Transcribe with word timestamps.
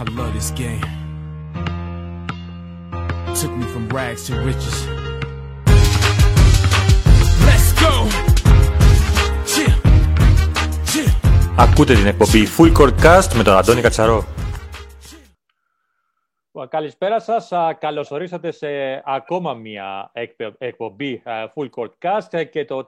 I 0.00 0.04
love 0.04 0.32
this 0.32 0.50
game. 0.62 0.80
Took 3.38 3.52
me 3.58 3.64
from 3.72 3.84
rags 3.96 4.22
to 4.26 4.32
riches. 4.48 4.76
Let's 7.46 7.68
go! 7.82 7.92
Chill. 9.52 9.74
Chill. 10.90 11.10
Ακούτε 11.56 11.94
την 11.94 12.06
εκπομπή 12.06 12.46
Full 12.58 12.76
Court 12.76 12.94
Cast 13.02 13.32
με 13.34 13.42
τον 13.42 13.56
Αντώνη 13.56 13.80
Κατσαρό. 13.80 14.24
Καλησπέρα 16.68 17.20
σας. 17.20 17.52
Α, 17.52 17.72
Καλωσορίσατε 17.80 18.50
σε 18.50 18.66
ακόμα 19.04 19.54
μία 19.54 20.10
εκπε- 20.12 20.54
εκπομπή 20.58 21.22
α, 21.24 21.52
Full 21.54 21.68
Court 21.76 21.90
Cast 22.08 22.44
και 22.50 22.64
το 22.64 22.84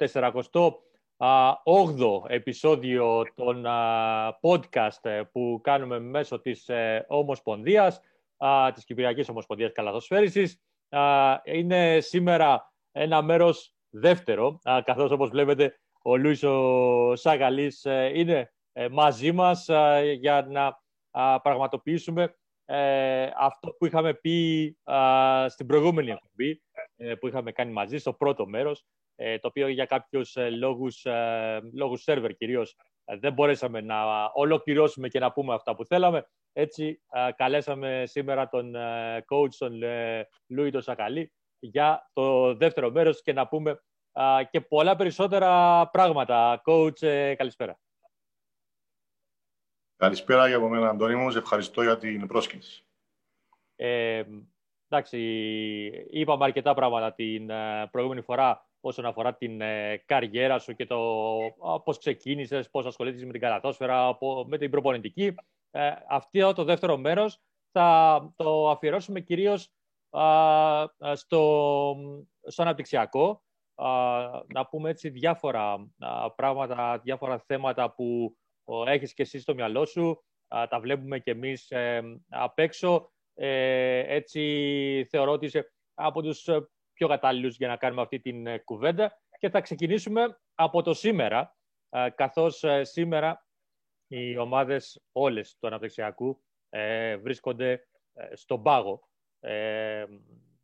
48ο 1.22 2.22
επεισόδιο 2.26 3.22
των 3.34 3.66
α, 3.66 4.38
podcast 4.40 5.04
ε, 5.04 5.22
που 5.32 5.60
κάνουμε 5.62 6.00
μέσω 6.00 6.40
της 6.40 6.68
ε, 6.68 7.04
Ομοσπονδίας, 7.08 8.00
α, 8.36 8.72
της 8.74 8.84
Κυπριακής 8.84 9.28
Ομοσπονδίας 9.28 9.72
Καλαθοσφαίρισης. 9.72 10.62
Α, 10.88 11.40
Είναι 11.44 12.00
σήμερα 12.00 12.72
ένα 12.92 13.22
μέρος 13.22 13.74
δεύτερο, 13.90 14.60
α, 14.62 14.82
καθώς 14.84 15.10
όπως 15.10 15.28
βλέπετε 15.28 15.80
ο 16.02 16.16
Λούις 16.16 16.42
ο 16.42 17.16
Σαγαλής 17.16 17.84
ε, 17.84 18.10
είναι 18.14 18.52
ε, 18.72 18.88
μαζί 18.88 19.32
μας 19.32 19.68
α, 19.68 20.02
για 20.02 20.46
να 20.50 20.80
α, 21.10 21.40
πραγματοποιήσουμε 21.40 22.36
ε, 22.64 23.28
αυτό 23.36 23.70
που 23.70 23.86
είχαμε 23.86 24.14
πει 24.14 24.76
α, 24.84 25.48
στην 25.48 25.66
προηγούμενη 25.66 26.10
εκπομπή 26.10 26.62
ε, 26.96 27.14
που 27.14 27.28
είχαμε 27.28 27.52
κάνει 27.52 27.72
μαζί 27.72 27.98
στο 27.98 28.12
πρώτο 28.12 28.46
μέρος 28.46 28.80
ε, 28.80 29.01
το 29.40 29.48
οποίο 29.48 29.68
για 29.68 29.84
κάποιους 29.84 30.36
ε, 30.36 30.50
λόγους, 30.50 31.04
ε, 31.04 31.60
λόγους 31.74 32.02
σερβερ 32.02 32.34
κυρίως 32.34 32.76
ε, 33.04 33.16
δεν 33.16 33.32
μπορέσαμε 33.32 33.80
να 33.80 34.30
ολοκληρώσουμε 34.34 35.08
και 35.08 35.18
να 35.18 35.32
πούμε 35.32 35.54
αυτά 35.54 35.74
που 35.74 35.84
θέλαμε. 35.84 36.28
Έτσι 36.52 37.02
α, 37.08 37.32
καλέσαμε 37.36 38.02
σήμερα 38.06 38.48
τον 38.48 38.74
ε, 38.74 39.24
coach 39.28 39.54
τον 39.58 39.82
ε, 39.82 40.28
Λούι 40.46 40.70
τον 40.70 40.82
Σακαλή 40.82 41.32
για 41.58 42.10
το 42.12 42.54
δεύτερο 42.54 42.90
μέρος 42.90 43.22
και 43.22 43.32
να 43.32 43.48
πούμε 43.48 43.82
α, 44.12 44.42
και 44.50 44.60
πολλά 44.60 44.96
περισσότερα 44.96 45.86
πράγματα. 45.90 46.62
Coach, 46.64 47.02
ε, 47.02 47.34
καλησπέρα. 47.34 47.78
Καλησπέρα 49.96 50.48
για 50.48 50.56
από 50.56 50.68
μένα, 50.68 50.88
Αντώνη 50.88 51.14
μου. 51.14 51.30
Σε 51.30 51.38
ευχαριστώ 51.38 51.82
για 51.82 51.98
την 51.98 52.26
πρόσκληση. 52.26 52.84
Ε, 53.76 54.24
εντάξει, 54.88 55.18
είπαμε 56.10 56.44
αρκετά 56.44 56.74
πράγματα 56.74 57.12
την 57.12 57.50
ε, 57.50 57.88
προηγούμενη 57.90 58.22
φορά 58.22 58.66
όσον 58.84 59.06
αφορά 59.06 59.34
την 59.34 59.60
ε, 59.60 59.96
καριέρα 60.06 60.58
σου 60.58 60.74
και 60.74 60.86
το 60.86 60.96
α, 61.66 61.80
πώς 61.80 61.98
ξεκίνησες, 61.98 62.70
πώς 62.70 62.86
ασχολήθηκες 62.86 63.24
με 63.26 63.32
την 63.32 63.40
καλαθόσφαιρα, 63.40 64.06
από- 64.06 64.44
με 64.48 64.58
την 64.58 64.70
προπονητική. 64.70 65.34
Ε, 65.70 65.92
αυτό 66.08 66.52
το 66.52 66.64
δεύτερο 66.64 66.96
μέρος 66.96 67.40
θα 67.72 68.32
το 68.36 68.70
αφιερώσουμε 68.70 69.20
κυρίως 69.20 69.72
α, 70.10 70.22
α, 70.82 70.88
στο, 71.14 71.96
στο 72.46 72.62
αναπτυξιακό. 72.62 73.42
Α, 73.74 73.88
να 74.54 74.66
πούμε 74.70 74.90
έτσι 74.90 75.08
διάφορα 75.08 75.90
α, 75.98 76.32
πράγματα, 76.34 76.98
διάφορα 76.98 77.38
θέματα 77.38 77.94
που 77.94 78.36
ο, 78.64 78.90
έχεις 78.90 79.14
και 79.14 79.22
εσύ 79.22 79.38
στο 79.38 79.54
μυαλό 79.54 79.84
σου. 79.84 80.24
Α, 80.48 80.66
τα 80.68 80.80
βλέπουμε 80.80 81.18
και 81.18 81.30
εμείς 81.30 81.70
ε, 81.70 82.02
απ' 82.28 82.58
έξω. 82.58 83.12
Ε, 83.34 84.14
έτσι 84.14 85.06
θεωρώ 85.10 85.32
ότι 85.32 85.46
είσαι 85.46 85.72
από 85.94 86.22
τους 86.22 86.48
ε, 86.48 86.68
πιο 87.02 87.10
κατάλληλους 87.10 87.56
για 87.56 87.68
να 87.68 87.76
κάνουμε 87.76 88.02
αυτή 88.02 88.20
την 88.20 88.46
ε, 88.46 88.58
κουβέντα 88.58 89.20
και 89.38 89.50
θα 89.50 89.60
ξεκινήσουμε 89.60 90.38
από 90.54 90.82
το 90.82 90.94
σήμερα, 90.94 91.56
ε, 91.90 92.08
καθώς 92.14 92.64
ε, 92.64 92.84
σήμερα 92.84 93.46
οι 94.06 94.38
ομάδες 94.38 95.02
όλες 95.12 95.56
του 95.58 95.66
αναπτυξιακού 95.66 96.42
ε, 96.70 97.16
βρίσκονται 97.16 97.88
ε, 98.14 98.36
στον 98.36 98.62
πάγο. 98.62 99.08
Ε, 99.40 100.04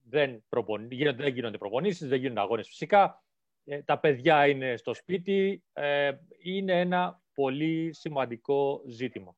δεν, 0.05 0.45
προπονη... 0.49 0.95
γίνονται, 0.95 1.23
δεν 1.23 1.33
γίνονται 1.33 1.59
προπονήσεις, 1.59 2.09
δεν 2.09 2.19
γίνονται 2.19 2.41
αγώνες 2.41 2.69
φυσικά. 2.69 3.25
Ε, 3.65 3.83
τα 3.83 3.99
παιδιά 3.99 4.47
είναι 4.47 4.77
στο 4.77 4.95
σπίτι. 4.95 5.65
Ε, 5.73 6.13
είναι 6.39 6.81
ένα 6.81 7.23
πολύ 7.35 7.93
σημαντικό 7.93 8.83
ζήτημα. 8.87 9.37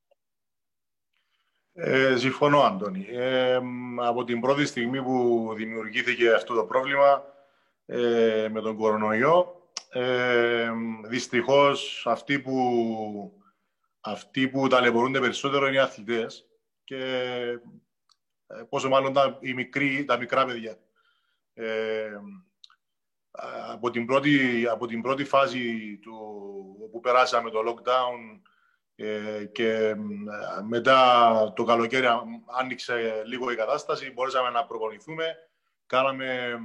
Ε, 1.83 2.17
συμφωνώ, 2.17 2.61
Αντώνη. 2.61 3.07
Ε, 3.11 3.59
μ, 3.63 4.03
από 4.03 4.25
την 4.25 4.41
πρώτη 4.41 4.67
στιγμή 4.67 5.03
που 5.03 5.51
δημιουργήθηκε 5.57 6.33
αυτό 6.33 6.55
το 6.55 6.65
πρόβλημα 6.65 7.25
ε, 7.87 8.49
με 8.51 8.61
τον 8.61 8.77
κορονοϊό, 8.77 9.71
ε, 9.91 10.71
δυστυχώς 11.05 12.07
αυτοί 12.07 12.39
που, 12.41 13.43
αυτοί 14.01 14.49
που 14.49 14.69
ταλαιπωρούνται 14.69 15.21
περισσότερο 15.21 15.67
είναι 15.67 15.77
οι 15.77 15.79
αθλητές 15.79 16.49
και 16.85 16.97
ε, 18.47 18.63
πόσο 18.69 18.89
μάλλον 18.89 19.13
τα, 19.13 19.39
οι 19.41 19.55
μικροί, 19.55 20.05
τα 20.05 20.17
μικρά 20.17 20.45
παιδιά. 20.45 20.79
Ε, 21.55 22.21
από, 23.73 23.91
την 23.91 24.07
πρώτη, 24.07 24.67
από 24.67 24.87
την 24.87 25.03
πρώτη 25.03 25.25
φάση 25.25 25.97
του, 26.03 26.19
που 26.93 27.01
περάσαμε 27.01 27.51
το 27.51 27.59
lockdown 27.67 28.41
ε, 28.45 28.50
και 29.53 29.95
μ, 29.95 30.25
μετά 30.69 31.53
το 31.57 31.65
καλοκαίρι 31.65 32.07
α- 32.07 32.23
άνοιξε 32.61 33.23
λίγο 33.27 33.51
η 33.51 33.57
κατάσταση, 33.57 34.13
μπορέσαμε 34.13 34.51
να 34.51 34.67
προπονηθούμε. 34.67 35.37
Κάναμε 35.87 36.59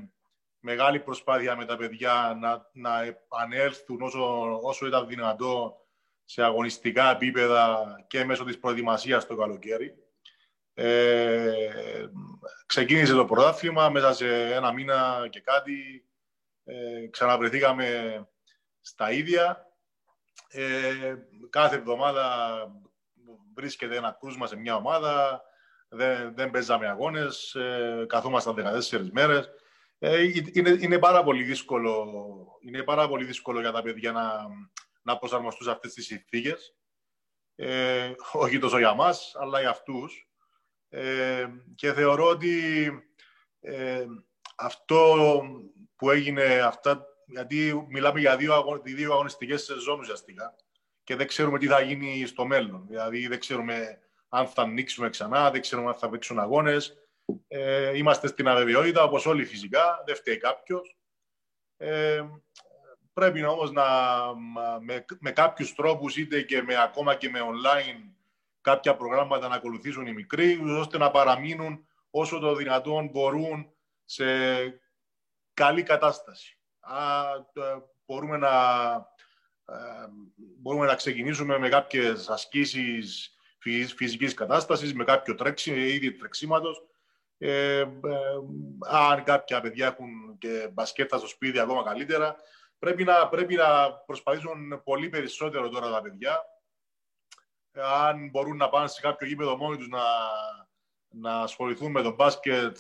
μεγάλη 0.60 1.00
προσπάθεια 1.00 1.56
με 1.56 1.66
τα 1.66 1.78
παιδιά 1.78 2.38
να, 2.40 2.70
να 2.74 3.04
επανέλθουν 3.04 4.02
όσο, 4.02 4.60
όσο 4.62 4.88
ήταν 4.88 5.08
δυνατό 5.08 5.86
σε 6.26 6.44
αγωνιστικά 6.44 7.12
επίπεδα 7.12 7.86
και 8.08 8.26
μέσω 8.26 8.44
της 8.44 8.60
προετοιμασίας 8.60 9.28
το 9.28 9.36
καλοκαίρι. 9.36 9.96
Ε, 10.74 11.52
ξεκίνησε 12.66 13.14
το 13.14 13.26
πρωτάθλημα 13.26 13.90
μέσα 13.90 14.14
σε 14.14 14.54
ένα 14.54 14.74
μήνα 14.74 15.28
και 15.30 15.40
κάτι. 15.40 16.06
Ε, 16.64 17.08
ξαναβρεθήκαμε 17.08 18.20
στα 18.82 19.12
ίδια. 19.12 19.65
Ε, 20.48 21.16
κάθε 21.50 21.76
εβδομάδα 21.76 22.58
βρίσκεται 23.56 23.96
ένα 23.96 24.18
κρούσμα 24.20 24.48
σε 24.48 24.56
μια 24.56 24.76
ομάδα. 24.76 25.42
Δεν, 25.90 26.36
δεν 26.36 26.52
παίζαμε 26.52 26.88
αγώνες. 26.88 27.56
Ε, 27.56 28.06
καθόμασταν 28.08 28.56
14 28.92 29.10
μέρες. 29.12 29.50
Ε, 30.00 30.24
είναι, 30.54 30.70
είναι, 30.70 31.00
πάρα 31.00 31.24
πολύ 31.24 31.44
δύσκολο, 31.44 32.08
είναι 32.60 32.84
πάρα 32.84 33.08
πολύ 33.08 33.26
δύσκολο 33.26 33.60
για 33.60 33.72
τα 33.72 33.82
παιδιά 33.82 34.12
να, 34.12 34.48
να 35.02 35.18
προσαρμοστούν 35.18 35.66
σε 35.66 35.72
αυτές 35.72 35.94
τις 35.94 36.06
συνθήκες. 36.06 36.76
Ε, 37.56 38.12
όχι 38.32 38.60
τόσο 38.60 38.78
για 38.78 38.94
μας, 38.94 39.36
αλλά 39.40 39.60
για 39.60 39.70
αυτούς. 39.70 40.30
Ε, 40.90 41.48
και 41.76 41.94
θεωρώ 41.94 42.30
ότι 42.30 42.88
ε, 43.60 44.06
αυτό 44.56 45.42
που 45.96 46.10
έγινε, 46.10 46.44
αυτά, 46.44 47.06
γιατί 47.26 47.86
μιλάμε 47.90 48.20
για 48.20 48.38
δύο, 48.38 48.54
αγω, 48.54 48.80
δύο 48.84 49.14
αγωνιστικές 49.14 49.64
σεζόν 49.64 50.00
ουσιαστικά 50.00 50.56
και 51.04 51.16
δεν 51.16 51.28
ξέρουμε 51.28 51.60
τι 51.60 51.68
θα 51.68 51.82
γίνει 51.82 52.26
στο 52.26 52.46
μέλλον. 52.46 52.86
Δηλαδή 52.88 53.28
δεν 53.28 53.40
ξέρουμε 53.40 54.00
αν 54.30 54.48
θα 54.48 54.62
ανοίξουμε 54.62 55.10
ξανά, 55.10 55.52
δεν 55.52 55.62
ξέρουμε 55.62 55.88
αν 55.88 55.96
θα 55.96 56.10
παίξουν 56.10 56.40
αγώνες. 56.40 56.98
Ε, 57.48 57.98
είμαστε 57.98 58.28
στην 58.28 58.48
αβεβαιότητα, 58.48 59.04
όπως 59.04 59.26
όλοι 59.26 59.46
φυσικά, 59.46 60.04
δεν 60.06 60.16
φταίει 60.16 60.38
κάποιος. 60.38 60.98
Ε, 61.78 62.24
πρέπει 63.14 63.46
όμως 63.46 63.72
να, 63.72 63.86
με, 64.80 65.06
με 65.20 65.32
κάποιους 65.32 65.76
τρόπους, 65.76 66.18
είτε 66.18 66.42
και 66.42 66.62
με, 66.62 66.82
ακόμα 66.82 67.16
και 67.16 67.30
με 67.30 67.40
online, 67.42 68.14
κάποια 68.62 68.96
προγράμματα 68.96 69.48
να 69.48 69.56
ακολουθήσουν 69.56 70.08
οι 70.08 70.14
μικροί, 70.14 70.62
ώστε 70.64 70.98
να 70.98 71.12
παραμείνουν 71.12 71.88
όσο 72.10 72.40
το 72.40 72.56
δυνατόν 72.56 73.10
μπορούν 73.10 73.74
σε 74.06 74.26
καλή 75.54 75.84
κατάσταση. 75.84 76.60
Α, 76.86 77.26
μπορούμε, 78.06 78.38
να, 78.38 78.52
μπορούμε 80.36 80.86
να 80.86 80.96
ξεκινήσουμε 80.96 81.58
με 81.58 81.70
κάποιες 81.70 82.30
ασκήσεις 82.30 83.36
φυσικής 83.96 84.34
κατάστασης, 84.34 84.94
με 84.94 85.04
κάποιο 85.04 85.36
τρέξι, 85.36 85.72
ήδη 85.72 86.12
τρεξίματος. 86.12 86.86
Ε, 87.38 87.80
ε, 87.80 87.88
αν 88.82 89.24
κάποια 89.24 89.62
παιδιά 89.62 89.88
έχουν 89.88 90.38
και 90.38 90.70
μπασκέτα 90.74 91.18
στο 91.18 91.28
σπίτι, 91.28 91.60
ακόμα 91.60 91.84
καλύτερα. 91.84 92.36
Πρέπει 92.80 93.04
να, 93.04 93.28
πρέπει 93.28 93.56
να 93.56 93.94
προσπαθήσουν 93.94 94.82
πολύ 94.84 95.10
περισσότερο 95.10 95.70
τώρα 95.70 95.92
τα 95.92 96.02
παιδιά. 96.02 96.46
Αν 98.04 98.30
μπορούν 98.30 98.58
να 98.58 98.70
πάνε 98.70 98.88
σε 98.88 99.02
κάποιο 99.02 99.28
γήπεδο 99.28 99.58
μόνοι 99.58 99.78
τους 99.78 99.88
να, 99.88 100.04
να 101.08 101.40
ασχοληθούν 101.40 101.92
με 101.92 102.02
το 102.02 102.14
μπάσκετ, 102.16 102.78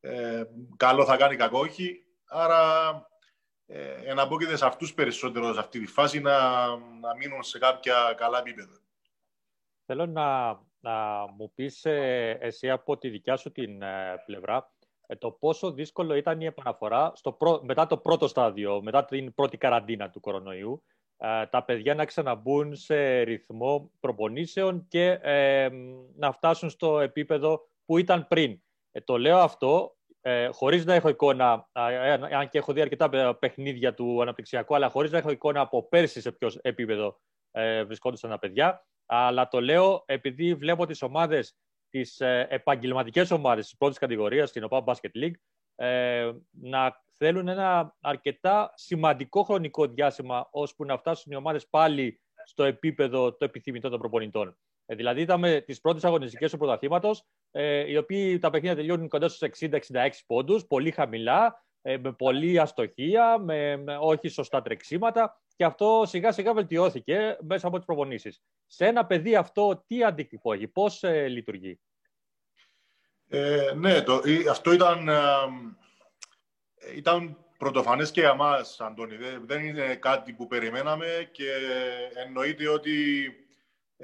ε, 0.00 0.44
καλό 0.76 1.04
θα 1.04 1.16
κάνει 1.16 1.36
κακό 1.36 1.58
όχι. 1.58 2.04
Άρα 2.24 2.90
ε, 3.74 4.10
εναπόκειται 4.10 4.56
σε 4.56 4.66
αυτούς 4.66 4.94
περισσότερο 4.94 5.52
σε 5.52 5.60
αυτή 5.60 5.80
τη 5.80 5.86
φάση 5.86 6.20
να, 6.20 6.66
να 6.76 7.16
μείνουν 7.18 7.42
σε 7.42 7.58
κάποια 7.58 8.14
καλά 8.16 8.38
επίπεδα. 8.38 8.80
Θέλω 9.86 10.06
να, 10.06 10.58
να 10.80 11.26
μου 11.36 11.52
πεις 11.54 11.84
ε, 11.84 12.38
εσύ 12.40 12.70
από 12.70 12.98
τη 12.98 13.08
δικιά 13.08 13.36
σου 13.36 13.52
την 13.52 13.82
ε, 13.82 14.22
πλευρά 14.26 14.72
ε, 15.06 15.16
το 15.16 15.30
πόσο 15.30 15.72
δύσκολο 15.72 16.14
ήταν 16.14 16.40
η 16.40 16.44
επαναφορά 16.44 17.12
στο 17.14 17.32
πρω... 17.32 17.60
μετά 17.64 17.86
το 17.86 17.98
πρώτο 17.98 18.28
στάδιο, 18.28 18.82
μετά 18.82 19.04
την 19.04 19.34
πρώτη 19.34 19.56
καραντίνα 19.56 20.10
του 20.10 20.20
κορονοϊού 20.20 20.82
ε, 21.16 21.46
τα 21.46 21.64
παιδιά 21.64 21.94
να 21.94 22.04
ξαναμπούν 22.04 22.76
σε 22.76 23.20
ρυθμό 23.20 23.90
προπονήσεων 24.00 24.86
και 24.88 25.18
ε, 25.22 25.68
να 26.16 26.32
φτάσουν 26.32 26.70
στο 26.70 27.00
επίπεδο 27.00 27.68
που 27.84 27.98
ήταν 27.98 28.28
πριν. 28.28 28.62
Ε, 28.90 29.00
το 29.00 29.18
λέω 29.18 29.38
αυτό 29.38 29.96
ε, 30.24 30.46
χωρίς 30.46 30.84
να 30.84 30.94
έχω 30.94 31.08
εικόνα, 31.08 31.68
αν 31.72 32.48
και 32.48 32.58
έχω 32.58 32.72
δει 32.72 32.80
αρκετά 32.80 33.34
παιχνίδια 33.34 33.94
του 33.94 34.22
αναπτυξιακού, 34.22 34.74
αλλά 34.74 34.88
χωρίς 34.88 35.10
να 35.10 35.18
έχω 35.18 35.30
εικόνα 35.30 35.60
από 35.60 35.88
πέρσι 35.88 36.20
σε 36.20 36.32
ποιος 36.32 36.56
επίπεδο 36.56 37.20
ε, 37.50 37.84
βρισκόντουσαν 37.84 38.30
τα 38.30 38.38
παιδιά. 38.38 38.86
Αλλά 39.06 39.48
το 39.48 39.60
λέω 39.60 40.02
επειδή 40.06 40.54
βλέπω 40.54 40.86
τις 40.86 41.02
ομάδες, 41.02 41.56
τις 41.88 42.20
ε, 42.20 42.46
επαγγελματικές 42.50 43.30
ομάδες 43.30 43.64
της 43.64 43.76
πρώτης 43.76 43.98
κατηγορίας, 43.98 44.48
στην 44.48 44.64
ΟΠΑ 44.64 44.84
Basket 44.86 45.22
League, 45.22 45.34
ε, 45.74 46.32
να 46.50 47.02
θέλουν 47.16 47.48
ένα 47.48 47.96
αρκετά 48.00 48.72
σημαντικό 48.74 49.42
χρονικό 49.42 49.86
διάστημα 49.86 50.48
ώσπου 50.50 50.84
να 50.84 50.98
φτάσουν 50.98 51.32
οι 51.32 51.36
ομάδες 51.36 51.68
πάλι 51.68 52.20
στο 52.44 52.64
επίπεδο 52.64 53.36
το 53.36 53.44
επιθυμητό 53.44 53.88
των 53.88 53.98
προπονητών. 53.98 54.58
Ε, 54.86 54.94
δηλαδή, 54.94 55.20
είδαμε 55.20 55.60
τις 55.60 55.80
πρώτες 55.80 56.04
αγωνιστικές 56.04 56.50
του 56.50 56.58
πρωταθλήματος, 56.58 57.24
ε, 57.54 57.90
οι 57.90 57.96
οποίοι 57.96 58.38
τα 58.38 58.50
παιχνίδια 58.50 58.76
τελειώνουν 58.76 59.08
κοντά 59.08 59.28
στους 59.28 59.48
60-66 59.60 59.78
πόντους, 60.26 60.66
πολύ 60.66 60.90
χαμηλά, 60.90 61.64
ε, 61.82 61.98
με 61.98 62.12
πολλή 62.12 62.58
αστοχία, 62.58 63.38
με, 63.38 63.76
με, 63.76 63.96
όχι 64.00 64.28
σωστά 64.28 64.62
τρεξίματα. 64.62 65.42
Και 65.56 65.64
αυτό 65.64 66.02
σιγά 66.06 66.32
σιγά 66.32 66.54
βελτιώθηκε 66.54 67.36
μέσα 67.40 67.66
από 67.66 67.76
τις 67.76 67.86
προπονήσεις. 67.86 68.42
Σε 68.66 68.86
ένα 68.86 69.06
παιδί 69.06 69.36
αυτό, 69.36 69.84
τι 69.86 70.04
αντίκτυπο 70.04 70.52
έχει, 70.52 70.68
πώς 70.68 71.02
ε, 71.02 71.28
λειτουργεί; 71.28 71.80
Ε, 73.28 73.72
ναι, 73.76 74.02
το, 74.02 74.20
αυτό 74.50 74.72
ήταν, 74.72 75.08
ε, 75.08 75.18
ήταν 76.96 77.36
πρωτοφανές 77.58 78.10
και 78.10 78.20
για 78.20 78.34
μας, 78.34 78.80
Αντώνη. 78.80 79.16
Δεν 79.44 79.64
είναι 79.64 79.94
κάτι 79.94 80.32
που 80.32 80.46
περιμέναμε 80.46 81.28
και 81.32 81.50
εννοείται 82.26 82.68
ότι 82.68 82.92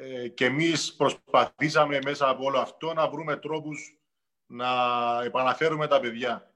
ε, 0.00 0.28
και 0.28 0.44
εμείς 0.44 0.94
προσπαθήσαμε 0.94 1.98
μέσα 2.04 2.28
από 2.28 2.44
όλο 2.44 2.58
αυτό 2.58 2.92
να 2.92 3.08
βρούμε 3.08 3.36
τρόπους 3.36 3.98
να 4.46 4.68
επαναφέρουμε 5.24 5.86
τα 5.86 6.00
παιδιά. 6.00 6.52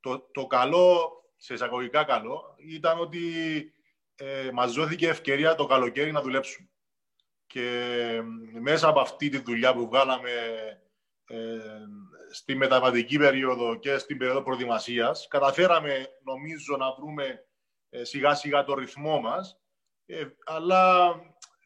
Το, 0.00 0.18
το 0.32 0.46
καλό, 0.46 1.10
σε 1.36 1.54
εισαγωγικά 1.54 2.04
καλό, 2.04 2.54
ήταν 2.56 2.98
ότι 2.98 3.22
ε, 4.14 4.50
μας 4.52 4.72
δόθηκε 4.72 5.08
ευκαιρία 5.08 5.54
το 5.54 5.66
καλοκαίρι 5.66 6.12
να 6.12 6.22
δουλέψουμε. 6.22 6.68
Και 7.46 8.20
μέσα 8.60 8.88
από 8.88 9.00
αυτή 9.00 9.28
τη 9.28 9.38
δουλειά 9.38 9.74
που 9.74 9.86
βγάλαμε 9.86 10.30
ε, 11.26 11.58
στη 12.30 12.54
μεταβατική 12.54 13.18
περίοδο 13.18 13.74
και 13.74 13.98
στην 13.98 14.18
περίοδο 14.18 14.42
προετοιμασίας, 14.42 15.26
καταφέραμε 15.28 16.08
νομίζω 16.24 16.76
να 16.76 16.92
βρούμε 16.92 17.46
ε, 17.90 18.04
σιγά 18.04 18.34
σιγά 18.34 18.64
το 18.64 18.74
ρυθμό 18.74 19.20
μας, 19.20 19.60
ε, 20.06 20.24
αλλά 20.44 21.14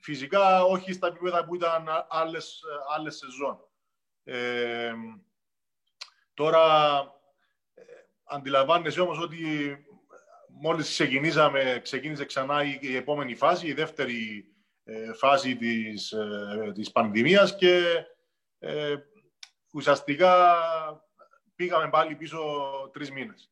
Φυσικά 0.02 0.62
όχι 0.64 0.92
στα 0.92 1.06
επίπεδα 1.06 1.44
που 1.44 1.54
ήταν 1.54 1.88
άλλες, 2.08 2.62
άλλες 2.96 3.16
σεζόν. 3.16 3.58
Ε, 4.24 4.92
τώρα 6.34 6.98
ε, 7.74 7.82
αντιλαμβάνεσαι 8.24 9.00
όμως 9.00 9.18
ότι 9.18 9.36
μόλις 10.48 10.88
ξεκινήσαμε, 10.88 11.80
ξεκίνησε 11.82 12.24
ξανά 12.24 12.64
η, 12.80 12.96
επόμενη 12.96 13.34
φάση, 13.34 13.66
η 13.66 13.72
δεύτερη 13.72 14.46
ε, 14.84 15.12
φάση 15.12 15.56
της, 15.56 16.12
ε, 16.12 16.72
της 16.74 16.92
πανδημίας 16.92 17.56
και 17.56 18.04
ε, 18.58 18.96
ουσιαστικά 19.72 20.56
πήγαμε 21.54 21.88
πάλι 21.88 22.14
πίσω 22.14 22.40
τρεις 22.92 23.10
μήνες. 23.10 23.50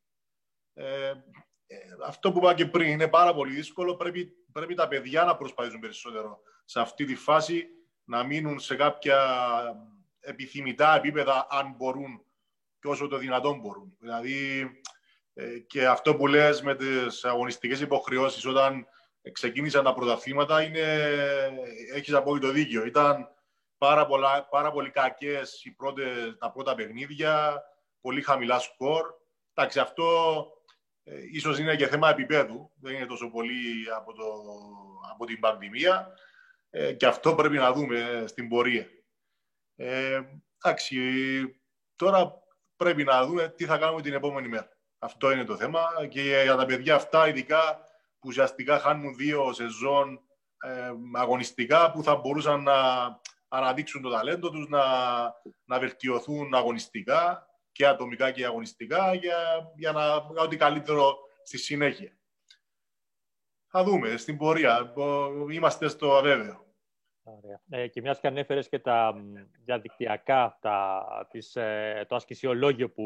Αυτό 2.07 2.31
που 2.31 2.37
είπα 2.37 2.53
και 2.53 2.65
πριν 2.65 2.89
είναι 2.89 3.07
πάρα 3.07 3.33
πολύ 3.33 3.53
δύσκολο. 3.53 3.95
Πρέπει 3.95 4.41
πρέπει 4.51 4.73
τα 4.73 4.87
παιδιά 4.87 5.23
να 5.23 5.35
προσπαθήσουν 5.35 5.79
περισσότερο 5.79 6.39
σε 6.65 6.79
αυτή 6.79 7.05
τη 7.05 7.15
φάση, 7.15 7.67
να 8.03 8.23
μείνουν 8.23 8.59
σε 8.59 8.75
κάποια 8.75 9.19
επιθυμητά 10.19 10.95
επίπεδα, 10.95 11.47
αν 11.49 11.73
μπορούν 11.77 12.25
και 12.79 12.87
όσο 12.87 13.07
το 13.07 13.17
δυνατόν 13.17 13.59
μπορούν. 13.59 13.95
Δηλαδή, 13.99 14.69
ε, 15.33 15.59
και 15.59 15.87
αυτό 15.87 16.15
που 16.15 16.27
λες 16.27 16.61
με 16.61 16.75
τις 16.75 17.25
αγωνιστικές 17.25 17.81
υποχρεώσεις, 17.81 18.45
όταν 18.45 18.87
ξεκίνησαν 19.31 19.83
τα 19.83 19.93
πρωταθλήματα, 19.93 20.61
είναι, 20.61 20.81
έχεις 21.93 22.13
απόλυτο 22.13 22.49
δίκιο. 22.49 22.85
Ήταν 22.85 23.29
πάρα, 23.77 24.05
πολλά, 24.05 24.47
πάρα 24.49 24.71
πολύ 24.71 24.89
κακές 24.89 25.63
οι 25.63 25.71
πρώτες, 25.71 26.37
τα 26.39 26.51
πρώτα 26.51 26.75
παιχνίδια, 26.75 27.63
πολύ 28.01 28.21
χαμηλά 28.21 28.59
σκορ. 28.59 29.13
Εντάξει, 29.53 29.79
αυτό 29.79 30.45
ε, 31.03 31.13
ίσως 31.31 31.59
είναι 31.59 31.75
και 31.75 31.87
θέμα 31.87 32.09
επίπεδου, 32.09 32.71
δεν 32.81 32.95
είναι 32.95 33.05
τόσο 33.05 33.29
πολύ 33.29 33.91
από, 33.97 34.13
το, 34.13 34.23
από 35.11 35.25
την 35.25 35.39
πανδημία 35.39 36.13
ε, 36.69 36.93
και 36.93 37.05
αυτό 37.05 37.35
πρέπει 37.35 37.57
να 37.57 37.73
δούμε 37.73 38.23
στην 38.27 38.47
πορεία. 38.47 38.87
Ε, 39.75 40.21
εντάξει, 40.63 40.99
τώρα 41.95 42.43
πρέπει 42.75 43.03
να 43.03 43.25
δούμε 43.25 43.47
τι 43.47 43.65
θα 43.65 43.77
κάνουμε 43.77 44.01
την 44.01 44.13
επόμενη 44.13 44.47
μέρα. 44.47 44.69
Αυτό 44.99 45.31
είναι 45.31 45.43
το 45.43 45.55
θέμα 45.55 45.81
και 46.09 46.21
για 46.21 46.55
τα 46.55 46.65
παιδιά 46.65 46.95
αυτά 46.95 47.27
ειδικά 47.27 47.77
που 48.19 48.27
ουσιαστικά 48.27 48.79
χάνουν 48.79 49.15
δύο 49.15 49.53
σεζόν 49.53 50.21
ε, 50.63 50.91
αγωνιστικά 51.13 51.91
που 51.91 52.03
θα 52.03 52.15
μπορούσαν 52.15 52.63
να 52.63 52.73
αναδείξουν 53.47 54.01
το 54.01 54.09
ταλέντο 54.09 54.49
τους, 54.49 54.67
να, 54.69 54.83
να 55.65 55.79
βελτιωθούν 55.79 56.53
αγωνιστικά 56.53 57.45
και 57.71 57.87
ατομικά 57.87 58.31
και 58.31 58.45
αγωνιστικά 58.45 59.13
για, 59.13 59.71
για 59.75 59.91
να 59.91 60.01
κάνουν 60.01 60.37
ό,τι 60.37 60.57
καλύτερο 60.57 61.17
στη 61.43 61.57
συνέχεια. 61.57 62.17
Θα 63.67 63.83
δούμε 63.83 64.17
στην 64.17 64.37
πορεία. 64.37 64.93
Είμαστε 65.51 65.87
στο 65.87 66.15
αβέβαιο. 66.15 66.71
Ε, 67.69 67.87
και 67.87 68.01
μιας 68.01 68.19
και 68.19 68.27
ανέφερες 68.27 68.69
και 68.69 68.79
τα 68.79 69.13
διαδικτυακά, 69.63 70.57
τα, 70.61 71.05
τις, 71.29 71.55
ε, 71.55 72.05
το 72.07 72.15
ασκησιολόγιο 72.15 72.91
που 72.91 73.03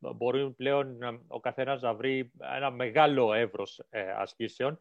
μπορεί 0.00 0.50
πλέον 0.50 0.98
ο 1.26 1.40
καθένας 1.40 1.82
να 1.82 1.94
βρει 1.94 2.32
ένα 2.56 2.70
μεγάλο 2.70 3.32
εύρος 3.32 3.82
ε, 3.90 4.10
ασκήσεων, 4.10 4.80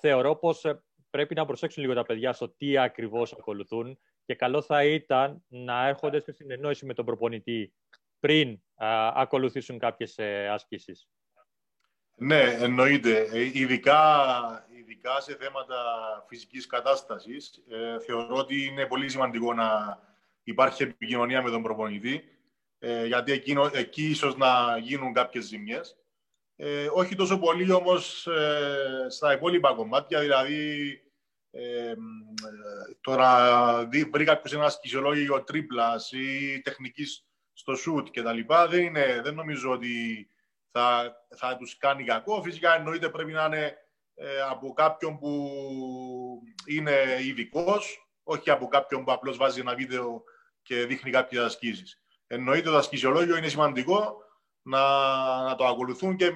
θεωρώ 0.00 0.36
πως 0.36 0.64
ε, 0.64 0.82
πρέπει 1.10 1.34
να 1.34 1.46
προσέξουν 1.46 1.82
λίγο 1.82 1.94
τα 1.94 2.02
παιδιά 2.02 2.32
στο 2.32 2.48
τι 2.48 2.78
ακριβώς 2.78 3.32
ακολουθούν 3.32 3.98
και 4.24 4.34
καλό 4.34 4.62
θα 4.62 4.84
ήταν 4.84 5.44
να 5.48 5.86
έρχονται 5.86 6.20
σε 6.20 6.32
συνεννόηση 6.32 6.86
με 6.86 6.94
τον 6.94 7.04
προπονητή 7.04 7.74
πριν 8.24 8.60
α, 8.74 9.12
ακολουθήσουν 9.14 9.78
κάποιες 9.78 10.18
ε, 10.18 10.48
ασκήσεις. 10.48 11.08
Ναι, 12.16 12.42
εννοείται. 12.42 13.18
Ε, 13.18 13.40
ειδικά, 13.58 14.66
ειδικά 14.78 15.20
σε 15.20 15.36
θέματα 15.36 15.74
φυσικής 16.28 16.66
κατάστασης, 16.66 17.64
ε, 17.68 18.00
θεωρώ 18.00 18.36
ότι 18.36 18.64
είναι 18.64 18.86
πολύ 18.86 19.08
σημαντικό 19.08 19.54
να 19.54 19.98
υπάρχει 20.42 20.82
επικοινωνία 20.82 21.42
με 21.42 21.50
τον 21.50 21.62
προπονητή, 21.62 22.24
ε, 22.78 23.06
γιατί 23.06 23.32
εκείνο, 23.32 23.70
εκεί 23.72 24.08
ίσως 24.08 24.36
να 24.36 24.78
γίνουν 24.78 25.12
κάποιες 25.12 25.44
ζημιές. 25.44 25.96
Ε, 26.56 26.88
όχι 26.92 27.14
τόσο 27.14 27.38
πολύ 27.38 27.72
όμως 27.72 28.26
ε, 28.26 29.06
στα 29.08 29.32
υπόλοιπα 29.32 29.74
κομμάτια, 29.74 30.20
δηλαδή 30.20 30.88
ε, 31.50 31.94
τώρα 33.00 33.88
βρει 34.12 34.24
κάποιος 34.24 34.52
ένα 34.52 34.68
σκησιολόγιο 34.68 35.44
τρίπλας 35.44 36.12
ή 36.12 36.60
τεχνικής 36.64 37.26
στο 37.64 37.74
σουτ 37.74 38.08
και 38.10 38.22
τα 38.22 38.32
λοιπά, 38.32 38.68
δεν, 38.68 38.82
είναι, 38.82 39.20
δεν 39.22 39.34
νομίζω 39.34 39.70
ότι 39.70 40.28
θα, 40.70 41.16
θα 41.36 41.56
τους 41.56 41.76
κάνει 41.76 42.04
κακό. 42.04 42.42
Φυσικά 42.42 42.74
εννοείται 42.74 43.08
πρέπει 43.08 43.32
να 43.32 43.44
είναι 43.44 43.76
ε, 44.14 44.40
από 44.50 44.72
κάποιον 44.72 45.18
που 45.18 45.50
είναι 46.66 47.18
ειδικός, 47.20 48.08
όχι 48.22 48.50
από 48.50 48.68
κάποιον 48.68 49.04
που 49.04 49.12
απλώς 49.12 49.36
βάζει 49.36 49.60
ένα 49.60 49.74
βίντεο 49.74 50.22
και 50.62 50.86
δείχνει 50.86 51.10
κάποιες 51.10 51.44
ασκήσεις. 51.44 52.02
Εννοείται 52.26 52.70
το 52.70 52.76
ασκησιολόγιο 52.76 53.36
είναι 53.36 53.48
σημαντικό 53.48 54.16
να, 54.62 54.82
να 55.42 55.54
το 55.54 55.66
ακολουθούν 55.66 56.16
και 56.16 56.26
ε, 56.26 56.32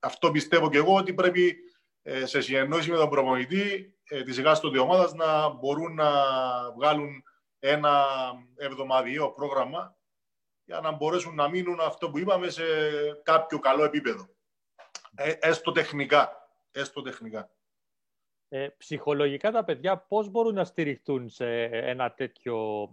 αυτό 0.00 0.30
πιστεύω 0.30 0.70
και 0.70 0.78
εγώ 0.78 0.94
ότι 0.94 1.14
πρέπει 1.14 1.56
ε, 2.02 2.26
σε 2.26 2.40
συνεννόηση 2.40 2.90
με 2.90 2.96
τον 2.96 3.10
προπονητή 3.10 3.94
ε, 4.04 4.22
της 4.22 4.38
εκάστοτε 4.38 4.78
ομάδας 4.78 5.14
να 5.14 5.48
μπορούν 5.48 5.94
να 5.94 6.10
βγάλουν 6.76 7.22
ένα 7.64 8.06
εβδομαδιαίο 8.56 9.30
πρόγραμμα 9.32 9.96
για 10.64 10.80
να 10.80 10.90
μπορέσουν 10.90 11.34
να 11.34 11.48
μείνουν 11.48 11.80
αυτό 11.80 12.10
που 12.10 12.18
είπαμε 12.18 12.48
σε 12.48 12.62
κάποιο 13.22 13.58
καλό 13.58 13.84
επίπεδο. 13.84 14.28
Ε, 15.14 15.32
έστω 15.40 15.72
τεχνικά. 15.72 16.48
Έστω 16.70 17.02
τεχνικά. 17.02 17.50
Ε, 18.48 18.68
ψυχολογικά 18.76 19.50
τα 19.50 19.64
παιδιά 19.64 19.98
πώς 19.98 20.28
μπορούν 20.28 20.54
να 20.54 20.64
στηριχτούν 20.64 21.28
σε, 21.28 21.62
ένα 21.62 22.12
τέτοιο, 22.12 22.88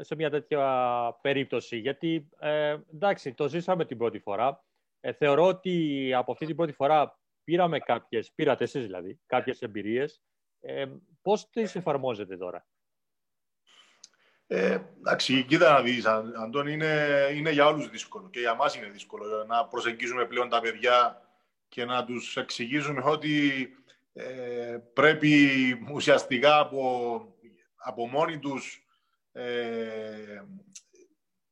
σε 0.00 0.14
μια 0.14 0.30
τέτοια 0.30 1.18
περίπτωση; 1.20 1.76
Γιατί, 1.76 2.28
ε, 2.38 2.76
εντάξει, 2.94 3.34
το 3.34 3.48
ζήσαμε 3.48 3.84
την 3.84 3.98
πρώτη 3.98 4.18
φορά. 4.18 4.64
Ε, 5.00 5.12
θεωρώ 5.12 5.46
ότι 5.46 6.10
από 6.14 6.32
αυτή 6.32 6.46
την 6.46 6.56
πρώτη 6.56 6.72
φορά 6.72 7.20
πήραμε 7.44 7.78
κάποιες, 7.78 8.32
πήρατε 8.32 8.64
εσείς 8.64 8.84
δηλαδή, 8.84 9.20
κάποιες 9.26 9.62
εμπειρίες. 9.62 10.22
Ε, 10.60 10.86
πώς 11.22 11.50
τις 11.50 11.74
εφαρμόζετε 11.74 12.36
τώρα; 12.36 12.66
Ε, 14.54 14.78
εντάξει, 14.98 15.44
κοίτα 15.44 15.72
να 15.72 15.82
δεις, 15.82 16.06
Αντώνη, 16.44 16.72
είναι, 16.72 17.28
είναι 17.34 17.50
για 17.50 17.66
όλους 17.66 17.90
δύσκολο 17.90 18.28
και 18.30 18.40
για 18.40 18.54
μας 18.54 18.74
είναι 18.74 18.88
δύσκολο 18.88 19.44
να 19.48 19.64
προσεγγίζουμε 19.66 20.24
πλέον 20.24 20.48
τα 20.48 20.60
παιδιά 20.60 21.22
και 21.68 21.84
να 21.84 22.04
τους 22.04 22.36
εξηγήσουμε 22.36 23.02
ότι 23.04 23.68
ε, 24.12 24.78
πρέπει 24.92 25.38
ουσιαστικά 25.92 26.58
από, 26.58 27.34
από 27.76 28.08
μόνοι 28.08 28.38
τους 28.38 28.86
ε, 29.32 30.42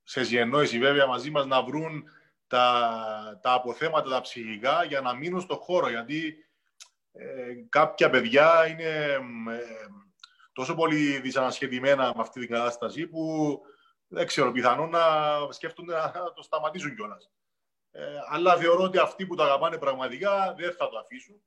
σε 0.02 0.24
συνεννόηση 0.24 0.78
βέβαια 0.78 1.06
μαζί 1.06 1.30
μας 1.30 1.46
να 1.46 1.62
βρουν 1.62 2.04
τα, 2.46 3.40
τα 3.42 3.52
αποθέματα, 3.52 4.10
τα 4.10 4.20
ψυχικά 4.20 4.84
για 4.84 5.00
να 5.00 5.14
μείνουν 5.14 5.40
στο 5.40 5.54
χώρο. 5.56 5.88
Γιατί 5.88 6.36
ε, 7.12 7.24
κάποια 7.68 8.10
παιδιά 8.10 8.66
είναι 8.66 8.88
ε, 8.88 9.68
τόσο 10.52 10.74
πολύ 10.74 11.20
δυσανασχετημένα 11.20 12.12
με 12.16 12.20
αυτή 12.22 12.40
την 12.40 12.48
κατάσταση 12.48 13.06
που 13.06 13.60
δεν 14.06 14.26
ξέρω, 14.26 14.52
πιθανόν 14.52 14.90
να 14.90 15.02
σκέφτονται 15.50 15.94
να 15.94 16.32
το 16.34 16.42
σταματήσουν 16.42 16.94
κιόλας. 16.94 17.30
Ε, 17.90 18.02
αλλά 18.28 18.56
θεωρώ 18.56 18.82
ότι 18.82 18.98
αυτοί 18.98 19.26
που 19.26 19.34
το 19.34 19.42
αγαπάνε 19.42 19.78
πραγματικά 19.78 20.54
δεν 20.58 20.72
θα 20.72 20.88
το 20.88 20.98
αφήσουν. 20.98 21.42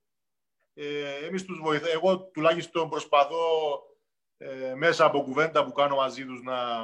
Ε, 0.73 1.25
εμείς 1.25 1.45
τους 1.45 1.59
βοηθά, 1.59 1.89
εγώ 1.89 2.19
τουλάχιστον 2.19 2.89
προσπαθώ 2.89 3.81
ε, 4.37 4.73
μέσα 4.75 5.05
από 5.05 5.23
κουβέντα 5.23 5.65
που 5.65 5.71
κάνω 5.71 5.95
μαζί 5.95 6.25
τους 6.25 6.41
να, 6.41 6.83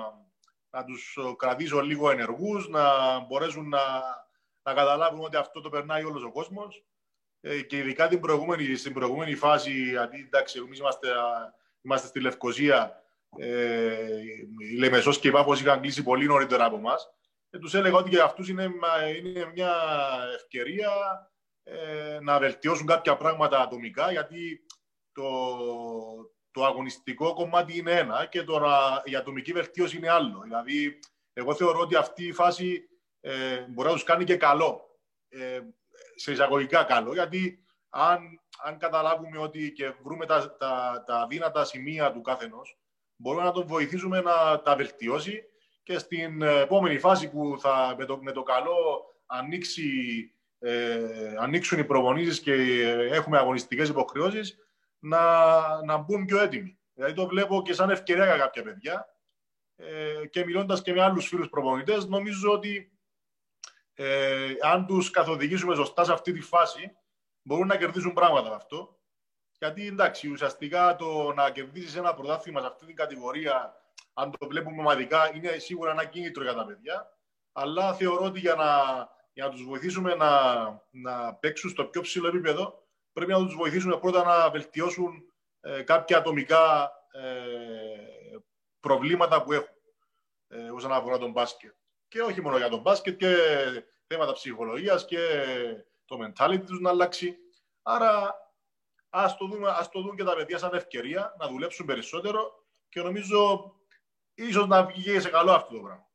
να 0.69 0.83
τους 0.85 1.17
κρατήσω 1.37 1.81
λίγο 1.81 2.09
ενεργούς, 2.09 2.67
να 2.67 3.19
μπορέσουν 3.19 3.69
να, 3.69 3.81
να 4.63 4.73
καταλάβουν 4.73 5.23
ότι 5.23 5.35
αυτό 5.35 5.61
το 5.61 5.69
περνάει 5.69 6.03
όλος 6.03 6.23
ο 6.23 6.31
κόσμος. 6.31 6.83
Ε, 7.41 7.61
και 7.61 7.77
ειδικά 7.77 8.07
την 8.07 8.19
προηγούμενη, 8.19 8.75
στην 8.75 8.93
προηγούμενη 8.93 9.35
φάση, 9.35 9.97
αντί 9.97 10.19
εντάξει, 10.19 10.59
εμείς 10.59 10.79
είμαστε, 10.79 11.07
είμαστε 11.81 12.07
στη 12.07 12.19
Λευκοσία, 12.19 13.03
ε, 13.37 14.19
η 14.71 14.77
Λεμεσός 14.77 15.19
και 15.19 15.27
η 15.27 15.31
Πάφος 15.31 15.61
είχαν 15.61 15.81
κλείσει 15.81 16.03
πολύ 16.03 16.25
νωρίτερα 16.25 16.65
από 16.65 16.75
εμάς. 16.75 17.09
Και 17.49 17.57
τους 17.57 17.73
έλεγα 17.73 17.97
ότι 17.97 18.09
για 18.09 18.23
αυτούς 18.23 18.49
είναι, 18.49 18.69
είναι 19.17 19.51
μια 19.53 19.73
ευκαιρία 20.35 20.91
ε, 21.63 22.19
να 22.21 22.39
βελτιώσουν 22.39 22.85
κάποια 22.87 23.17
πράγματα 23.17 23.61
ατομικά, 23.61 24.11
γιατί 24.11 24.65
το, 25.11 25.27
το 26.51 26.65
αγωνιστικό 26.65 27.33
κομμάτι 27.33 27.77
είναι 27.77 27.91
ένα 27.91 28.25
και 28.25 28.43
τώρα 28.43 29.01
η 29.05 29.15
ατομική 29.15 29.51
βελτίωση 29.51 29.97
είναι 29.97 30.09
άλλο. 30.09 30.41
Δηλαδή, 30.43 30.99
εγώ 31.33 31.53
θεωρώ 31.53 31.79
ότι 31.79 31.95
αυτή 31.95 32.25
η 32.25 32.31
φάση 32.31 32.89
ε, 33.19 33.65
μπορεί 33.69 33.87
να 33.87 33.93
τους 33.93 34.03
κάνει 34.03 34.23
και 34.23 34.37
καλό. 34.37 34.83
Ε, 35.29 35.61
σε 36.15 36.31
εισαγωγικά 36.31 36.83
καλό, 36.83 37.13
γιατί 37.13 37.63
αν, 37.89 38.39
αν 38.63 38.77
καταλάβουμε 38.77 39.37
ότι 39.37 39.71
και 39.71 39.93
βρούμε 40.03 40.25
τα, 40.25 40.55
τα, 40.55 41.03
τα 41.05 41.27
δύνατα 41.29 41.65
σημεία 41.65 42.11
του 42.11 42.21
καθενός, 42.21 42.77
μπορούμε 43.15 43.43
να 43.43 43.51
τον 43.51 43.67
βοηθήσουμε 43.67 44.21
να 44.21 44.61
τα 44.61 44.75
βελτιώσει 44.75 45.43
και 45.83 45.97
στην 45.97 46.41
επόμενη 46.41 46.99
φάση 46.99 47.29
που 47.29 47.57
θα 47.59 47.95
με 47.97 48.05
το, 48.05 48.17
με 48.21 48.31
το 48.31 48.43
καλό 48.43 49.05
ανοίξει, 49.25 49.91
ε, 50.59 51.35
ανοίξουν 51.39 51.79
οι 51.79 51.85
προπονήσεις 51.85 52.39
και 52.39 52.53
έχουμε 53.11 53.37
αγωνιστικές 53.37 53.89
υποχρεώσεις, 53.89 54.57
να, 54.99 55.83
να 55.83 55.97
μπουν 55.97 56.25
πιο 56.25 56.39
έτοιμοι. 56.39 56.79
Δηλαδή 56.93 57.13
το 57.13 57.27
βλέπω 57.27 57.61
και 57.61 57.73
σαν 57.73 57.89
ευκαιρία 57.89 58.25
για 58.25 58.37
κάποια 58.37 58.63
παιδιά 58.63 59.05
ε, 59.75 60.27
και 60.29 60.45
μιλώντας 60.45 60.81
και 60.81 60.93
με 60.93 61.01
άλλους 61.01 61.27
φίλους 61.27 61.49
προπονητές, 61.49 62.05
νομίζω 62.05 62.51
ότι 62.51 62.91
ε, 63.93 64.53
αν 64.61 64.85
τους 64.85 65.09
καθοδηγήσουμε 65.09 65.75
σωστά 65.75 66.03
σε 66.03 66.13
αυτή 66.13 66.31
τη 66.31 66.41
φάση, 66.41 66.91
μπορούν 67.49 67.67
να 67.67 67.77
κερδίσουν 67.77 68.13
πράγματα 68.13 68.49
με 68.49 68.55
αυτό. 68.55 68.99
Γιατί 69.57 69.87
εντάξει, 69.87 70.29
ουσιαστικά 70.29 70.95
το 70.95 71.33
να 71.33 71.51
κερδίσει 71.51 71.97
ένα 71.97 72.13
πρωτάθλημα 72.13 72.61
σε 72.61 72.67
αυτή 72.67 72.85
την 72.85 72.95
κατηγορία, 72.95 73.75
αν 74.13 74.31
το 74.37 74.47
βλέπουμε 74.47 74.79
ομαδικά, 74.79 75.35
είναι 75.35 75.57
σίγουρα 75.57 75.91
ένα 75.91 76.05
κίνητρο 76.05 76.43
για 76.43 76.53
τα 76.53 76.65
παιδιά. 76.65 77.17
Αλλά 77.51 77.93
θεωρώ 77.93 78.25
ότι 78.25 78.39
για 78.39 78.55
να, 78.55 78.67
για 79.33 79.45
να 79.45 79.49
τους 79.49 79.63
βοηθήσουμε 79.63 80.15
να, 80.15 80.31
να 80.91 81.33
παίξουν 81.33 81.69
στο 81.69 81.85
πιο 81.85 82.01
ψηλό 82.01 82.27
επίπεδο, 82.27 82.87
πρέπει 83.13 83.31
να 83.31 83.37
τους 83.37 83.55
βοηθήσουμε 83.55 83.97
πρώτα 83.97 84.23
να 84.23 84.49
βελτιώσουν 84.49 85.23
ε, 85.61 85.81
κάποια 85.81 86.17
ατομικά 86.17 86.91
ε, 87.11 88.37
προβλήματα 88.79 89.43
που 89.43 89.53
έχουν 89.53 89.75
ε, 90.47 90.69
όσον 90.69 90.91
αφορά 90.91 91.17
τον 91.17 91.31
μπάσκετ. 91.31 91.73
Και 92.07 92.21
όχι 92.21 92.41
μόνο 92.41 92.57
για 92.57 92.69
τον 92.69 92.81
μπάσκετ 92.81 93.17
και 93.17 93.35
θέματα 94.07 94.31
ψυχολογίας 94.33 95.05
και 95.05 95.19
το 96.09 96.17
mentality 96.25 96.63
τους 96.65 96.79
να 96.79 96.89
αλλάξει. 96.89 97.37
Άρα 97.81 98.35
ας 99.09 99.37
το, 99.37 99.47
δούμε, 99.47 99.69
ας 99.69 99.89
το 99.89 100.01
δουν 100.01 100.15
και 100.15 100.23
τα 100.23 100.35
παιδιά 100.35 100.57
σαν 100.57 100.73
ευκαιρία 100.73 101.35
να 101.39 101.47
δουλέψουν 101.47 101.85
περισσότερο 101.85 102.65
και 102.89 103.01
νομίζω 103.01 103.73
ίσως 104.33 104.67
να 104.67 104.85
βγει 104.85 105.19
σε 105.19 105.29
καλό 105.29 105.51
αυτό 105.51 105.75
το 105.75 105.81
πράγμα. 105.81 106.07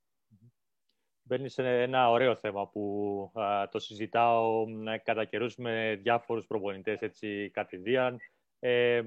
Μπαίνεις 1.22 1.52
σε 1.52 1.82
ένα 1.82 2.10
ωραίο 2.10 2.36
θέμα 2.36 2.68
που 2.68 3.32
το 3.70 3.78
συζητάω 3.78 4.64
κατά 5.02 5.24
καιρούς 5.24 5.56
με 5.56 5.98
διάφορους 6.02 6.46
προπονητές 6.46 7.00
έτσι 7.00 7.50
κατηδίαν. 7.50 8.18
Ε, 8.58 9.02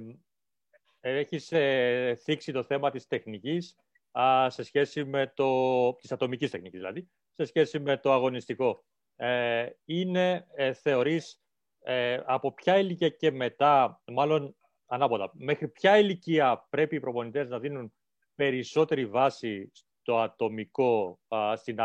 έχεις 1.00 1.52
ε, 1.52 2.18
θίξει 2.22 2.52
το 2.52 2.64
θέμα 2.64 2.92
της 2.92 3.08
τεχνικής 3.08 3.76
α, 4.12 4.50
σε 4.50 4.64
σχέση 4.64 5.06
με 5.06 5.32
το... 5.36 5.94
της 5.94 6.12
ατομικής 6.12 6.52
τεχνικής 6.52 6.80
δηλαδή, 6.80 7.10
σε 7.32 7.46
σχέση 7.46 7.80
με 7.80 7.98
το 7.98 8.12
αγωνιστικό. 8.12 8.86
Ε, 9.20 9.70
είναι, 9.86 10.48
ε, 10.56 10.74
θεωρείς, 10.74 11.42
ε, 11.80 12.22
από 12.26 12.54
ποια 12.54 12.78
ηλικία 12.78 13.10
και 13.10 13.32
μετά, 13.32 14.02
μάλλον 14.06 14.56
ανάποδα, 14.86 15.32
μέχρι 15.34 15.68
ποια 15.68 15.98
ηλικία 15.98 16.68
πρέπει 16.70 16.96
οι 16.96 17.00
προπονητές 17.00 17.50
να 17.50 17.60
δίνουν 17.60 17.94
περισσότερη 18.36 19.06
βάση 19.06 19.72
στο 19.74 20.18
ατομικό, 20.18 21.20
στην, 21.56 21.78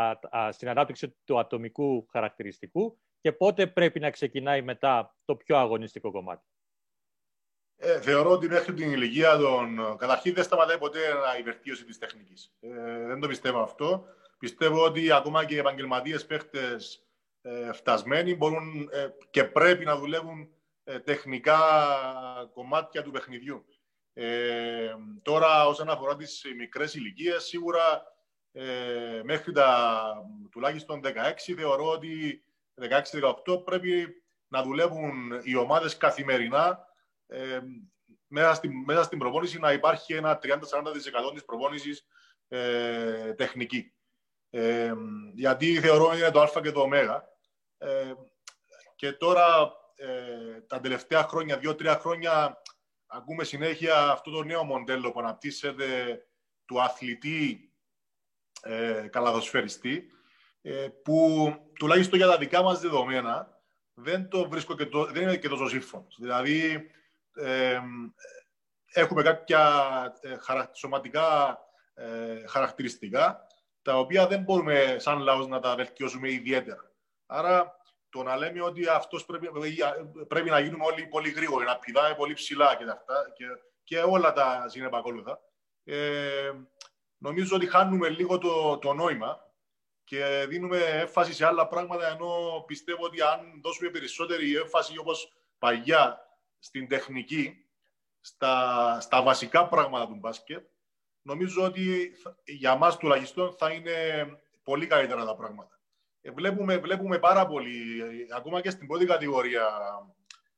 στην 0.49 0.69
ανάπτυξη 0.69 1.15
του 1.23 1.39
ατομικού 1.39 2.07
χαρακτηριστικού 2.11 2.99
και 3.21 3.31
πότε 3.31 3.67
πρέπει 3.67 3.99
να 3.99 4.09
ξεκινάει 4.09 4.61
μετά 4.61 5.15
το 5.25 5.35
πιο 5.35 5.57
αγωνιστικό 5.57 6.11
κομμάτι; 6.11 6.45
Ε, 7.75 8.01
θεωρώ 8.01 8.31
ότι 8.31 8.47
μέχρι 8.47 8.73
την 8.73 8.91
ηλικία 8.91 9.37
των... 9.37 9.97
Καταρχήν 9.97 10.33
δεν 10.33 10.43
σταματάει 10.43 10.77
ποτέ 10.77 10.99
η 11.39 11.43
βελτίωση 11.43 11.85
της 11.85 11.97
τεχνικής. 11.97 12.55
Ε, 12.59 13.05
δεν 13.05 13.19
το 13.19 13.27
πιστεύω 13.27 13.61
αυτό. 13.61 14.05
Πιστεύω 14.39 14.85
ότι 14.85 15.11
ακόμα 15.11 15.45
και 15.45 15.55
οι 15.55 15.57
επαγγελματίες 15.57 16.25
παίχτες 16.25 17.07
ε, 17.45 17.73
φτασμένοι 17.73 18.35
μπορούν 18.35 18.89
ε, 18.91 19.07
και 19.29 19.43
πρέπει 19.43 19.85
να 19.85 19.97
δουλεύουν 19.97 20.49
ε, 20.83 20.99
τεχνικά 20.99 21.59
κομμάτια 22.53 23.03
του 23.03 23.11
παιχνιδιού. 23.11 23.65
Ε, 24.13 24.93
τώρα, 25.21 25.67
όσον 25.67 25.89
αφορά 25.89 26.15
τις 26.15 26.43
μικρές 26.57 26.93
ηλικίες, 26.93 27.43
σίγουρα 27.43 28.03
ε, 28.51 29.21
μέχρι 29.23 29.51
τα 29.51 30.01
τουλάχιστον 30.51 31.01
16, 31.03 31.09
θεωρώ 31.55 31.89
ότι 31.89 32.43
16-18 33.45 33.63
πρέπει 33.65 34.23
να 34.47 34.63
δουλεύουν 34.63 35.41
οι 35.43 35.55
ομάδες 35.55 35.97
καθημερινά 35.97 36.79
ε, 37.27 37.59
μέσα, 38.27 38.53
στην, 38.53 38.71
μέσα 38.85 39.03
στην 39.03 39.19
προπόνηση 39.19 39.59
να 39.59 39.71
υπάρχει 39.71 40.13
ένα 40.13 40.39
30-40% 40.43 40.53
της 41.33 41.45
προπόνησης 41.45 42.07
ε, 42.47 43.33
τεχνική. 43.33 43.93
Ε, 44.49 44.93
γιατί 45.35 45.79
θεωρώ 45.79 46.13
είναι 46.15 46.31
το 46.31 46.41
α 46.41 46.61
και 46.61 46.71
το 46.71 46.81
ω. 46.81 46.87
Ε, 47.83 48.13
και 48.95 49.11
τώρα, 49.11 49.71
ε, 49.95 50.61
τα 50.67 50.79
τελευταία 50.79 51.23
χρόνια, 51.23 51.57
δύο-τρία 51.57 51.99
χρόνια, 51.99 52.61
ακούμε 53.07 53.43
συνέχεια 53.43 54.11
αυτό 54.11 54.31
το 54.31 54.43
νέο 54.43 54.63
μοντέλο 54.63 55.11
που 55.11 55.19
αναπτύσσεται 55.19 56.19
του 56.65 56.81
αθλητή 56.81 57.71
ε, 58.61 59.07
καλαδοσφαιριστή, 59.11 60.07
ε, 60.61 60.87
που 61.03 61.47
τουλάχιστον 61.79 62.17
για 62.17 62.27
τα 62.27 62.37
δικά 62.37 62.63
μας 62.63 62.79
δεδομένα 62.79 63.61
δεν 63.93 64.29
το 64.29 64.49
βρίσκω 64.49 64.75
και 64.75 64.85
το, 64.85 65.05
δεν 65.05 65.21
είναι 65.21 65.37
και 65.37 65.49
τόσο 65.49 65.67
σύμφωνος. 65.67 66.17
Δηλαδή, 66.19 66.89
ε, 67.33 67.79
έχουμε 68.93 69.23
κάποια 69.23 69.61
ε, 70.21 70.35
σωματικά 70.73 71.59
ε, 71.93 72.47
χαρακτηριστικά 72.47 73.47
τα 73.81 73.97
οποία 73.97 74.27
δεν 74.27 74.41
μπορούμε 74.41 74.95
σαν 74.99 75.19
λαός 75.19 75.47
να 75.47 75.59
τα 75.59 75.75
βελτιώσουμε 75.75 76.31
ιδιαίτερα. 76.31 76.92
Άρα 77.35 77.77
το 78.09 78.23
να 78.23 78.37
λέμε 78.37 78.61
ότι 78.61 78.87
αυτός 78.87 79.25
πρέπει, 79.25 79.49
πρέπει 80.27 80.49
να 80.49 80.59
γίνουμε 80.59 80.85
όλοι 80.85 81.07
πολύ 81.07 81.29
γρήγοροι, 81.29 81.65
να 81.65 81.79
πηδάμε 81.79 82.15
πολύ 82.15 82.33
ψηλά 82.33 82.75
και, 82.75 82.83
αυτά, 82.83 83.31
και, 83.35 83.45
και 83.83 83.99
όλα 83.99 84.33
τα 84.33 84.65
συνεπακόλουθα, 84.67 85.39
ε, 85.83 86.51
νομίζω 87.17 87.55
ότι 87.55 87.67
χάνουμε 87.67 88.09
λίγο 88.09 88.37
το, 88.37 88.77
το 88.77 88.93
νόημα 88.93 89.51
και 90.03 90.45
δίνουμε 90.49 90.77
έμφαση 90.77 91.33
σε 91.33 91.45
άλλα 91.45 91.67
πράγματα, 91.67 92.07
ενώ 92.07 92.63
πιστεύω 92.67 93.05
ότι 93.05 93.21
αν 93.21 93.59
δώσουμε 93.63 93.89
περισσότερη 93.89 94.55
έμφαση 94.55 94.97
όπως 94.97 95.33
παγιά 95.57 96.19
στην 96.59 96.87
τεχνική, 96.87 97.65
στα, 98.21 98.97
στα 98.99 99.21
βασικά 99.21 99.67
πράγματα 99.67 100.07
του 100.07 100.15
μπάσκετ, 100.15 100.67
νομίζω 101.21 101.63
ότι 101.63 102.15
για 102.45 102.75
μας 102.75 102.97
τουλάχιστον 102.97 103.53
θα 103.53 103.71
είναι 103.71 104.25
πολύ 104.63 104.87
καλύτερα 104.87 105.25
τα 105.25 105.35
πράγματα. 105.35 105.77
Ε, 106.25 106.31
βλέπουμε, 106.31 106.77
βλέπουμε 106.77 107.19
πάρα 107.19 107.47
πολύ, 107.47 108.01
ε, 108.01 108.35
ακόμα 108.35 108.61
και 108.61 108.69
στην 108.69 108.87
πρώτη 108.87 109.05
κατηγορία, 109.05 109.67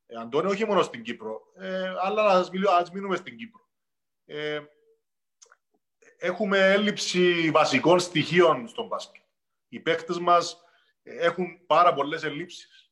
ε, 0.06 0.20
Αντώνη, 0.20 0.52
όχι 0.52 0.66
μόνο 0.66 0.84
στην 0.84 1.04
Κύπρο, 1.04 1.42
ε, 1.56 1.94
αλλά 2.02 2.24
ας, 2.24 2.50
ας 2.80 2.92
μείνουμε 2.92 3.16
στην 3.16 3.38
Κύπρο. 3.38 3.70
Ε, 4.26 4.62
έχουμε 6.18 6.72
έλλειψη 6.72 7.52
βασικών 7.52 8.00
στοιχείων 8.00 8.68
στον 8.68 8.88
μπάσκετ. 8.88 9.24
Οι 9.68 9.80
παίχτες 9.80 10.20
μας 10.20 10.62
έχουν 11.04 11.66
πάρα 11.66 11.94
πολλές 11.94 12.24
ελλείψεις. 12.24 12.92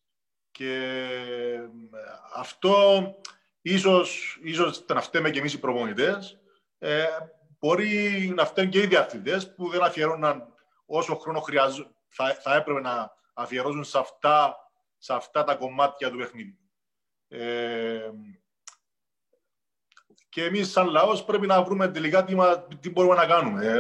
Και 0.52 0.64
Και 0.64 0.74
ε, 0.74 1.70
αυτό 2.36 3.04
ίσως, 3.62 4.40
ίσως 4.44 4.86
να 4.88 5.02
φταίμε 5.02 5.30
και 5.30 5.40
εμείς 5.40 5.54
οι 5.54 5.60
προπονητές. 5.60 6.40
Ε, 6.78 7.06
μπορεί 7.60 8.32
να 8.36 8.46
φταίνουν 8.46 8.72
και 8.72 8.82
οι 8.82 8.88
διαθλητές 8.88 9.54
που 9.56 9.70
δεν 9.70 9.84
αφιερώναν 9.84 10.54
όσο 10.86 11.16
χρόνο 11.16 11.40
χρειαζό, 11.40 11.96
θα, 12.14 12.34
θα 12.34 12.56
έπρεπε 12.56 12.80
να 12.80 13.12
αφιερώσουν 13.34 13.84
σε 13.84 14.00
αυτά, 14.00 14.56
σε 14.98 15.14
αυτά 15.14 15.44
τα 15.44 15.56
κομμάτια 15.56 16.10
του 16.10 16.18
παιχνίδιου. 16.18 16.58
Ε, 17.28 18.10
και 20.30 20.44
εμείς 20.44 20.72
σαν 20.72 20.88
λαός 20.88 21.24
πρέπει 21.24 21.48
να 21.48 21.64
βρούμε 21.64 21.88
τελικά 21.88 22.24
τι, 22.24 22.36
τι 22.80 22.90
μπορούμε 22.90 23.16
να 23.16 23.26
κάνουμε. 23.26 23.66
Ε, 23.66 23.80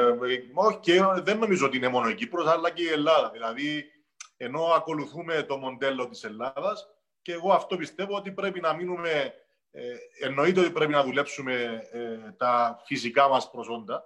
όχι, 0.53 0.77
και 0.79 1.01
δεν 1.15 1.37
νομίζω 1.37 1.65
ότι 1.65 1.77
είναι 1.77 1.87
μόνο 1.87 2.09
η 2.09 2.15
Κύπρος, 2.15 2.47
αλλά 2.47 2.69
και 2.69 2.83
η 2.83 2.87
Ελλάδα. 2.87 3.29
Δηλαδή, 3.29 3.85
ενώ 4.37 4.63
ακολουθούμε 4.63 5.43
το 5.43 5.57
μοντέλο 5.57 6.07
της 6.07 6.23
Ελλάδας, 6.23 6.87
και 7.21 7.33
εγώ 7.33 7.53
αυτό 7.53 7.77
πιστεύω 7.77 8.15
ότι 8.15 8.31
πρέπει 8.31 8.59
να 8.59 8.73
μείνουμε, 8.73 9.33
ε, 9.71 9.93
εννοείται 10.19 10.59
ότι 10.59 10.71
πρέπει 10.71 10.91
να 10.91 11.03
δουλέψουμε 11.03 11.83
ε, 11.91 12.31
τα 12.37 12.81
φυσικά 12.85 13.27
μας 13.29 13.49
προσόντα, 13.49 14.03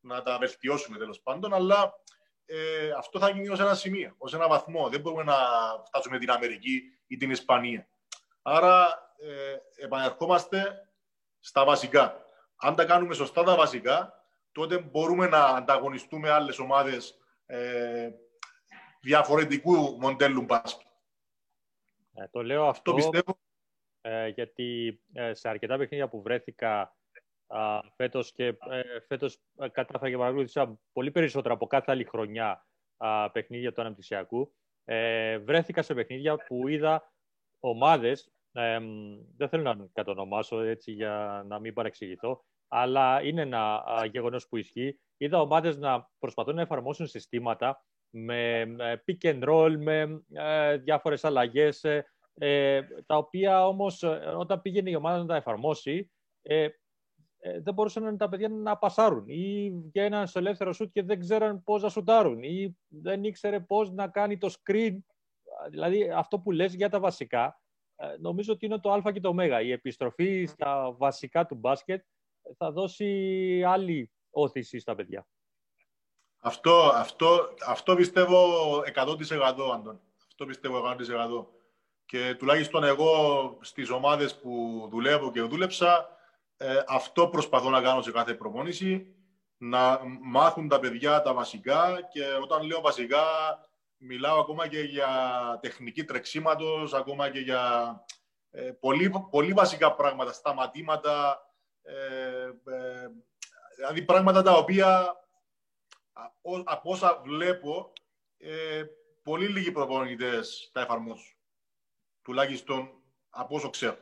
να 0.00 0.22
τα 0.22 0.38
βελτιώσουμε 0.38 0.98
τέλος 0.98 1.20
πάντων, 1.20 1.54
αλλά 1.54 1.94
ε, 2.50 2.90
αυτό 2.90 3.18
θα 3.18 3.30
γίνει 3.30 3.48
ως 3.48 3.60
ένα 3.60 3.74
σημείο, 3.74 4.14
ως 4.18 4.34
ένα 4.34 4.48
βαθμό. 4.48 4.88
Δεν 4.88 5.00
μπορούμε 5.00 5.22
να 5.22 5.36
φτάσουμε 5.86 6.18
την 6.18 6.30
Αμερική 6.30 6.82
ή 7.06 7.16
την 7.16 7.30
Ισπανία. 7.30 7.88
Άρα 8.42 8.86
ε, 9.18 9.84
επανερχόμαστε 9.84 10.88
στα 11.40 11.64
βασικά. 11.64 12.26
Αν 12.56 12.74
τα 12.74 12.84
κάνουμε 12.84 13.14
σωστά 13.14 13.42
τα 13.42 13.56
βασικά, 13.56 14.24
τότε 14.52 14.78
μπορούμε 14.78 15.26
να 15.26 15.44
ανταγωνιστούμε 15.44 16.30
άλλες 16.30 16.58
ομάδες 16.58 17.18
ε, 17.46 18.10
διαφορετικού 19.00 19.96
μοντέλου 20.00 20.42
μπάσκετ. 20.42 20.86
Ε, 22.14 22.28
το 22.30 22.42
λέω 22.42 22.68
αυτό, 22.68 22.94
πιστεύω. 22.94 23.38
Ε, 24.00 24.28
γιατί 24.28 25.00
ε, 25.12 25.34
σε 25.34 25.48
αρκετά 25.48 25.76
παιχνίδια 25.76 26.08
που 26.08 26.22
βρέθηκα 26.22 26.96
α, 27.48 27.80
φέτος 27.96 28.32
και 28.32 28.44
ε, 28.46 29.00
φέτος 29.06 29.40
κατάφερα 29.72 30.10
και 30.10 30.16
παρακολούθησα 30.16 30.78
πολύ 30.92 31.10
περισσότερα 31.10 31.54
από 31.54 31.66
κάθε 31.66 31.92
άλλη 31.92 32.04
χρονιά 32.04 32.66
α, 32.96 33.30
παιχνίδια 33.30 33.72
του 33.72 33.80
αναπτυσσιακού. 33.80 34.54
Ε, 34.84 35.38
βρέθηκα 35.38 35.82
σε 35.82 35.94
παιχνίδια 35.94 36.36
που 36.36 36.68
είδα 36.68 37.12
ομάδες, 37.60 38.32
ε, 38.52 38.78
δεν 39.36 39.48
θέλω 39.48 39.62
να 39.62 39.88
κατονομάσω 39.92 40.60
έτσι 40.60 40.92
για 40.92 41.44
να 41.46 41.58
μην 41.58 41.74
παρεξηγηθώ, 41.74 42.44
αλλά 42.68 43.22
είναι 43.22 43.40
ένα 43.40 43.84
γεγονός 44.10 44.48
που 44.48 44.56
ισχύει. 44.56 45.00
Είδα 45.16 45.40
ομάδες 45.40 45.76
να 45.76 46.10
προσπαθούν 46.18 46.54
να 46.54 46.62
εφαρμόσουν 46.62 47.06
συστήματα 47.06 47.84
με 48.10 48.66
pick 49.06 49.18
and 49.22 49.48
roll, 49.48 49.76
με 49.78 50.22
ε, 50.32 50.76
διάφορες 50.76 51.24
αλλαγές, 51.24 51.84
ε, 51.84 52.06
ε, 52.34 52.82
τα 53.06 53.16
οποία 53.16 53.66
όμως 53.66 54.02
όταν 54.36 54.62
πήγαινε 54.62 54.90
η 54.90 54.94
ομάδα 54.94 55.18
να 55.18 55.26
τα 55.26 55.36
εφαρμόσει, 55.36 56.10
δεν 57.62 57.74
μπορούσαν 57.74 58.16
τα 58.16 58.28
παιδιά 58.28 58.48
να 58.48 58.76
πασάρουν 58.76 59.24
ή 59.26 59.72
βγαίναν 59.84 60.26
στο 60.26 60.38
ελεύθερο 60.38 60.72
σουτ 60.72 60.92
και 60.92 61.02
δεν 61.02 61.20
ξέραν 61.20 61.62
πώς 61.62 61.82
να 61.82 61.88
σουτάρουν 61.88 62.42
ή 62.42 62.76
δεν 62.88 63.24
ήξερε 63.24 63.60
πώς 63.60 63.90
να 63.90 64.08
κάνει 64.08 64.38
το 64.38 64.54
screen. 64.58 64.96
Δηλαδή 65.70 66.10
αυτό 66.10 66.38
που 66.38 66.50
λες 66.50 66.74
για 66.74 66.88
τα 66.88 67.00
βασικά, 67.00 67.60
νομίζω 68.20 68.52
ότι 68.52 68.66
είναι 68.66 68.78
το 68.78 68.92
α 68.92 69.12
και 69.12 69.20
το 69.20 69.28
ω. 69.28 69.58
Η 69.60 69.72
επιστροφή 69.72 70.44
στα 70.46 70.92
βασικά 70.92 71.46
του 71.46 71.54
μπάσκετ 71.54 72.04
θα 72.56 72.72
δώσει 72.72 73.62
άλλη 73.66 74.10
όθηση 74.30 74.78
στα 74.78 74.94
παιδιά. 74.94 75.26
Αυτό, 76.40 76.90
αυτό, 76.94 77.54
αυτό 77.66 77.94
πιστεύω 77.94 78.36
100% 78.94 79.40
Αντών. 79.44 80.00
Αυτό 80.28 80.46
πιστεύω 80.46 80.96
100%. 81.40 81.46
Και 82.04 82.34
τουλάχιστον 82.38 82.84
εγώ 82.84 83.12
στις 83.60 83.90
ομάδες 83.90 84.38
που 84.38 84.86
δουλεύω 84.90 85.30
και 85.30 85.40
δούλεψα, 85.40 86.17
ε, 86.60 86.82
αυτό 86.86 87.28
προσπαθώ 87.28 87.70
να 87.70 87.82
κάνω 87.82 88.02
σε 88.02 88.10
κάθε 88.12 88.34
προπόνηση, 88.34 89.14
να 89.56 90.00
μάθουν 90.20 90.68
τα 90.68 90.78
παιδιά 90.78 91.22
τα 91.22 91.34
βασικά 91.34 92.08
και 92.12 92.24
όταν 92.42 92.66
λέω 92.66 92.80
βασικά 92.80 93.22
μιλάω 93.96 94.40
ακόμα 94.40 94.68
και 94.68 94.80
για 94.80 95.08
τεχνική 95.60 96.04
τρεξίματος, 96.04 96.94
ακόμα 96.94 97.30
και 97.30 97.38
για 97.38 97.94
ε, 98.50 98.70
πολύ, 98.80 99.12
πολύ 99.30 99.52
βασικά 99.52 99.94
πράγματα, 99.94 100.32
σταματήματα, 100.32 101.40
ε, 101.82 102.44
ε, 102.72 103.08
δηλαδή 103.76 104.02
πράγματα 104.02 104.42
τα 104.42 104.52
οποία 104.52 105.16
από 106.64 106.90
όσα 106.90 107.20
βλέπω, 107.24 107.92
ε, 108.38 108.84
πολύ 109.22 109.48
λίγοι 109.48 109.72
προπονητές 109.72 110.70
τα 110.72 110.80
εφαρμόζουν. 110.80 111.36
Τουλάχιστον 112.22 113.02
από 113.30 113.54
όσο 113.54 113.70
ξέρω. 113.70 113.98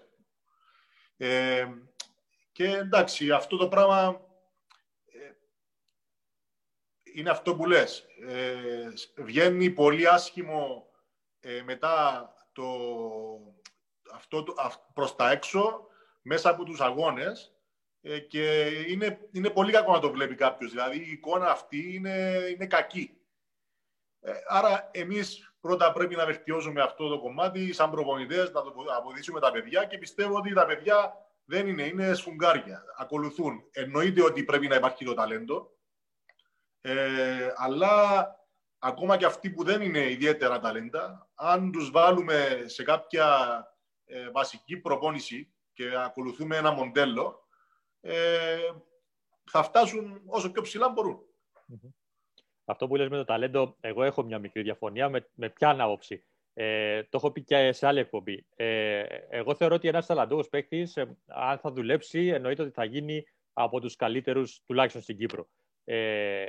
Ε, 2.58 2.64
και 2.64 2.76
εντάξει, 2.76 3.30
αυτό 3.30 3.56
το 3.56 3.68
πράγμα 3.68 4.20
ε, 5.06 5.32
είναι 7.14 7.30
αυτό 7.30 7.56
που 7.56 7.66
λες. 7.66 8.06
Ε, 8.28 8.88
βγαίνει 9.16 9.70
πολύ 9.70 10.08
άσχημο 10.08 10.90
ε, 11.40 11.62
μετά 11.62 12.28
το, 12.52 12.66
αυτό 14.12 14.42
το, 14.42 14.54
προς 14.94 15.16
τα 15.16 15.30
έξω, 15.30 15.86
μέσα 16.22 16.50
από 16.50 16.64
τους 16.64 16.80
αγώνες, 16.80 17.54
ε, 18.00 18.18
και 18.18 18.66
είναι, 18.88 19.28
είναι 19.32 19.50
πολύ 19.50 19.72
κακό 19.72 19.92
να 19.92 20.00
το 20.00 20.10
βλέπει 20.10 20.34
κάποιος. 20.34 20.70
Δηλαδή 20.70 20.98
η 20.98 21.10
εικόνα 21.10 21.50
αυτή 21.50 21.94
είναι, 21.94 22.46
είναι 22.50 22.66
κακή. 22.66 23.20
Ε, 24.20 24.32
άρα 24.48 24.90
εμείς 24.92 25.54
πρώτα 25.60 25.92
πρέπει 25.92 26.16
να 26.16 26.26
βελτιώσουμε 26.26 26.82
αυτό 26.82 27.08
το 27.08 27.18
κομμάτι 27.18 27.72
σαν 27.72 27.90
προπονητές, 27.90 28.52
να 28.52 28.62
το 28.62 28.74
αποδείξουμε 28.96 29.40
τα 29.40 29.50
παιδιά 29.50 29.84
και 29.84 29.98
πιστεύω 29.98 30.36
ότι 30.36 30.52
τα 30.52 30.66
παιδιά 30.66 31.25
δεν 31.46 31.66
είναι, 31.66 31.82
είναι 31.82 32.14
σφουγγάρια. 32.14 32.84
Ακολουθούν. 32.98 33.68
Εννοείται 33.70 34.22
ότι 34.22 34.44
πρέπει 34.44 34.68
να 34.68 34.74
υπάρχει 34.74 35.04
το 35.04 35.14
ταλέντο, 35.14 35.76
ε, 36.80 37.52
αλλά 37.54 38.26
ακόμα 38.78 39.16
και 39.16 39.24
αυτοί 39.24 39.50
που 39.50 39.64
δεν 39.64 39.80
είναι 39.80 40.10
ιδιαίτερα 40.10 40.58
ταλέντα, 40.60 41.30
αν 41.34 41.72
τους 41.72 41.90
βάλουμε 41.90 42.62
σε 42.64 42.82
κάποια 42.82 43.58
ε, 44.04 44.30
βασική 44.30 44.76
προπόνηση 44.76 45.54
και 45.72 45.96
ακολουθούμε 45.96 46.56
ένα 46.56 46.72
μοντέλο, 46.72 47.48
ε, 48.00 48.70
θα 49.50 49.62
φτάσουν 49.62 50.22
όσο 50.26 50.50
πιο 50.50 50.62
ψηλά 50.62 50.88
μπορούν. 50.88 51.20
Αυτό 52.64 52.86
που 52.86 52.96
λες 52.96 53.08
με 53.08 53.16
το 53.16 53.24
ταλέντο, 53.24 53.76
εγώ 53.80 54.02
έχω 54.02 54.22
μια 54.22 54.38
μικρή 54.38 54.62
διαφωνία 54.62 55.08
με, 55.08 55.30
με 55.34 55.50
ποια 55.50 55.70
άποψη. 55.70 56.24
Ε, 56.58 57.02
το 57.02 57.08
έχω 57.12 57.30
πει 57.30 57.42
και 57.42 57.72
σε 57.72 57.86
άλλη 57.86 57.98
εκπομπή. 57.98 58.46
Ε, 58.56 59.04
εγώ 59.28 59.54
θεωρώ 59.54 59.74
ότι 59.74 59.88
ένας 59.88 60.06
ταλαντούχος 60.06 60.48
παίκτης, 60.48 60.96
ε, 60.96 61.16
αν 61.26 61.58
θα 61.58 61.72
δουλέψει, 61.72 62.26
εννοείται 62.26 62.62
ότι 62.62 62.70
θα 62.70 62.84
γίνει 62.84 63.24
από 63.52 63.80
τους 63.80 63.96
καλύτερους, 63.96 64.62
τουλάχιστον 64.66 65.02
στην 65.02 65.16
Κύπρο. 65.16 65.48
Ε, 65.84 66.46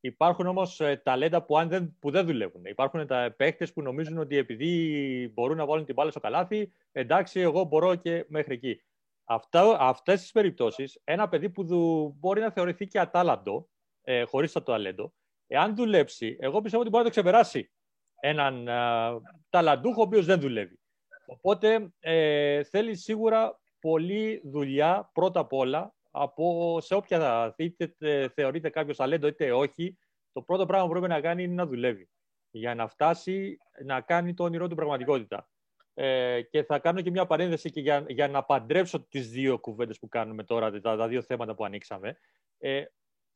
υπάρχουν 0.00 0.46
όμως 0.46 0.80
ε, 0.80 1.00
ταλέντα 1.04 1.44
που, 1.44 1.58
αν 1.58 1.68
δεν, 1.68 1.96
που 1.98 2.10
δεν 2.10 2.26
δουλεύουν. 2.26 2.64
Υπάρχουν 2.64 3.06
τα 3.06 3.34
παίκτες 3.36 3.72
που 3.72 3.82
νομίζουν 3.82 4.18
ότι 4.18 4.36
επειδή 4.36 5.30
μπορούν 5.34 5.56
να 5.56 5.66
βάλουν 5.66 5.84
την 5.84 5.94
μπάλα 5.94 6.10
στο 6.10 6.20
καλάθι, 6.20 6.72
εντάξει, 6.92 7.40
εγώ 7.40 7.64
μπορώ 7.64 7.94
και 7.94 8.24
μέχρι 8.28 8.54
εκεί. 8.54 8.82
Αυτά, 9.24 9.76
αυτές 9.80 10.20
τις 10.20 10.32
περιπτώσεις, 10.32 11.00
ένα 11.04 11.28
παιδί 11.28 11.50
που 11.50 11.64
δου, 11.64 12.14
μπορεί 12.18 12.40
να 12.40 12.50
θεωρηθεί 12.50 12.86
και 12.86 13.00
ατάλαντο, 13.00 13.68
ε, 14.02 14.22
χωρίς 14.22 14.52
το 14.52 14.62
ταλέντο, 14.62 15.12
εάν 15.46 15.76
δουλέψει, 15.76 16.36
εγώ 16.40 16.60
πιστεύω 16.60 16.82
ότι 16.82 16.90
μπορεί 16.90 17.04
να 17.04 17.10
το 17.10 17.20
ξεπεράσει 17.20 17.70
έναν 18.20 18.68
α, 18.68 19.14
ταλαντούχο 19.50 20.00
ο 20.00 20.04
οποίος 20.04 20.26
δεν 20.26 20.40
δουλεύει. 20.40 20.78
Οπότε 21.26 21.92
ε, 22.00 22.62
θέλει 22.62 22.96
σίγουρα 22.96 23.60
πολλή 23.80 24.42
δουλειά 24.44 25.10
πρώτα 25.12 25.40
απ' 25.40 25.52
όλα 25.52 25.94
από 26.10 26.78
σε 26.80 26.94
όποια 26.94 27.54
είτε 27.56 27.94
θεωρείται 28.34 28.70
κάποιος 28.70 28.96
ταλέντο 28.96 29.26
είτε 29.26 29.52
όχι. 29.52 29.98
Το 30.32 30.42
πρώτο 30.42 30.66
πράγμα 30.66 30.86
που 30.86 30.92
πρέπει 30.92 31.08
να 31.08 31.20
κάνει 31.20 31.42
είναι 31.42 31.54
να 31.54 31.66
δουλεύει 31.66 32.08
για 32.50 32.74
να 32.74 32.88
φτάσει 32.88 33.58
να 33.84 34.00
κάνει 34.00 34.34
το 34.34 34.44
όνειρό 34.44 34.68
του 34.68 34.74
πραγματικότητα. 34.74 35.48
Ε, 35.94 36.42
και 36.42 36.62
θα 36.62 36.78
κάνω 36.78 37.00
και 37.00 37.10
μια 37.10 37.26
παρένθεση 37.26 37.70
και 37.70 37.80
για, 37.80 38.04
για 38.08 38.28
να 38.28 38.44
παντρέψω 38.44 39.00
τις 39.00 39.30
δύο 39.30 39.58
κουβέντες 39.58 39.98
που 39.98 40.08
κάνουμε 40.08 40.44
τώρα, 40.44 40.80
τα, 40.80 40.96
τα 40.96 41.08
δύο 41.08 41.22
θέματα 41.22 41.54
που 41.54 41.64
ανοίξαμε. 41.64 42.18
Ε, 42.58 42.84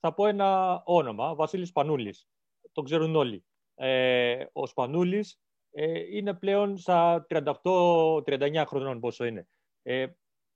θα 0.01 0.15
πω 0.15 0.27
ένα 0.27 0.83
όνομα, 0.85 1.35
Βασίλης 1.35 1.69
Σπανούλης. 1.69 2.29
Το 2.73 2.83
ξέρουν 2.83 3.17
όλοι. 3.17 3.45
Ε, 3.75 4.45
ο 4.53 4.67
Σπανούλης 4.67 5.41
ε, 5.71 6.17
είναι 6.17 6.35
πλέον 6.35 6.77
στα 6.77 7.27
38-39 7.63 8.65
χρονών 8.67 9.01
πόσο 9.01 9.25
είναι. 9.25 9.49
Ε, 9.83 10.07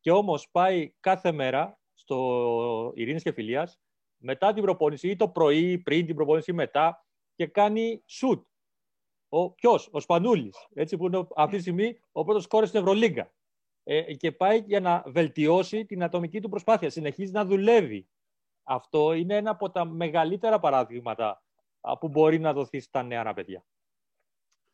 και 0.01 0.11
όμως 0.11 0.51
πάει 0.51 0.95
κάθε 1.01 1.33
μέρα 1.33 1.81
στο 1.95 2.93
Ειρήνης 2.95 3.23
και 3.23 3.33
Φιλίας 3.33 3.81
μετά 4.17 4.53
την 4.53 4.63
προπόνηση 4.63 5.09
ή 5.09 5.17
το 5.17 5.29
πρωί, 5.29 5.79
πριν 5.79 6.07
την 6.07 6.15
προπόνηση 6.15 6.51
ή 6.51 6.55
μετά 6.55 7.07
και 7.35 7.47
κάνει 7.47 8.05
shoot 8.09 8.43
ο 9.29 9.51
ποιος, 9.51 9.89
ο 9.93 10.01
Σπανούλης, 10.01 10.69
έτσι 10.75 10.97
που 10.97 11.07
είναι 11.07 11.27
αυτή 11.37 11.57
τη 11.57 11.63
στιγμή 11.63 12.01
ο 12.13 12.25
πρώτος 12.25 12.47
κόρη 12.47 12.67
στην 12.67 12.81
Ευρωλίγκα. 12.81 13.35
Ε, 13.83 14.15
και 14.15 14.33
πάει 14.33 14.59
για 14.67 14.81
να 14.81 15.03
βελτιώσει 15.07 15.85
την 15.85 16.03
ατομική 16.03 16.41
του 16.41 16.49
προσπάθεια. 16.49 16.91
Συνεχίζει 16.91 17.33
να 17.33 17.45
δουλεύει. 17.45 18.09
Αυτό 18.63 19.13
είναι 19.13 19.37
ένα 19.37 19.51
από 19.51 19.71
τα 19.71 19.85
μεγαλύτερα 19.85 20.59
παραδείγματα 20.59 21.43
που 22.01 22.09
μπορεί 22.09 22.39
να 22.39 22.53
δοθεί 22.53 22.81
στα 22.81 23.03
νέα 23.03 23.35
παιδιά. 23.35 23.65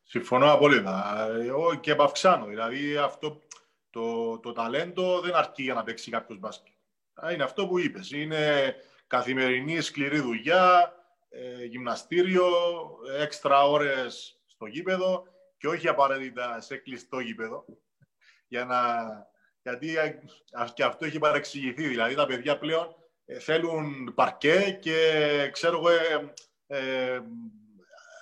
Συμφωνώ 0.03 0.51
απόλυτα. 0.51 1.27
Εγώ 1.41 1.75
και 1.75 1.91
επαυξάνω. 1.91 2.45
Δηλαδή 2.45 2.97
αυτό 2.97 3.41
το, 3.89 4.39
το 4.39 4.51
ταλέντο 4.51 5.19
δεν 5.19 5.35
αρκεί 5.35 5.63
για 5.63 5.73
να 5.73 5.83
παίξει 5.83 6.11
κάποιος 6.11 6.39
μπάσκετ. 6.39 6.73
Είναι 7.33 7.43
αυτό 7.43 7.67
που 7.67 7.79
είπες. 7.79 8.11
Είναι 8.11 8.75
καθημερινή 9.07 9.81
σκληρή 9.81 10.19
δουλειά, 10.19 10.93
ε, 11.29 11.63
γυμναστήριο, 11.65 12.47
έξτρα 13.19 13.63
ώρες 13.63 14.39
στο 14.45 14.65
γήπεδο 14.65 15.23
και 15.57 15.67
όχι 15.67 15.87
απαραίτητα 15.87 16.61
σε 16.61 16.77
κλειστό 16.77 17.19
γήπεδο. 17.19 17.65
Για 18.47 18.65
να... 18.65 18.77
Γιατί 19.61 19.97
και 20.73 20.83
αυτό 20.83 21.05
έχει 21.05 21.19
παρεξηγηθεί. 21.19 21.87
Δηλαδή 21.87 22.15
τα 22.15 22.25
παιδιά 22.25 22.57
πλέον 22.57 22.95
ε, 23.25 23.39
θέλουν 23.39 24.13
παρκέ 24.15 24.77
και 24.81 25.49
ξέρω 25.51 25.77
εγώ 25.77 25.89
ε, 26.67 27.13
ε, 27.13 27.21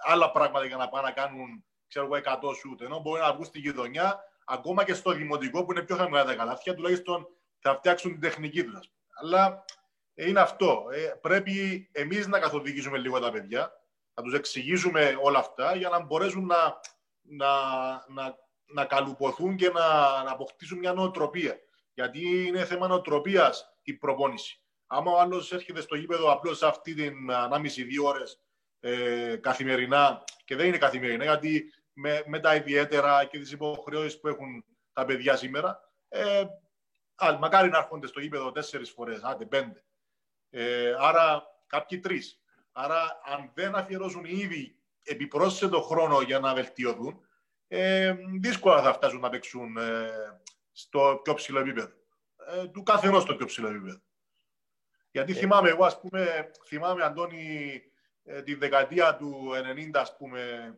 άλλα 0.05 0.31
πράγματα 0.31 0.65
για 0.65 0.77
να 0.77 0.89
πάνε 0.89 1.07
να 1.07 1.13
κάνουν 1.13 1.63
ξέρω 1.87 2.05
εγώ 2.05 2.49
100 2.51 2.55
σούτ. 2.55 2.81
Ενώ 2.81 2.99
μπορεί 2.99 3.21
να 3.21 3.33
βγουν 3.33 3.45
στη 3.45 3.59
γειτονιά, 3.59 4.19
ακόμα 4.45 4.83
και 4.83 4.93
στο 4.93 5.11
δημοτικό 5.11 5.65
που 5.65 5.71
είναι 5.71 5.81
πιο 5.81 5.95
χαμηλά 5.95 6.25
τα 6.25 6.35
καλάθια, 6.35 6.75
τουλάχιστον 6.75 7.27
θα 7.59 7.75
φτιάξουν 7.75 8.11
την 8.11 8.21
τεχνική 8.21 8.63
τους. 8.63 8.91
Αλλά 9.21 9.65
είναι 10.13 10.39
αυτό. 10.39 10.85
Ε, 10.91 11.13
πρέπει 11.21 11.89
εμείς 11.91 12.27
να 12.27 12.39
καθοδηγήσουμε 12.39 12.97
λίγο 12.97 13.19
τα 13.19 13.31
παιδιά, 13.31 13.71
να 14.13 14.23
τους 14.23 14.33
εξηγήσουμε 14.33 15.17
όλα 15.21 15.39
αυτά 15.39 15.75
για 15.75 15.89
να 15.89 15.99
μπορέσουν 15.99 16.45
να, 16.45 16.79
να, 17.21 17.53
να, 18.07 18.35
να 18.65 18.85
καλουποθούν 18.85 19.55
και 19.55 19.69
να, 19.69 20.23
να 20.23 20.31
αποκτήσουν 20.31 20.77
μια 20.77 20.93
νοοτροπία. 20.93 21.59
Γιατί 21.93 22.47
είναι 22.47 22.65
θέμα 22.65 22.87
νοοτροπίας 22.87 23.77
η 23.81 23.93
προπόνηση. 23.93 24.60
Άμα 24.93 25.11
ο 25.11 25.19
άλλος 25.19 25.51
έρχεται 25.51 25.81
στο 25.81 25.95
γήπεδο 25.95 26.31
απλώς 26.31 26.63
αυτή 26.63 26.93
την 26.93 27.31
ανάμιση 27.31 27.83
δύο 27.83 28.05
ώρες 28.05 28.39
ε, 28.79 29.35
καθημερινά, 29.35 30.23
και 30.45 30.55
δεν 30.55 30.67
είναι 30.67 30.77
καθημερινά, 30.77 31.23
γιατί 31.23 31.73
με, 31.93 32.23
με 32.25 32.39
τα 32.39 32.55
ιδιαίτερα 32.55 33.25
και 33.25 33.39
τις 33.39 33.51
υποχρεώσεις 33.51 34.19
που 34.19 34.27
έχουν 34.27 34.65
τα 34.93 35.05
παιδιά 35.05 35.35
σήμερα, 35.35 35.79
ε, 36.07 36.43
μακάρι 37.39 37.69
να 37.69 37.77
έρχονται 37.77 38.07
στο 38.07 38.19
γήπεδο 38.19 38.51
τέσσερις 38.51 38.89
φορές, 38.89 39.21
άντε 39.23 39.45
πέντε. 39.45 39.83
Ε, 40.49 40.93
άρα 40.99 41.43
κάποιοι 41.67 41.99
τρεις. 41.99 42.41
Άρα, 42.71 43.21
αν 43.25 43.51
δεν 43.53 43.75
αφιερώσουν 43.75 44.25
ήδη 44.25 44.75
επιπρόσθετο 45.03 45.81
χρόνο 45.81 46.21
για 46.21 46.39
να 46.39 46.53
βελτιωθούν, 46.53 47.21
ε, 47.67 48.15
δύσκολα 48.39 48.81
θα 48.81 48.93
φτάσουν 48.93 49.19
να 49.19 49.29
παίξουν 49.29 49.77
ε, 49.77 50.09
στο 50.71 51.19
πιο 51.23 51.33
ψηλό 51.33 51.59
επίπεδο. 51.59 51.91
Ε, 52.47 52.67
του 52.67 52.83
καθενός 52.83 53.21
στο 53.21 53.35
πιο 53.35 53.45
ψηλό 53.45 53.67
επίπεδο. 53.67 54.01
Γιατί 55.11 55.33
θυμάμαι 55.33 55.69
εγώ, 55.69 55.85
ας 55.85 55.99
πούμε, 55.99 56.51
θυμάμαι, 56.67 57.03
Αντώνη, 57.03 57.81
ε, 58.23 58.41
τη 58.41 58.55
δεκαετία 58.55 59.15
του 59.15 59.51
90, 59.55 59.99
ας 59.99 60.17
πούμε, 60.17 60.73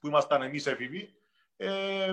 που 0.00 0.06
ήμασταν 0.06 0.42
εμείς 0.42 0.66
έφηβοι, 0.66 1.14
ε, 1.56 2.12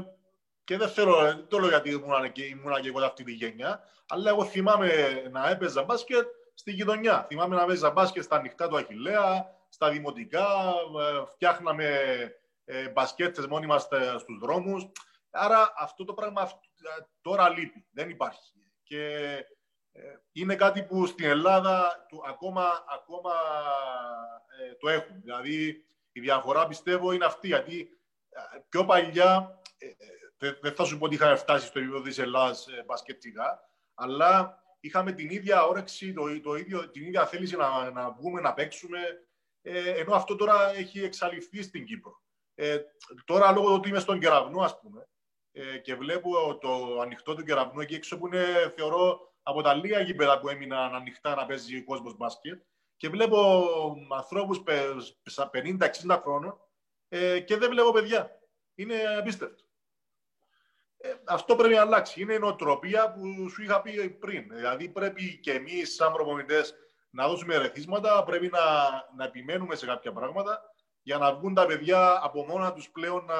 και 0.63 0.77
δεν 0.77 0.89
θέλω, 0.89 1.45
το 1.47 1.59
λέω 1.59 1.69
γιατί 1.69 1.89
ήμουν 1.89 2.31
και, 2.31 2.43
ήμουν 2.43 2.81
και 2.81 2.87
εγώ 2.87 3.05
αυτή 3.05 3.23
τη 3.23 3.31
γενιά, 3.31 3.83
αλλά 4.07 4.29
εγώ 4.29 4.45
θυμάμαι 4.45 5.21
να 5.31 5.49
έπαιζα 5.49 5.83
μπάσκετ 5.83 6.27
στη 6.53 6.71
γειτονιά. 6.71 7.25
Θυμάμαι 7.29 7.55
να 7.55 7.61
έπαιζα 7.61 7.91
μπάσκετ 7.91 8.23
στα 8.23 8.35
ανοιχτά 8.35 8.67
του 8.67 8.77
Αχιλέα, 8.77 9.55
στα 9.69 9.89
δημοτικά, 9.89 10.47
ε, 10.99 11.25
φτιάχναμε 11.25 11.99
ε, 12.65 12.89
μπασκέτες 12.89 13.47
μόνοι 13.47 13.65
μας 13.65 13.83
στους 14.19 14.37
δρόμους. 14.41 14.87
Άρα 15.31 15.73
αυτό 15.77 16.05
το 16.05 16.13
πράγμα 16.13 16.41
ε, 16.41 17.03
τώρα 17.21 17.49
λείπει, 17.49 17.85
δεν 17.91 18.09
υπάρχει. 18.09 18.53
Και 18.83 19.03
ε, 19.03 19.56
είναι 20.31 20.55
κάτι 20.55 20.83
που 20.83 21.05
στην 21.05 21.25
Ελλάδα 21.25 22.05
του, 22.09 22.23
ακόμα, 22.27 22.85
ακόμα 22.93 23.33
ε, 24.59 24.75
το 24.75 24.89
έχουν. 24.89 25.21
Δηλαδή, 25.21 25.85
η 26.11 26.19
διαφορά 26.19 26.67
πιστεύω 26.67 27.11
είναι 27.11 27.25
αυτή, 27.25 27.47
γιατί 27.47 27.89
ε, 28.29 28.39
πιο 28.69 28.85
παλιά, 28.85 29.61
δεν 30.61 30.75
θα 30.75 30.83
σου 30.83 30.97
πω 30.97 31.05
ότι 31.05 31.15
είχαμε 31.15 31.35
φτάσει 31.35 31.67
στο 31.67 31.79
επίπεδο 31.79 32.01
της 32.01 32.17
Ελλάδας 32.17 32.67
μπασκετικά, 32.85 33.59
αλλά 33.93 34.63
είχαμε 34.79 35.11
την 35.11 35.29
ίδια 35.29 35.63
όρεξη, 35.63 36.13
το, 36.13 36.41
το 36.41 36.55
ίδιο, 36.55 36.89
την 36.89 37.05
ίδια 37.05 37.25
θέληση 37.25 37.55
να, 37.55 37.91
να 37.91 38.11
βγούμε, 38.11 38.41
να 38.41 38.53
παίξουμε, 38.53 38.99
ενώ 39.61 40.15
αυτό 40.15 40.35
τώρα 40.35 40.75
έχει 40.75 41.03
εξαλειφθεί 41.03 41.61
στην 41.61 41.85
Κύπρο. 41.85 42.21
Ε, 42.55 42.79
τώρα, 43.25 43.51
λόγω 43.51 43.67
του 43.67 43.73
ότι 43.73 43.89
είμαι 43.89 43.99
στον 43.99 44.19
κεραυνό, 44.19 44.61
ας 44.61 44.79
πούμε, 44.79 45.07
και 45.81 45.95
βλέπω 45.95 46.57
το 46.57 46.99
ανοιχτό 47.01 47.35
του 47.35 47.43
κεραυνού 47.43 47.79
εκεί 47.79 47.95
έξω 47.95 48.17
που 48.17 48.27
είναι, 48.27 48.73
θεωρώ, 48.75 49.33
από 49.47 49.61
τα 49.61 49.73
λίγα 49.73 49.99
γήπεδα 49.99 50.39
που 50.39 50.49
έμειναν 50.49 50.95
ανοιχτά 50.95 51.35
να 51.35 51.45
παίζει 51.45 51.77
ο 51.77 51.83
κόσμος 51.83 52.17
μπάσκετ 52.17 52.61
και 52.97 53.09
βλέπω 53.09 53.63
ανθρώπους 54.15 54.63
50-60 56.07 56.19
χρόνων 56.21 56.59
ε, 57.09 57.39
και 57.39 57.57
δεν 57.57 57.69
βλέπω 57.69 57.91
παιδιά. 57.91 58.39
Είναι 58.75 58.95
απίστευτο. 59.19 59.63
Ε, 60.97 61.13
αυτό 61.25 61.55
πρέπει 61.55 61.73
να 61.73 61.81
αλλάξει. 61.81 62.21
Είναι 62.21 62.33
η 62.33 62.39
νοοτροπία 62.39 63.11
που 63.11 63.49
σου 63.49 63.63
είχα 63.63 63.81
πει 63.81 64.09
πριν. 64.09 64.49
Δηλαδή 64.49 64.89
πρέπει 64.89 65.39
και 65.39 65.51
εμείς, 65.51 65.95
σαν 65.95 66.13
προπονητές, 66.13 66.75
να 67.09 67.27
δώσουμε 67.27 67.55
ερεθίσματα, 67.55 68.23
πρέπει 68.23 68.47
να, 68.47 68.61
να 69.15 69.23
επιμένουμε 69.23 69.75
σε 69.75 69.85
κάποια 69.85 70.11
πράγματα 70.11 70.73
για 71.01 71.17
να 71.17 71.35
βγουν 71.35 71.53
τα 71.53 71.65
παιδιά 71.65 72.19
από 72.23 72.45
μόνα 72.45 72.73
τους 72.73 72.89
πλέον 72.89 73.25
να, 73.25 73.35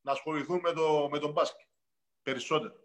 να 0.00 0.12
ασχοληθούν 0.12 0.60
με, 0.62 0.72
το, 0.72 1.08
με 1.10 1.18
τον 1.18 1.30
μπάσκετ. 1.30 1.66
Περισσότερο. 2.22 2.82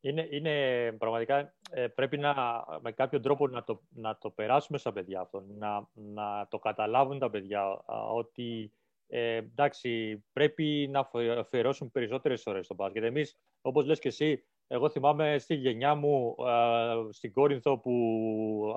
Είναι, 0.00 0.28
είναι 0.30 0.92
πραγματικά 0.98 1.36
ε, 1.36 1.54
πρέπει 1.94 2.18
να, 2.18 2.34
με 2.80 2.92
κάποιο 2.92 3.20
τρόπο 3.20 3.46
να 3.46 3.64
το, 3.64 3.82
να 3.88 4.18
το 4.18 4.30
περάσουμε 4.30 4.78
στα 4.78 4.92
παιδιά 4.92 5.20
αυτό, 5.20 5.44
να, 5.58 5.88
να 5.92 6.46
το 6.50 6.58
καταλάβουν 6.58 7.18
τα 7.18 7.30
παιδιά 7.30 7.82
ότι 8.14 8.72
ε, 9.08 9.34
εντάξει, 9.34 10.24
πρέπει 10.32 10.88
να 10.90 11.10
αφιερώσουν 11.38 11.90
περισσότερες 11.90 12.46
ώρες 12.46 12.64
στο 12.64 12.74
μπάσκετ. 12.74 13.04
Εμείς, 13.04 13.36
όπως 13.60 13.86
λες 13.86 13.98
και 13.98 14.08
εσύ, 14.08 14.44
εγώ 14.66 14.88
θυμάμαι 14.88 15.38
στη 15.38 15.54
γενιά 15.54 15.94
μου, 15.94 16.34
στην 17.10 17.32
Κόρινθο 17.32 17.78
που 17.78 17.92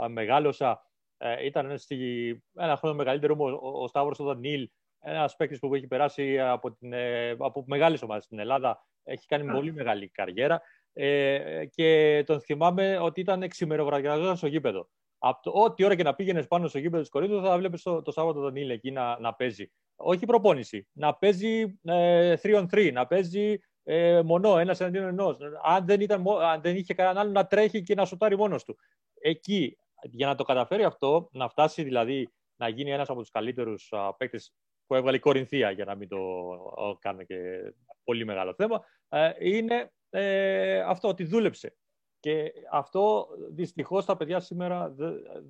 μεγάλωσα, 0.09 0.81
ε, 1.17 1.45
ήταν 1.45 1.77
στη, 1.77 2.43
ένα 2.55 2.77
χρόνο 2.77 2.95
μεγαλύτερο 2.95 3.35
μου 3.35 3.45
ο, 3.45 3.83
ο 3.83 3.87
Σταύρος 3.87 4.19
ο 4.19 4.23
Δανίλ, 4.23 4.69
ένας 4.99 5.35
παίκτης 5.35 5.59
που 5.59 5.75
έχει 5.75 5.87
περάσει 5.87 6.39
από, 6.39 6.71
την, 6.71 6.93
ε, 6.93 7.29
από 7.29 7.63
μεγάλες 7.67 8.01
ομάδες 8.01 8.23
στην 8.23 8.39
Ελλάδα, 8.39 8.85
έχει 9.03 9.25
κάνει 9.25 9.51
πολύ 9.51 9.73
μεγάλη 9.73 10.09
καριέρα. 10.09 10.61
Ε, 10.93 11.65
και 11.65 12.23
τον 12.25 12.41
θυμάμαι 12.41 12.97
ότι 12.97 13.19
ήταν 13.19 13.47
ξημεροβραδιαζόταν 13.47 14.37
στο 14.37 14.47
γήπεδο. 14.47 14.89
Από 15.17 15.41
το, 15.41 15.51
ό,τι 15.63 15.83
ώρα 15.83 15.95
και 15.95 16.03
να 16.03 16.15
πήγαινες 16.15 16.47
πάνω 16.47 16.67
στο 16.67 16.77
γήπεδο 16.77 17.01
της 17.01 17.11
Κορίνθου, 17.11 17.41
θα 17.41 17.57
βλέπεις 17.57 17.81
το, 17.81 18.01
το 18.01 18.11
Σάββατο 18.11 18.41
τον 18.41 18.55
Ήλε 18.55 18.73
εκεί 18.73 18.91
να, 18.91 19.19
να 19.19 19.33
παίζει. 19.33 19.71
Όχι 19.95 20.25
προπόνηση. 20.25 20.87
Να 20.91 21.15
παίζει 21.15 21.79
3 21.85 21.91
ε, 21.91 22.35
on 22.41 22.65
3, 22.71 22.93
να 22.93 23.07
παίζει 23.07 23.57
ε, 23.83 24.21
μονό, 24.21 24.57
ένας 24.57 24.79
εναντίον 24.79 25.05
ενός. 25.05 25.37
Αν, 25.63 25.85
δεν 25.85 26.11
αν 26.41 26.61
δεν 26.61 26.75
είχε 26.75 26.93
κανέναν 26.93 27.17
άλλο 27.17 27.31
να 27.31 27.47
τρέχει 27.47 27.81
και 27.81 27.95
να 27.95 28.05
σωτάρει 28.05 28.37
μόνος 28.37 28.63
του. 28.63 28.77
Εκεί, 29.21 29.77
για 30.01 30.27
να 30.27 30.35
το 30.35 30.43
καταφέρει 30.43 30.83
αυτό, 30.83 31.29
να 31.31 31.49
φτάσει 31.49 31.83
δηλαδή 31.83 32.29
να 32.55 32.67
γίνει 32.67 32.91
ένας 32.91 33.09
από 33.09 33.19
τους 33.19 33.29
καλύτερους 33.29 33.93
παίκτες 34.17 34.53
που 34.85 34.95
έβγαλε 34.95 35.17
η 35.17 35.19
Κορινθία, 35.19 35.71
για 35.71 35.85
να 35.85 35.95
μην 35.95 36.07
το 36.07 36.17
κάνουμε 36.99 37.23
και 37.23 37.35
πολύ 38.03 38.25
μεγάλο 38.25 38.53
θέμα, 38.53 38.85
ε, 39.09 39.31
είναι 39.39 39.91
ε, 40.11 40.79
αυτό, 40.79 41.07
ότι 41.07 41.23
δούλεψε. 41.23 41.75
Και 42.19 42.53
αυτό 42.71 43.27
δυστυχώς 43.49 44.05
τα 44.05 44.17
παιδιά 44.17 44.39
σήμερα 44.39 44.95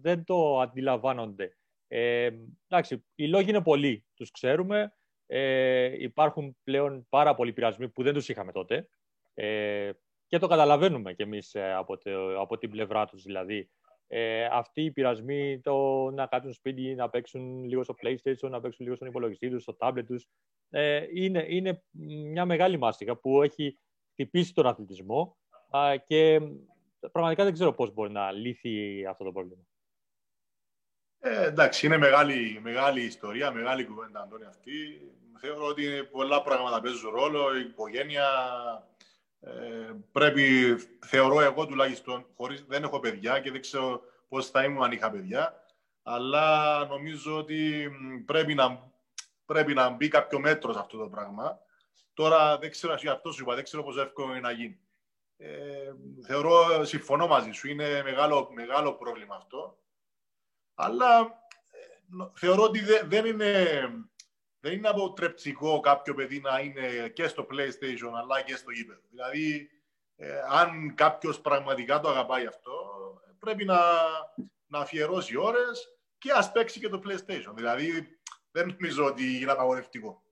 δεν 0.01 0.23
το 0.23 0.59
αντιλαμβάνονται. 0.59 1.57
Ε, 1.87 2.29
εντάξει, 2.67 3.05
οι 3.15 3.27
λόγοι 3.27 3.49
είναι 3.49 3.61
πολλοί, 3.61 4.05
τους 4.13 4.31
ξέρουμε. 4.31 4.93
Ε, 5.25 6.03
υπάρχουν 6.03 6.57
πλέον 6.63 7.05
πάρα 7.09 7.35
πολλοί 7.35 7.53
πειρασμοί 7.53 7.89
που 7.89 8.03
δεν 8.03 8.13
τους 8.13 8.29
είχαμε 8.29 8.51
τότε. 8.51 8.89
Ε, 9.33 9.91
και 10.27 10.37
το 10.37 10.47
καταλαβαίνουμε 10.47 11.13
κι 11.13 11.21
εμείς 11.21 11.55
ε, 11.55 11.73
από, 11.73 11.97
από 12.39 12.57
την 12.57 12.69
πλευρά 12.69 13.05
τους. 13.05 13.23
Δηλαδή, 13.23 13.69
ε, 14.07 14.45
αυτοί 14.45 14.81
οι 14.83 14.91
πειρασμοί, 14.91 15.59
το 15.61 16.09
να 16.11 16.25
κάτσουν 16.25 16.53
σπίτι, 16.53 16.95
να 16.95 17.09
παίξουν 17.09 17.63
λίγο 17.63 17.83
στο 17.83 17.95
PlayStation, 18.01 18.49
να 18.49 18.61
παίξουν 18.61 18.85
λίγο 18.85 18.95
στον 18.95 19.07
υπολογιστή 19.07 19.49
τους, 19.49 19.61
στο 19.61 19.75
tablet 19.79 20.05
τους, 20.05 20.27
ε, 20.69 21.05
είναι, 21.13 21.45
είναι 21.47 21.83
μια 22.31 22.45
μεγάλη 22.45 22.77
μάστιγα 22.77 23.15
που 23.15 23.41
έχει 23.41 23.77
χτυπήσει 24.21 24.53
τον 24.53 24.67
αθλητισμό 24.67 25.37
και 26.07 26.41
πραγματικά 27.11 27.43
δεν 27.43 27.53
ξέρω 27.53 27.73
πώς 27.73 27.93
μπορεί 27.93 28.11
να 28.11 28.31
λύθει 28.31 29.05
αυτό 29.05 29.23
το 29.23 29.31
πρόβλημα. 29.31 29.61
Ε, 31.19 31.45
εντάξει, 31.45 31.85
είναι 31.85 31.97
μεγάλη, 31.97 32.59
μεγάλη 32.61 33.01
ιστορία, 33.01 33.51
μεγάλη 33.51 33.85
κουβέντα, 33.85 34.21
Αντώνη, 34.21 34.45
αυτή. 34.45 35.01
Θεωρώ 35.39 35.65
ότι 35.65 36.03
πολλά 36.11 36.41
πράγματα 36.41 36.81
παίζουν 36.81 37.11
ρόλο, 37.11 37.57
η 37.57 37.59
οικογένεια. 37.59 38.27
Ε, 39.39 39.91
πρέπει, 40.11 40.75
θεωρώ 41.05 41.41
εγώ 41.41 41.65
τουλάχιστον, 41.65 42.25
χωρίς, 42.35 42.65
δεν 42.67 42.83
έχω 42.83 42.99
παιδιά 42.99 43.39
και 43.39 43.51
δεν 43.51 43.61
ξέρω 43.61 44.01
πώς 44.27 44.49
θα 44.49 44.63
ήμουν 44.63 44.83
αν 44.83 44.91
είχα 44.91 45.11
παιδιά, 45.11 45.63
αλλά 46.03 46.85
νομίζω 46.85 47.37
ότι 47.37 47.91
πρέπει 48.25 48.53
να, 48.53 48.91
πρέπει 49.45 49.73
να 49.73 49.89
μπει 49.89 50.07
κάποιο 50.07 50.39
μέτρο 50.39 50.73
σε 50.73 50.79
αυτό 50.79 50.97
το 50.97 51.07
πράγμα 51.07 51.59
Τώρα 52.13 52.57
δεν 52.57 52.71
ξέρω, 52.71 52.93
αυτό 53.11 53.31
σου 53.31 53.41
είπα, 53.41 53.55
δεν 53.55 53.63
ξέρω 53.63 53.83
πόσο 53.83 54.01
εύκολο 54.01 54.31
είναι 54.31 54.39
να 54.39 54.51
γίνει. 54.51 54.79
Ε, 55.37 55.93
θεωρώ, 56.25 56.83
συμφωνώ 56.83 57.27
μαζί 57.27 57.51
σου, 57.51 57.67
είναι 57.67 58.03
μεγάλο, 58.03 58.49
μεγάλο 58.53 58.93
πρόβλημα 58.93 59.35
αυτό. 59.35 59.77
Αλλά 60.73 61.19
ε, 61.71 62.25
θεωρώ 62.33 62.63
ότι 62.63 62.79
δεν 63.05 63.25
είναι 63.25 63.65
δεν 64.61 64.73
είναι 64.73 64.87
αποτρεπτικό 64.87 65.79
κάποιο 65.79 66.13
παιδί 66.13 66.39
να 66.39 66.59
είναι 66.59 67.09
και 67.09 67.27
στο 67.27 67.47
PlayStation 67.51 68.11
αλλά 68.21 68.41
και 68.41 68.55
στο 68.55 68.71
γήπεδο. 68.71 69.01
Δηλαδή, 69.09 69.69
ε, 70.15 70.39
αν 70.49 70.95
κάποιος 70.95 71.41
πραγματικά 71.41 71.99
το 71.99 72.09
αγαπάει 72.09 72.45
αυτό, 72.45 72.71
πρέπει 73.39 73.65
να, 73.65 73.79
να 74.65 74.79
αφιερώσει 74.79 75.37
ώρες 75.37 75.97
και 76.17 76.31
ας 76.31 76.51
παίξει 76.51 76.79
και 76.79 76.89
το 76.89 77.01
PlayStation. 77.05 77.53
Δηλαδή, 77.55 78.19
δεν 78.51 78.67
νομίζω 78.67 79.05
ότι 79.05 79.39
είναι 79.41 79.51
απαγορευτικό. 79.51 80.23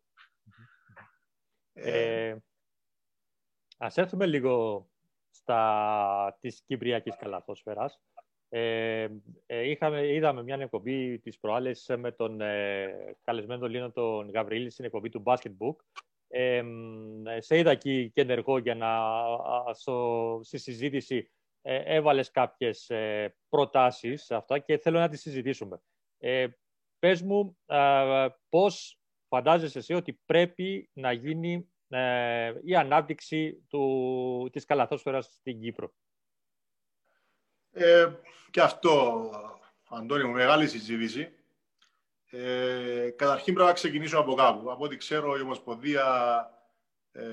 Ε, 1.84 2.36
ας 3.78 3.98
έρθουμε 3.98 4.26
λίγο 4.26 4.88
στα 5.30 6.38
της 6.40 6.62
Κυπριακής 6.66 7.16
Καλαθόσφαιρας. 7.16 8.02
Ε, 8.50 9.08
ε, 9.46 9.70
είχαμε, 9.70 10.08
είδαμε 10.08 10.44
μια 10.44 10.56
εκπομπή 10.56 11.20
της 11.20 11.40
προάλλες 11.40 11.92
με 11.98 12.12
τον 12.12 12.42
ε, 12.42 13.16
καλεσμένο 13.24 13.68
Λίνο 13.68 13.92
τον 13.92 14.30
Γαβρίλη 14.30 14.70
στην 14.70 14.86
εκπομπή 14.86 15.10
του 15.10 15.24
Basketbook. 15.26 15.76
Ε, 16.28 16.64
σε 17.38 17.58
είδα 17.58 17.72
εκεί 17.72 18.12
και 18.14 18.22
ενεργό 18.22 18.58
για 18.58 18.76
να 18.76 18.98
στο, 19.74 20.40
στη 20.44 20.58
συζήτηση 20.58 21.30
ε, 21.62 21.96
έβαλες 21.96 22.32
κάποιες 22.32 22.90
ε, 22.90 23.36
προτάσεις 23.50 24.24
σε 24.24 24.36
αυτά 24.36 24.60
και 24.60 24.78
θέλω 24.78 25.00
να 25.00 25.10
τις 25.10 25.22
συζητήσουμε. 25.22 25.82
Ε, 26.18 26.48
πες 27.00 27.22
μου 27.22 27.58
πώς 28.50 28.99
φαντάζεσαι 29.30 29.78
εσύ 29.78 29.94
ότι 29.94 30.20
πρέπει 30.26 30.90
να 30.94 31.12
γίνει 31.12 31.70
ε, 31.88 32.54
η 32.64 32.76
ανάπτυξη 32.76 33.66
του, 33.70 34.50
της 34.52 34.66
καλαθόσφαιρας 34.66 35.26
στην 35.26 35.62
Κύπρο; 35.62 35.94
Ε, 37.72 38.08
και 38.52 38.62
αυτό, 38.62 39.30
Αντώνη 39.90 40.24
μου, 40.24 40.32
μεγάλη 40.32 40.68
συζήτηση. 40.68 41.34
Ε, 42.32 43.10
καταρχήν 43.16 43.54
πρέπει 43.54 43.70
να 43.70 43.76
ξεκινήσω 43.76 44.20
από 44.20 44.34
κάπου. 44.34 44.72
Από 44.72 44.84
ό,τι 44.84 44.98
ξέρω 44.98 45.38
η 45.38 45.42
Ομοσπονδία, 45.42 46.06
ε, 47.12 47.24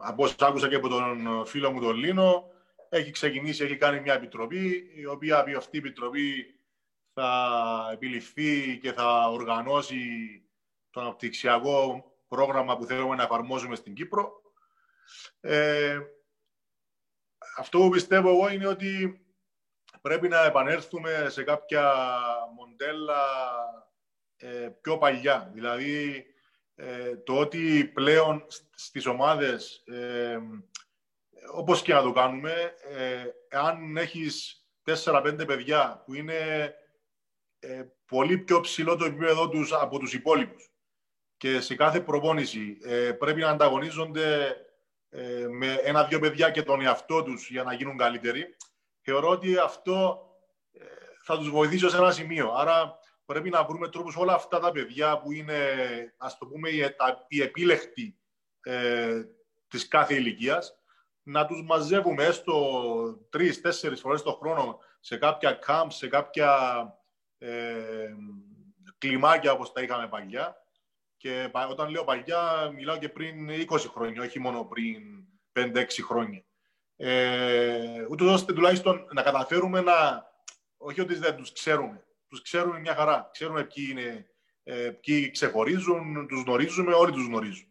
από 0.00 0.22
όσο 0.22 0.34
άκουσα 0.38 0.68
και 0.68 0.74
από 0.74 0.88
τον 0.88 1.46
φίλο 1.46 1.72
μου 1.72 1.80
τον 1.80 1.96
Λίνο, 1.96 2.50
έχει 2.88 3.10
ξεκινήσει, 3.10 3.64
έχει 3.64 3.76
κάνει 3.76 4.00
μια 4.00 4.14
επιτροπή, 4.14 4.90
η 4.94 5.06
οποία 5.06 5.44
αυτή 5.56 5.76
η 5.76 5.78
επιτροπή 5.78 6.54
θα 7.12 7.90
επιληφθεί 7.92 8.78
και 8.78 8.92
θα 8.92 9.28
οργανώσει 9.28 9.98
το 10.94 11.00
αναπτυξιακό 11.00 12.04
πρόγραμμα 12.28 12.76
που 12.76 12.84
θέλουμε 12.84 13.16
να 13.16 13.22
εφαρμόζουμε 13.22 13.76
στην 13.76 13.94
Κύπρο. 13.94 14.42
Ε, 15.40 15.98
αυτό 17.56 17.78
που 17.78 17.88
πιστεύω 17.88 18.28
εγώ 18.28 18.48
είναι 18.48 18.66
ότι 18.66 19.20
πρέπει 20.00 20.28
να 20.28 20.44
επανέλθουμε 20.44 21.26
σε 21.28 21.42
κάποια 21.42 21.94
μοντέλα 22.56 23.22
ε, 24.36 24.68
πιο 24.80 24.98
παλιά. 24.98 25.50
Δηλαδή, 25.54 26.26
ε, 26.74 27.16
το 27.16 27.38
ότι 27.38 27.90
πλέον 27.94 28.46
στις 28.74 29.06
ομάδες, 29.06 29.82
ε, 29.86 30.38
όπως 31.52 31.82
και 31.82 31.94
να 31.94 32.02
το 32.02 32.12
κάνουμε, 32.12 32.74
ε, 32.88 33.24
αν 33.50 33.96
έχεις 33.96 34.66
4-5 34.82 35.44
παιδιά 35.46 36.02
που 36.06 36.14
είναι 36.14 36.72
ε, 37.58 37.84
πολύ 38.06 38.38
πιο 38.38 38.60
ψηλό 38.60 38.96
το 38.96 39.04
επίπεδο 39.04 39.48
τους 39.48 39.72
από 39.72 39.98
τους 39.98 40.14
υπόλοιπους 40.14 40.73
και 41.44 41.60
σε 41.60 41.74
κάθε 41.74 42.00
προπόνηση 42.00 42.78
ε, 42.84 43.12
πρέπει 43.12 43.40
να 43.40 43.48
ανταγωνίζονται 43.48 44.56
ε, 45.08 45.46
με 45.48 45.72
ένα-δυο 45.72 46.18
παιδιά 46.18 46.50
και 46.50 46.62
τον 46.62 46.80
εαυτό 46.80 47.22
τους 47.22 47.50
για 47.50 47.62
να 47.62 47.72
γίνουν 47.74 47.96
καλύτεροι, 47.96 48.56
θεωρώ 49.00 49.28
ότι 49.28 49.56
αυτό 49.56 50.26
ε, 50.72 50.84
θα 51.24 51.38
τους 51.38 51.50
βοηθήσει 51.50 51.88
σε 51.88 51.96
ένα 51.96 52.10
σημείο. 52.10 52.52
Άρα 52.52 52.98
πρέπει 53.24 53.50
να 53.50 53.64
βρούμε 53.64 53.88
τρόπους 53.88 54.16
όλα 54.16 54.34
αυτά 54.34 54.58
τα 54.58 54.70
παιδιά 54.70 55.18
που 55.18 55.32
είναι, 55.32 55.58
ας 56.16 56.38
το 56.38 56.46
πούμε, 56.46 56.68
οι 57.28 57.42
επίλεκτοι 57.42 58.18
ε, 58.62 59.22
της 59.68 59.88
κάθε 59.88 60.14
ηλικίας, 60.14 60.78
να 61.22 61.46
τους 61.46 61.62
μαζεύουμε 61.62 62.24
έστω 62.24 62.56
τρεις-τέσσερις 63.30 64.00
φορές 64.00 64.22
το 64.22 64.32
χρόνο 64.32 64.78
σε 65.00 65.16
κάποια 65.16 65.58
camp, 65.66 65.86
σε 65.88 66.08
κάποια 66.08 66.58
ε, 67.38 68.14
κλιμάκια 68.98 69.52
όπως 69.52 69.72
τα 69.72 69.80
είχαμε 69.82 70.08
παλιά 70.08 70.63
και 71.24 71.50
όταν 71.70 71.90
λέω 71.90 72.04
παλιά, 72.04 72.70
μιλάω 72.74 72.98
και 72.98 73.08
πριν 73.08 73.48
20 73.68 73.78
χρόνια, 73.78 74.22
όχι 74.22 74.40
μόνο 74.40 74.64
πριν 74.64 75.02
5-6 75.52 75.86
χρόνια. 76.02 76.44
Ε, 76.96 78.06
ούτως 78.10 78.32
ώστε 78.32 78.52
τουλάχιστον 78.52 79.06
να 79.12 79.22
καταφέρουμε 79.22 79.80
να... 79.80 80.26
Όχι 80.76 81.00
ότι 81.00 81.14
δεν 81.14 81.36
τους 81.36 81.52
ξέρουμε. 81.52 82.06
Τους 82.28 82.42
ξέρουμε 82.42 82.80
μια 82.80 82.94
χαρά. 82.94 83.28
Ξέρουμε 83.32 83.64
ποιοι, 83.64 83.86
είναι, 83.90 84.26
ε, 84.62 84.90
ποιοι 84.90 85.30
ξεχωρίζουν, 85.30 86.26
τους 86.28 86.42
γνωρίζουμε, 86.42 86.94
όλοι 86.94 87.12
τους 87.12 87.26
γνωρίζουν. 87.26 87.68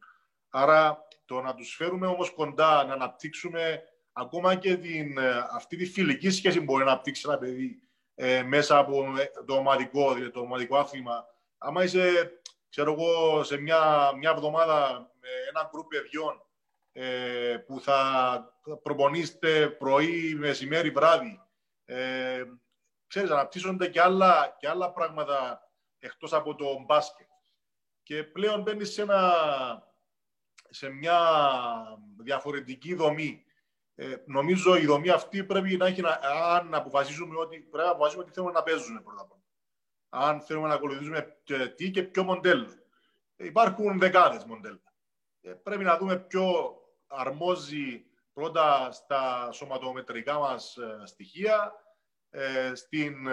Άρα 0.49 1.07
το 1.25 1.41
να 1.41 1.55
τους 1.55 1.75
φέρουμε 1.75 2.07
όμως 2.07 2.29
κοντά, 2.29 2.85
να 2.85 2.93
αναπτύξουμε 2.93 3.81
ακόμα 4.13 4.55
και 4.55 4.77
την, 4.77 5.17
ε, 5.17 5.47
αυτή 5.51 5.75
τη 5.75 5.85
φιλική 5.85 6.29
σχέση 6.29 6.57
που 6.57 6.63
μπορεί 6.63 6.83
να 6.83 6.91
αναπτύξει 6.91 7.23
ένα 7.27 7.37
παιδί 7.37 7.79
ε, 8.15 8.43
μέσα 8.43 8.77
από 8.77 9.05
το 9.45 9.53
ομαδικό, 9.53 10.13
δηλαδή 10.13 10.31
το 10.31 10.39
ομαδικό 10.39 10.77
άθλημα. 10.77 11.25
Άμα 11.57 11.83
είσαι 11.83 12.31
ξέρω 12.75 12.91
εγώ, 12.91 13.43
σε 13.43 13.57
μια, 13.57 14.11
μια 14.17 14.29
εβδομάδα 14.29 15.11
με 15.19 15.27
ένα 15.49 15.69
γκρουπ 15.71 15.87
παιδιών 15.87 16.45
ε, 16.91 17.57
που 17.67 17.79
θα 17.79 18.59
προπονείστε 18.83 19.69
πρωί, 19.69 20.35
μεσημέρι, 20.35 20.89
βράδυ. 20.89 21.41
Ε, 21.85 22.43
ξέρεις, 23.07 23.29
αναπτύσσονται 23.29 23.87
και 23.87 24.01
άλλα, 24.01 24.55
και 24.59 24.67
άλλα 24.67 24.91
πράγματα 24.91 25.61
εκτός 25.99 26.33
από 26.33 26.55
το 26.55 26.83
μπάσκετ. 26.85 27.27
Και 28.03 28.23
πλέον 28.23 28.61
μπαίνεις 28.61 28.93
σε, 28.93 29.05
σε 30.69 30.89
μια 30.89 31.19
διαφορετική 32.23 32.93
δομή. 32.93 33.45
Ε, 33.95 34.15
νομίζω 34.25 34.75
η 34.75 34.85
δομή 34.85 35.09
αυτή 35.09 35.43
πρέπει 35.43 35.77
να 35.77 35.85
έχει, 35.85 36.01
αν 36.55 36.73
αποφασίσουμε 36.73 37.39
ότι 37.39 37.59
πρέπει 37.59 37.87
να 37.87 37.91
αποφασίσουμε 37.91 38.23
ότι 38.23 38.33
θέλουμε 38.33 38.51
να 38.51 38.63
παίζουμε 38.63 39.01
πρώτα 39.01 39.21
απ' 39.21 39.31
όλα 39.31 39.42
αν 40.15 40.41
θέλουμε 40.41 40.67
να 40.67 40.73
ακολουθήσουμε 40.73 41.37
τι 41.75 41.91
και 41.91 42.03
ποιο 42.03 42.23
μοντέλο. 42.23 42.67
Υπάρχουν 43.35 43.99
δεκάδες 43.99 44.45
μοντέλα. 44.45 44.81
Ε, 45.41 45.51
πρέπει 45.51 45.83
να 45.83 45.97
δούμε 45.97 46.19
ποιο 46.19 46.75
αρμόζει 47.07 48.05
πρώτα 48.33 48.91
στα 48.91 49.51
σωματομετρικά 49.51 50.39
μας 50.39 50.77
ε, 50.77 51.01
στοιχεία, 51.05 51.73
ε, 52.29 52.75
στην, 52.75 53.27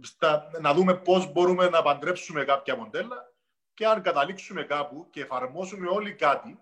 στα, 0.00 0.50
να 0.60 0.74
δούμε 0.74 0.96
πώς 0.96 1.32
μπορούμε 1.32 1.68
να 1.68 1.82
παντρέψουμε 1.82 2.44
κάποια 2.44 2.76
μοντέλα 2.76 3.32
και 3.74 3.86
αν 3.86 4.02
καταλήξουμε 4.02 4.64
κάπου 4.64 5.10
και 5.10 5.20
εφαρμόσουμε 5.20 5.88
όλοι 5.88 6.14
κάτι, 6.14 6.58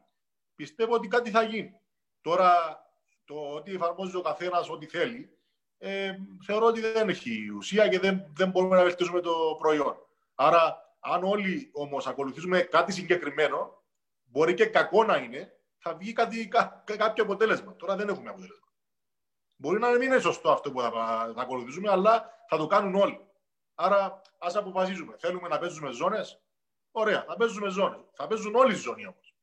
πιστεύω 0.55 0.95
ότι 0.95 1.09
κάτι 1.09 1.31
θα 1.31 1.43
γίνει. 1.43 1.81
Τώρα, 2.21 2.81
το 3.25 3.35
ότι 3.35 3.75
εφαρμόζει 3.75 4.17
ο 4.17 4.21
καθένας 4.21 4.71
ό,τι 4.71 4.87
θέλει, 4.87 5.40
ε, 5.83 6.17
θεωρώ 6.45 6.67
ότι 6.67 6.81
δεν 6.81 7.09
έχει 7.09 7.49
ουσία 7.57 7.89
και 7.89 7.99
δεν, 7.99 8.33
δεν 8.37 8.51
μπορούμε 8.51 8.77
να 8.77 8.83
βελτιώσουμε 8.83 9.21
το 9.21 9.57
προϊόν. 9.59 9.97
Άρα, 10.35 10.95
αν 11.01 11.25
όλοι 11.25 11.71
όμως 11.73 12.07
ακολουθήσουμε 12.07 12.61
κάτι 12.61 12.93
συγκεκριμένο, 12.93 13.83
μπορεί 14.25 14.55
και 14.55 14.67
κακό 14.67 15.05
να 15.05 15.17
είναι, 15.17 15.53
θα 15.79 15.95
βγει 15.95 16.13
κάτι, 16.13 16.49
κά, 16.49 16.85
κάποιο 16.85 17.25
αποτέλεσμα. 17.25 17.77
Τώρα 17.77 17.97
δεν 17.97 18.09
έχουμε 18.09 18.31
αποτέλεσμα. 18.31 18.69
Μπορεί 19.57 19.79
να 19.79 19.91
μην 19.91 20.03
είναι 20.03 20.19
σωστό 20.19 20.51
αυτό 20.51 20.73
που 20.73 20.81
θα, 20.81 20.91
θα 21.35 21.43
ακολουθήσουμε, 21.43 21.91
αλλά 21.91 22.45
θα 22.49 22.57
το 22.57 22.67
κάνουν 22.67 22.95
όλοι. 22.95 23.21
Άρα, 23.75 24.21
ας 24.39 24.57
αποφασίζουμε. 24.57 25.17
Θέλουμε 25.19 25.49
να 25.49 25.59
παίζουμε 25.59 25.91
ζώνες; 25.91 26.43
Ωραία, 26.91 27.25
θα 27.29 27.37
παίζουμε 27.37 27.69
ζώνες. 27.69 28.01
Θα 28.13 28.27
παίζουν 28.27 28.55
όλοι 28.55 28.73
οι 28.73 28.77
ζώνε 28.77 29.07
όμως. 29.07 29.35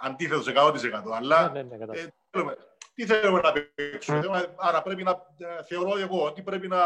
Αντίθετο 0.00 0.42
σε 0.42 0.52
100%. 0.56 1.02
Αλλά 1.12 1.50
ναι, 1.50 1.62
ναι, 1.62 1.76
ναι, 1.76 1.98
ε, 1.98 2.14
θέλουμε, 2.30 2.56
τι 2.98 3.06
θέλουμε 3.06 3.40
να 3.40 3.52
παίξουμε; 3.52 4.54
Άρα 4.56 4.82
πρέπει 4.82 5.02
να 5.02 5.20
θεωρώ 5.66 5.98
εγώ 5.98 6.24
ότι 6.24 6.42
πρέπει 6.42 6.68
να, 6.68 6.82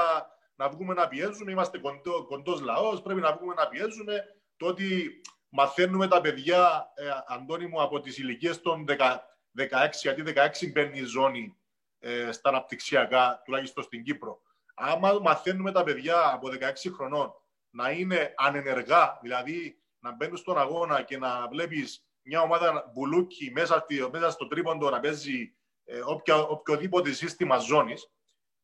να 0.55 0.69
βγούμε 0.69 0.95
να 0.95 1.09
πιέζουμε. 1.09 1.51
Είμαστε 1.51 1.79
κοντό, 1.79 2.25
κοντός 2.25 2.61
λαός, 2.61 3.03
πρέπει 3.03 3.21
να 3.21 3.37
βγούμε 3.37 3.55
να 3.55 3.69
πιέζουμε. 3.69 4.25
Το 4.57 4.67
ότι 4.67 5.21
μαθαίνουμε 5.49 6.09
τα 6.09 6.21
παιδιά, 6.21 6.93
ε, 6.95 7.09
Αντώνη 7.27 7.67
μου, 7.67 7.83
από 7.83 8.01
τις 8.01 8.19
ηλικίες 8.19 8.61
των 8.61 8.85
16, 8.89 10.03
γιατί 10.03 10.23
16 10.23 10.73
μπαίνει 10.73 10.99
η 10.99 11.05
ζώνη 11.05 11.57
ε, 11.99 12.33
στα 12.33 12.49
αναπτυξιακά, 12.49 13.43
τουλάχιστον 13.45 13.85
στην 13.85 14.03
Κύπρο. 14.03 14.41
Άμα 14.75 15.19
μαθαίνουμε 15.23 15.73
τα 15.73 15.83
παιδιά 15.83 16.33
από 16.33 16.49
16 16.49 16.93
χρονών 16.95 17.33
να 17.71 17.91
είναι 17.91 18.35
ανενεργά, 18.37 19.19
δηλαδή 19.23 19.83
να 19.99 20.13
μπαίνουν 20.13 20.37
στον 20.37 20.59
αγώνα 20.59 21.03
και 21.03 21.19
να 21.19 21.49
βλέπεις 21.49 22.07
μια 22.23 22.41
ομάδα 22.41 22.91
μπουλούκι 22.93 23.51
μέσα, 23.55 23.87
μέσα 24.13 24.31
στο 24.31 24.47
τρίποντο 24.47 24.91
να 24.91 25.01
παίζει 25.01 25.55
ε, 25.93 26.01
οποιο, 26.05 26.47
οποιοδήποτε 26.51 27.13
σύστημα 27.13 27.59
ζώνης, 27.59 28.11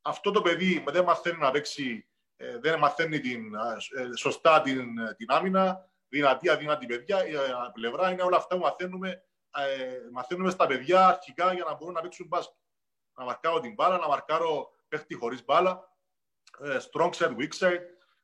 αυτό 0.03 0.31
το 0.31 0.43
παιδί 0.43 0.85
δεν 0.89 1.05
μαθαίνει 1.05 1.39
να 1.39 1.51
παίξει, 1.51 2.09
ε, 2.37 2.59
δεν 2.59 2.79
μαθαίνει 2.79 3.21
την, 3.21 3.55
ε, 3.55 4.17
σωστά 4.17 4.61
την, 4.61 4.87
την 5.17 5.31
άμυνα, 5.31 5.91
δυνατή, 6.09 6.49
αδύνατη 6.49 6.87
παιδιά. 6.87 7.27
Η 7.27 7.33
πλευρά 7.73 8.11
είναι 8.11 8.23
όλα 8.23 8.37
αυτά 8.37 8.57
που 8.57 8.63
μαθαίνουμε, 8.63 9.23
μαθαίνουμε 10.13 10.51
στα 10.51 10.67
παιδιά 10.67 11.07
αρχικά 11.07 11.53
για 11.53 11.65
να 11.65 11.75
μπορούν 11.75 11.95
να 11.95 12.01
παίξουν 12.01 12.27
μπάσκετ. 12.27 12.57
Να 13.15 13.25
μαρκάρω 13.25 13.61
την 13.61 13.75
μπάλα, 13.75 13.99
να 13.99 14.09
μαρκάρω 14.09 14.71
παίχτη 14.89 15.15
χωρίς 15.15 15.45
μπάλα, 15.45 15.97
strong 16.61 17.11
side, 17.11 17.37
weak 17.37 17.53
side, 17.59 17.81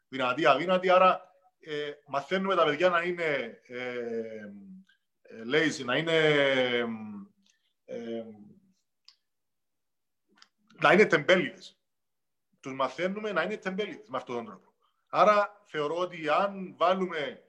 δυνατοί, 0.08 0.46
αδύνατοι. 0.46 0.90
Άρα 0.90 1.34
ε, 1.66 1.92
μαθαίνουμε 2.06 2.54
τα 2.54 2.64
παιδιά 2.64 2.88
να 2.88 3.02
είναι 3.02 3.60
ε, 3.66 3.78
ε, 5.22 5.42
lazy, 5.52 5.84
να 5.84 5.96
είναι, 5.96 6.18
ε, 7.84 8.24
να 10.80 10.92
είναι 10.92 11.06
τεμπέληδες. 11.06 11.78
Τους 12.60 12.72
μαθαίνουμε 12.72 13.32
να 13.32 13.42
είναι 13.42 13.56
τεμπέληδες 13.56 14.08
με 14.08 14.16
αυτόν 14.16 14.37
τον 14.37 14.44
τρόπο. 14.44 14.72
Άρα 15.08 15.62
θεωρώ 15.64 15.96
ότι 15.96 16.28
αν 16.28 16.74
βάλουμε 16.76 17.42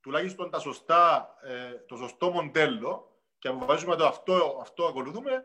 τουλάχιστον 0.00 0.50
τα 0.50 0.58
σωστά, 0.58 1.34
ε, 1.42 1.72
το 1.86 1.96
σωστό 1.96 2.30
μοντέλο 2.30 3.18
και 3.38 3.48
αποφασίσουμε 3.48 3.96
το 3.96 4.06
αυτό, 4.06 4.58
αυτό 4.60 4.84
ακολουθούμε, 4.84 5.44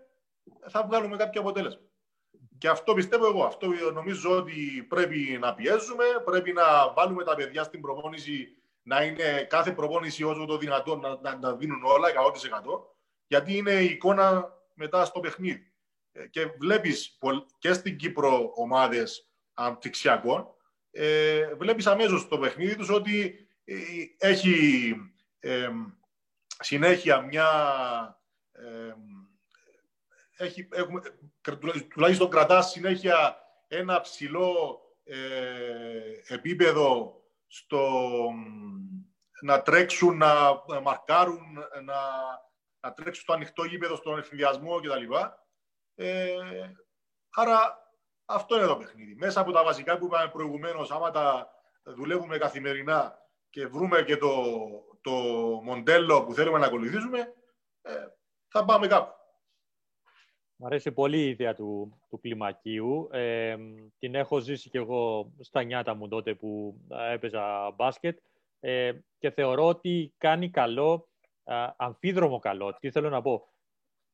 θα 0.68 0.84
βγάλουμε 0.84 1.18
κάποιο 1.18 1.42
αποτέλεσμα. 1.42 1.82
Και 2.58 2.70
αυτό 2.70 2.94
πιστεύω 2.94 3.28
εγώ. 3.28 3.44
Αυτό 3.44 3.68
νομίζω 3.94 4.38
ότι 4.38 4.86
πρέπει 4.90 5.38
να 5.40 5.54
πιέζουμε, 5.54 6.06
πρέπει 6.26 6.54
να 6.54 6.94
βάλουμε 6.94 7.24
τα 7.24 7.36
παιδιά 7.36 7.64
στην 7.64 7.82
προπόνηση, 7.82 8.48
να 8.82 9.04
είναι 9.04 9.44
κάθε 9.44 9.72
προπόνηση 9.72 10.24
όσο 10.24 10.46
το 10.46 10.58
δυνατόν 10.58 11.00
να, 11.00 11.20
να, 11.22 11.36
να 11.38 11.56
δίνουν 11.56 11.84
όλα 11.84 12.08
100%. 12.10 12.14
Γιατί 13.28 13.58
είναι 13.58 13.72
η 13.72 13.86
εικόνα 13.86 14.54
μετά 14.74 15.06
στο 15.06 15.20
παιχνίδι. 15.20 15.75
Ε, 16.18 16.28
και 16.28 16.46
βλέπεις 16.46 17.18
και 17.58 17.74
στην 17.74 17.98
Κύπρο 17.98 18.52
ομάδες 18.56 19.30
αναπτυξιακών, 19.54 20.48
ε, 20.92 21.54
βλέπεις 21.56 21.88
αμέσως 21.88 22.22
στο 22.22 22.38
παιχνίδι 22.38 22.76
τους 22.76 22.90
ότι 22.90 23.48
ε, 23.64 23.76
έχει 24.18 24.96
ε, 25.40 25.70
συνέχεια 26.60 27.22
μια... 27.22 27.50
Ε, 28.52 28.94
έχει, 30.38 30.68
έχουμε, 30.72 31.02
τουλάχιστον 31.90 32.30
κρατάς 32.30 32.70
συνέχεια 32.70 33.38
ένα 33.68 34.02
ψηλό 34.02 34.80
ε, 35.04 35.18
επίπεδο 36.28 37.22
στο 37.48 38.10
να 39.42 39.62
τρέξουν, 39.62 40.18
να, 40.18 40.64
να 40.68 40.82
μαρκάρουν, 40.82 41.58
να, 41.84 42.00
να 42.80 42.94
τρέξουν 42.94 43.24
στο 43.24 43.34
ανοιχτό 43.34 43.64
γήπεδο, 43.64 43.96
στον 43.96 44.18
εφηδιασμό 44.18 44.80
κτλ. 44.80 45.14
Ε, 45.96 46.36
άρα 47.30 47.90
αυτό 48.26 48.56
είναι 48.56 48.66
το 48.66 48.78
παιχνίδι. 48.78 49.16
Μέσα 49.16 49.42
από 49.42 49.52
τα 49.52 49.64
βασικά 49.64 49.98
που 49.98 50.06
είπαμε 50.06 50.30
προηγουμένως, 50.30 50.92
άμα 50.92 51.12
τα 51.12 51.50
δουλεύουμε 51.84 52.38
καθημερινά 52.38 53.18
και 53.50 53.68
βρούμε 53.68 54.04
και 54.04 54.18
το, 54.18 54.32
το 55.02 55.12
μοντέλο 55.64 56.24
που 56.24 56.34
θέλουμε 56.34 56.58
να 56.60 56.66
ακολουθήσουμε, 56.66 57.20
ε, 57.82 57.92
θα 58.48 58.66
πάμε 58.66 58.88
κάπου. 58.88 59.14
Μ' 60.58 60.66
αρέσει 60.66 60.92
πολύ 60.92 61.18
η 61.18 61.30
ιδέα 61.30 61.54
του, 61.54 62.00
του 62.10 62.20
κλιμακίου. 62.20 63.08
Ε, 63.12 63.56
την 64.00 64.16
έχω 64.16 64.40
ζήσει 64.40 64.70
κι 64.70 64.78
εγώ 64.78 65.32
στα 65.40 65.64
νιάτα 65.64 65.96
μου 65.96 66.08
τότε 66.08 66.36
που 66.36 66.82
έπαιζα 67.12 67.72
μπάσκετ 67.76 68.20
ε, 68.60 68.92
και 69.18 69.32
θεωρώ 69.32 69.68
ότι 69.68 70.14
κάνει 70.18 70.50
καλό, 70.50 71.10
αμφίδρομο 71.78 72.40
καλό. 72.40 72.78
Τι 72.80 72.92
θέλω 72.92 73.10
να 73.10 73.22
πω; 73.22 73.48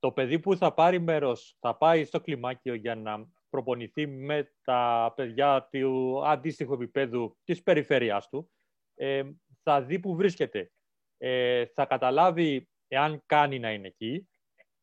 Το 0.02 0.12
παιδί 0.12 0.40
που 0.40 0.56
θα 0.56 0.74
πάρει 0.74 1.00
μέρος, 1.00 1.58
θα 1.60 1.78
πάει 1.78 2.06
στο 2.06 2.22
κλιμάκιο 2.22 2.74
για 2.74 2.96
να 2.96 3.28
προπονηθεί 3.50 4.08
με 4.08 4.52
τα 4.64 5.14
παιδιά 5.16 5.68
του 5.72 6.22
αντίστοιχου 6.26 6.74
επίπεδου 6.74 7.38
της 7.44 7.64
περιφέρειάς 7.64 8.30
του, 8.30 8.52
ε, 8.96 9.24
θα 9.64 9.82
δει 9.82 10.00
που 10.00 10.16
βρίσκεται. 10.16 10.72
Ε, 11.18 11.66
θα 11.66 11.86
καταλάβει 11.86 12.70
εάν 12.88 13.24
κάνει 13.26 13.60
να 13.60 13.72
είναι 13.72 13.88
εκεί, 13.88 14.30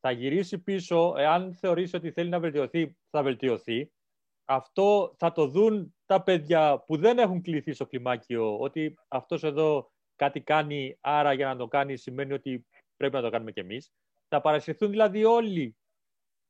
θα 0.00 0.10
γυρίσει 0.10 0.58
πίσω, 0.58 1.14
εάν 1.16 1.54
θεωρήσει 1.54 1.96
ότι 1.96 2.10
θέλει 2.10 2.28
να 2.28 2.40
βελτιωθεί, 2.40 2.96
θα 3.10 3.22
βελτιωθεί. 3.22 3.92
Αυτό 4.44 5.14
θα 5.18 5.32
το 5.32 5.46
δουν 5.46 5.94
τα 6.06 6.22
παιδιά 6.22 6.82
που 6.86 6.96
δεν 6.96 7.18
έχουν 7.18 7.42
κληθεί 7.42 7.72
στο 7.72 7.86
κλιμάκιο, 7.86 8.58
ότι 8.58 8.94
αυτός 9.08 9.42
εδώ 9.42 9.92
κάτι 10.16 10.40
κάνει, 10.40 10.98
άρα 11.00 11.32
για 11.32 11.46
να 11.46 11.56
το 11.56 11.68
κάνει 11.68 11.96
σημαίνει 11.96 12.32
ότι 12.32 12.66
πρέπει 12.96 13.14
να 13.14 13.22
το 13.22 13.30
κάνουμε 13.30 13.52
κι 13.52 13.60
εμείς. 13.60 13.92
Θα 14.28 14.40
παρασυρθούν 14.40 14.90
δηλαδή 14.90 15.24
όλοι 15.24 15.76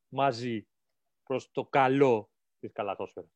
μαζί 0.08 0.68
προς 1.22 1.50
το 1.50 1.64
καλό 1.64 2.30
της 2.58 2.72
καλαθόσφαιρας. 2.72 3.30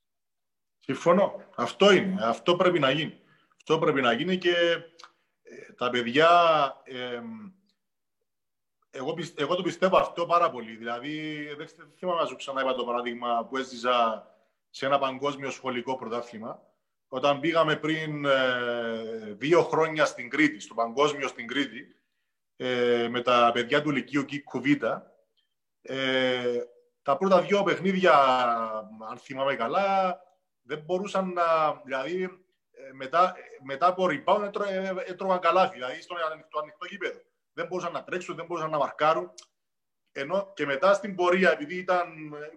Συμφωνώ. 0.78 1.44
Αυτό 1.56 1.92
είναι. 1.92 2.24
Αυτό 2.24 2.56
πρέπει 2.56 2.78
να 2.78 2.90
γίνει. 2.90 3.20
Αυτό 3.56 3.78
πρέπει 3.78 4.00
να 4.00 4.12
γίνει 4.12 4.38
και 4.38 4.54
ε, 5.42 5.72
τα 5.72 5.90
παιδιά... 5.90 6.28
εγώ, 8.90 9.14
εγώ 9.34 9.54
το 9.54 9.62
πιστεύω 9.62 9.96
αυτό 9.96 10.26
πάρα 10.26 10.50
πολύ. 10.50 10.76
Δηλαδή, 10.76 11.44
δεν 11.56 11.68
θυμάμαι 11.96 12.20
να 12.20 12.26
σου 12.26 12.36
ξανά 12.36 12.74
το 12.74 12.84
παράδειγμα 12.84 13.46
που 13.46 13.56
έζησα 13.56 14.26
σε 14.70 14.86
ένα 14.86 14.98
παγκόσμιο 14.98 15.50
σχολικό 15.50 15.96
πρωτάθλημα. 15.96 16.62
Όταν 17.08 17.40
πήγαμε 17.40 17.76
πριν 17.76 18.24
ε, 18.24 19.34
δύο 19.34 19.62
χρόνια 19.62 20.04
στην 20.04 20.30
Κρήτη, 20.30 20.60
στο 20.60 20.74
παγκόσμιο 20.74 21.28
στην 21.28 21.46
Κρήτη, 21.46 21.96
ε, 22.64 23.08
με 23.08 23.20
τα 23.20 23.50
παιδιά 23.54 23.82
του 23.82 23.90
Λυκείου 23.90 24.24
Κίκου 24.24 24.60
Β, 24.60 24.84
τα 27.02 27.16
πρώτα 27.16 27.40
δύο 27.40 27.62
παιχνίδια, 27.62 28.14
αν 29.10 29.18
θυμάμαι 29.18 29.54
καλά, 29.54 30.20
δεν 30.62 30.78
μπορούσαν 30.78 31.32
να. 31.32 31.44
Δηλαδή, 31.84 32.22
ε, 32.70 32.92
μετά, 32.92 33.34
μετά 33.62 33.86
από 33.86 34.06
rebound 34.10 34.60
ε, 34.68 34.92
έτρωγαν 35.06 35.38
καλάθι, 35.38 35.74
δηλαδή 35.74 36.02
στο 36.02 36.14
ανοιχτό, 36.32 36.58
ανοιχτό 36.58 36.86
γήπεδο. 36.86 37.20
Δεν 37.52 37.66
μπορούσαν 37.66 37.92
να 37.92 38.04
τρέξουν, 38.04 38.36
δεν 38.36 38.46
μπορούσαν 38.46 38.70
να 38.70 38.78
μαρκάρουν. 38.78 39.30
Ενώ 40.12 40.52
και 40.54 40.66
μετά 40.66 40.94
στην 40.94 41.14
πορεία, 41.14 41.50
επειδή 41.50 41.76
ήταν, 41.76 42.08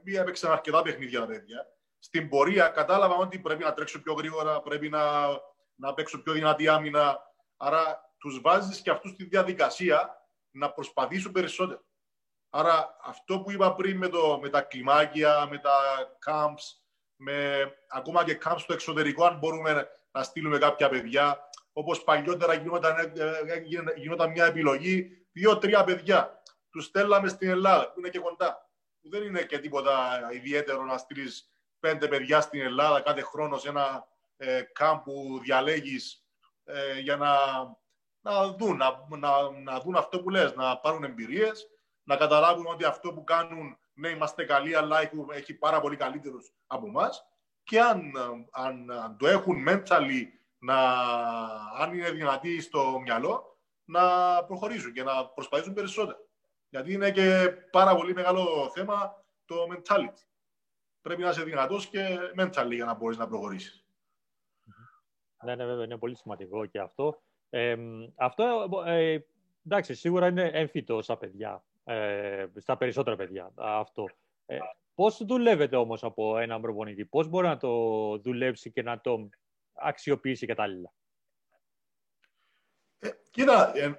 ε, 0.06 0.20
έπαιξαν 0.20 0.52
αρκετά 0.52 0.82
παιχνίδια 0.82 1.20
τα 1.20 1.26
παιδιά, 1.26 1.68
στην 2.00 2.30
πορεία 2.30 2.68
κατάλαβα 2.68 3.16
ότι 3.16 3.40
πρέπει 3.40 3.64
να 3.64 3.74
τρέξω 3.74 4.02
πιο 4.02 4.14
γρήγορα, 4.14 4.62
πρέπει 4.62 4.90
να, 4.90 5.28
να 5.76 5.94
παίξω 5.94 6.22
πιο 6.22 6.34
δυνατή 6.34 6.68
άμυνα. 6.68 7.20
Άρα 7.58 8.14
τους 8.26 8.42
βάζεις 8.42 8.82
και 8.82 8.90
αυτούς 8.90 9.12
στη 9.12 9.24
διαδικασία 9.24 10.28
να 10.52 10.72
προσπαθήσουν 10.72 11.32
περισσότερο. 11.32 11.84
Άρα 12.50 12.98
αυτό 13.04 13.40
που 13.40 13.52
είπα 13.52 13.76
πριν 13.76 13.98
με, 13.98 14.08
το, 14.08 14.40
με 14.42 14.50
τα 14.50 14.62
κλιμάκια, 14.62 15.48
με 15.50 15.58
τα 15.58 15.78
camps, 16.26 16.64
με 17.16 17.68
ακόμα 17.90 18.24
και 18.24 18.38
camps 18.44 18.58
στο 18.58 18.74
εξωτερικό, 18.74 19.26
αν 19.26 19.38
μπορούμε 19.38 19.88
να 20.12 20.24
στείλουμε 20.24 20.58
κάποια 20.58 20.90
παιδιά, 20.90 21.50
όπως 21.74 22.04
παλιότερα 22.04 22.54
γινόταν, 22.54 22.98
ε, 22.98 23.12
ε, 23.54 23.92
γινόταν 23.96 24.32
μια 24.32 24.46
επιλογή, 24.46 25.28
δύο-τρία 25.32 25.84
παιδιά. 25.84 26.42
Τους 26.70 26.86
στέλναμε 26.86 27.28
στην 27.28 27.50
Ελλάδα, 27.50 27.92
που 27.92 28.00
είναι 28.00 28.10
και 28.10 28.20
κοντά. 28.20 28.70
Που 29.02 29.10
δεν 29.10 29.24
είναι 29.24 29.44
και 29.44 29.60
τίποτα 29.60 30.28
ιδιαίτερο 30.32 30.84
να 30.84 30.98
στείλεις 30.98 31.50
πέντε 31.80 32.08
παιδιά 32.08 32.42
στην 32.42 32.62
Ελλάδα 32.62 33.02
κάθε 33.02 33.22
χρόνο 33.22 33.58
σε 33.58 33.70
ένα 33.70 34.08
ε, 34.38 34.62
camp 34.80 35.02
που 35.04 35.40
διαλέγεις 35.44 36.26
ε, 36.64 37.00
για 37.00 37.18
να, 37.18 37.30
να, 38.26 38.48
δουν, 38.54 38.78
να, 38.78 39.06
να, 39.18 39.52
να 39.52 39.80
δουν 39.80 39.96
αυτό 39.96 40.22
που 40.22 40.30
λες, 40.30 40.56
να 40.56 40.78
πάρουν 40.78 41.04
εμπειρίες 41.04 41.70
να 42.04 42.18
καταλάβουν 42.18 42.66
ότι 42.66 42.84
αυτό 42.84 43.14
που 43.14 43.24
κάνουν, 43.24 43.78
ναι, 43.94 44.10
είμαστε 44.10 44.46
καλοί, 44.46 44.76
αλλά 44.76 45.00
έχει 45.32 45.54
πάρα 45.54 45.80
πολύ 45.82 45.96
καλύτερους 45.96 46.54
από 46.68 46.88
εμάς. 46.88 47.26
Και 47.64 47.82
αν, 47.82 48.12
αν, 48.52 48.92
αν, 48.92 49.18
το 49.18 49.28
έχουν 49.28 49.66
mentally, 49.68 50.24
να, 50.58 50.78
αν 51.78 51.94
είναι 51.94 52.12
δυνατοί 52.12 52.62
στο 52.62 53.00
μυαλό, 53.00 53.60
να 53.86 54.04
προχωρήσουν 54.44 54.94
και 54.94 55.04
να 55.04 55.28
προσπαθήσουν 55.28 55.74
περισσότερο. 55.74 56.18
Γιατί 56.70 56.94
είναι 56.94 57.12
και 57.12 57.48
πάρα 57.72 57.96
πολύ 57.96 58.14
μεγάλο 58.14 58.72
θέμα 58.74 59.26
το 59.46 59.56
mentality. 59.72 60.24
Πρέπει 61.02 61.22
να 61.22 61.30
είσαι 61.30 61.44
δυνατός 61.44 61.88
και 61.88 62.18
mentally 62.40 62.72
για 62.72 62.86
να 62.86 62.94
μπορείς 62.94 63.18
να 63.18 63.28
προχωρήσεις. 63.28 63.86
Ναι, 65.44 65.56
ναι, 65.56 65.66
βέβαια, 65.66 65.84
είναι 65.84 65.98
πολύ 65.98 66.16
σημαντικό 66.16 66.66
και 66.66 66.80
αυτό. 66.80 67.24
Ε, 67.58 67.78
αυτό, 68.16 68.70
ε, 68.86 69.18
εντάξει, 69.66 69.94
σίγουρα 69.94 70.28
είναι 70.28 70.50
έμφυτο 70.54 71.02
στα 71.02 71.18
παιδιά 71.18 71.64
ε, 71.84 72.46
στα 72.56 72.78
περισσότερα 72.78 73.16
παιδιά 73.16 73.52
αυτό. 73.56 74.10
Ε, 74.46 74.58
πώς 74.96 75.26
δουλεύετε 75.26 75.76
όμως 75.76 76.04
από 76.04 76.38
έναν 76.38 76.62
προπονητή, 76.62 77.06
πώς 77.06 77.28
μπορεί 77.28 77.48
να 77.48 77.58
το 77.58 77.72
δουλέψει 78.18 78.72
και 78.72 78.82
να 78.82 79.02
το 79.02 79.30
αξιοποιήσει 79.74 80.46
κατάλληλα; 80.46 80.94
Ε, 83.00 83.10
κοίτα, 83.30 83.72
ε, 83.78 83.96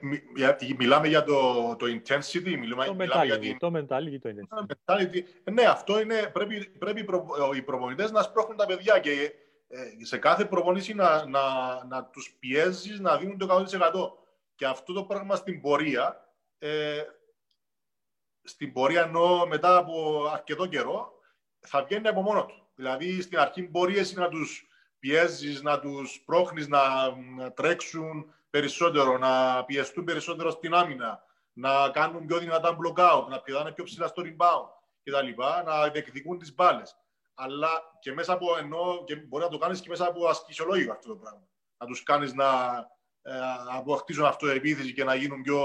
μιλάμε 0.79 1.09
για 1.09 1.25
το, 1.25 1.63
το 1.77 1.87
intensity, 1.87 2.57
μιλάμε, 2.59 2.85
το 2.85 2.95
μιλάμε 2.95 3.25
για 3.25 3.39
την... 3.39 3.59
Το 3.59 3.73
mentality, 3.75 4.19
το 4.21 4.29
intensity. 4.29 5.23
Ε, 5.45 5.51
ναι, 5.51 5.63
αυτό 5.63 6.01
είναι, 6.01 6.31
πρέπει, 6.33 6.69
πρέπει 6.69 7.07
οι 7.57 7.63
προπονητές 7.63 8.11
να 8.11 8.23
σπρώχνουν 8.23 8.57
τα 8.57 8.67
παιδιά 8.67 8.99
και 8.99 9.11
ε, 9.11 9.29
σε 10.03 10.19
κάθε 10.19 10.45
προπονήση 10.45 10.95
να, 10.95 11.27
να, 11.27 11.45
να 11.85 12.05
τους 12.05 12.37
πιέζεις 12.39 13.01
να 13.01 13.17
δίνουν 13.17 13.39
το 13.39 13.67
100%. 13.71 14.25
Και 14.55 14.67
αυτό 14.67 14.93
το 14.93 15.05
πράγμα 15.05 15.37
στην 15.37 15.61
πορεία 15.61 16.27
ε, 16.59 17.03
στην 18.47 18.73
πορεία 18.73 19.03
ενώ 19.03 19.47
μετά 19.47 19.77
από 19.77 20.27
αρκετό 20.33 20.67
καιρό 20.67 21.13
θα 21.61 21.85
βγαίνει 21.85 22.09
από 22.09 22.23
μόνος 22.23 22.47
τους. 22.47 22.63
Δηλαδή 22.75 23.23
στην 23.23 23.39
αρχή 23.39 23.69
μπορεί 23.69 23.99
εσύ 23.99 24.19
να 24.19 24.29
τους 24.29 24.67
πιέζεις, 24.99 25.63
να 25.63 25.81
τους 25.81 26.23
πρόχνεις 26.25 26.69
να, 26.69 26.81
τρέξουν 27.55 28.35
περισσότερο, 28.51 29.19
να 29.19 29.65
πιεστούν 29.65 30.05
περισσότερο 30.05 30.51
στην 30.51 30.75
άμυνα, 30.75 31.23
να 31.53 31.91
κάνουν 31.91 32.27
πιο 32.27 32.39
δυνατά 32.39 32.77
block 32.77 32.99
out, 32.99 33.27
να 33.29 33.41
πηδάνε 33.41 33.73
πιο 33.73 33.85
ψηλά 33.85 34.07
στο 34.07 34.23
rebound 34.27 34.69
κτλ. 35.03 35.43
Να 35.65 35.89
διεκδικούν 35.89 36.39
τις 36.39 36.55
μπάλες. 36.55 36.97
Αλλά 37.39 37.69
και 38.01 38.13
μέσα 38.13 38.33
από 38.33 38.57
ενώ, 38.57 39.05
και 39.05 39.17
μπορεί 39.17 39.45
να 39.45 39.51
το 39.51 39.59
κάνεις 39.59 39.81
και 39.81 39.89
μέσα 39.89 40.07
από 40.07 40.27
ασκησιολόγιο 40.27 40.93
αυτό 40.93 41.09
το 41.09 41.17
πράγμα. 41.17 41.49
Να 41.79 41.87
τους 41.87 42.03
κάνεις 42.03 42.35
να 42.35 42.77
ε, 43.23 43.33
αποκτήσουν 43.77 44.25
αυτοεπίθεση 44.25 44.93
και 44.93 45.05
να 45.05 45.15
γίνουν 45.15 45.43
πιο 45.43 45.61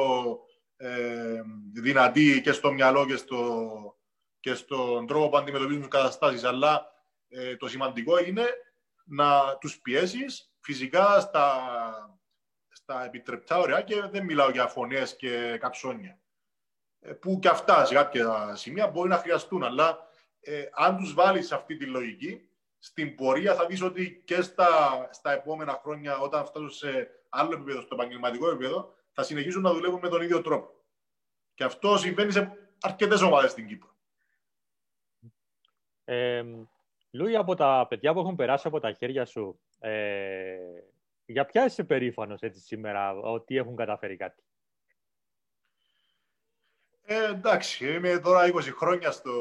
ε, 0.75 1.41
δυνατοί 1.73 2.41
και 2.41 2.51
στο 2.51 2.71
μυαλό 2.71 3.05
και, 3.05 3.15
στο, 3.15 3.71
και 4.39 4.53
στον 4.53 5.07
τρόπο 5.07 5.29
που 5.29 5.37
αντιμετωπίζουν 5.37 5.79
τις 5.79 5.89
καταστάσεις. 5.89 6.43
Αλλά 6.43 6.91
ε, 7.27 7.55
το 7.55 7.67
σημαντικό 7.67 8.19
είναι 8.19 8.45
να 9.05 9.57
τους 9.57 9.79
πιέσεις 9.79 10.53
φυσικά 10.59 11.19
στα, 11.19 11.55
στα 12.69 13.05
επιτρεπτά 13.05 13.57
ωραία 13.57 13.81
και 13.81 14.01
δεν 14.01 14.23
μιλάω 14.23 14.49
για 14.49 14.67
φωνές 14.67 15.15
και 15.15 15.57
καψόνια. 15.59 16.19
Ε, 16.99 17.13
που 17.13 17.39
και 17.39 17.47
αυτά 17.47 17.85
σε 17.85 17.93
κάποια 17.93 18.55
σημεία 18.55 18.87
μπορεί 18.87 19.09
να 19.09 19.17
χρειαστούν, 19.17 19.63
αλλά 19.63 20.09
ε, 20.41 20.65
αν 20.71 20.97
τους 20.97 21.13
βάλεις 21.13 21.47
σε 21.47 21.55
αυτή 21.55 21.77
τη 21.77 21.85
λογική, 21.85 22.49
στην 22.79 23.15
πορεία 23.15 23.55
θα 23.55 23.65
δεις 23.65 23.81
ότι 23.81 24.21
και 24.25 24.41
στα, 24.41 24.69
στα 25.11 25.31
επόμενα 25.31 25.79
χρόνια, 25.83 26.17
όταν 26.17 26.45
φτάσουν 26.45 26.69
σε 26.69 27.09
άλλο 27.29 27.53
επίπεδο, 27.53 27.81
στο 27.81 27.95
επαγγελματικό 27.95 28.49
επίπεδο, 28.49 28.93
θα 29.11 29.23
συνεχίσουν 29.23 29.61
να 29.61 29.73
δουλεύουν 29.73 29.99
με 29.99 30.09
τον 30.09 30.21
ίδιο 30.21 30.41
τρόπο. 30.41 30.73
Και 31.53 31.63
αυτό 31.63 31.97
συμβαίνει 31.97 32.31
σε 32.31 32.57
αρκετές 32.81 33.21
ομάδες 33.21 33.51
στην 33.51 33.67
Κύπρο. 33.67 33.95
Ε, 36.03 36.43
Λούι, 37.11 37.35
από 37.35 37.55
τα 37.55 37.85
παιδιά 37.89 38.13
που 38.13 38.19
έχουν 38.19 38.35
περάσει 38.35 38.67
από 38.67 38.79
τα 38.79 38.91
χέρια 38.91 39.25
σου, 39.25 39.59
ε, 39.79 40.57
για 41.25 41.45
ποια 41.45 41.65
είσαι 41.65 41.83
περήφανος 41.83 42.41
έτσι 42.41 42.59
σήμερα, 42.59 43.13
ότι 43.13 43.57
έχουν 43.57 43.75
καταφέρει 43.75 44.15
κάτι; 44.15 44.43
Ε, 47.01 47.25
εντάξει, 47.25 47.93
είμαι 47.93 48.19
τώρα 48.19 48.47
20 48.53 48.61
χρόνια 48.61 49.11
στο, 49.11 49.31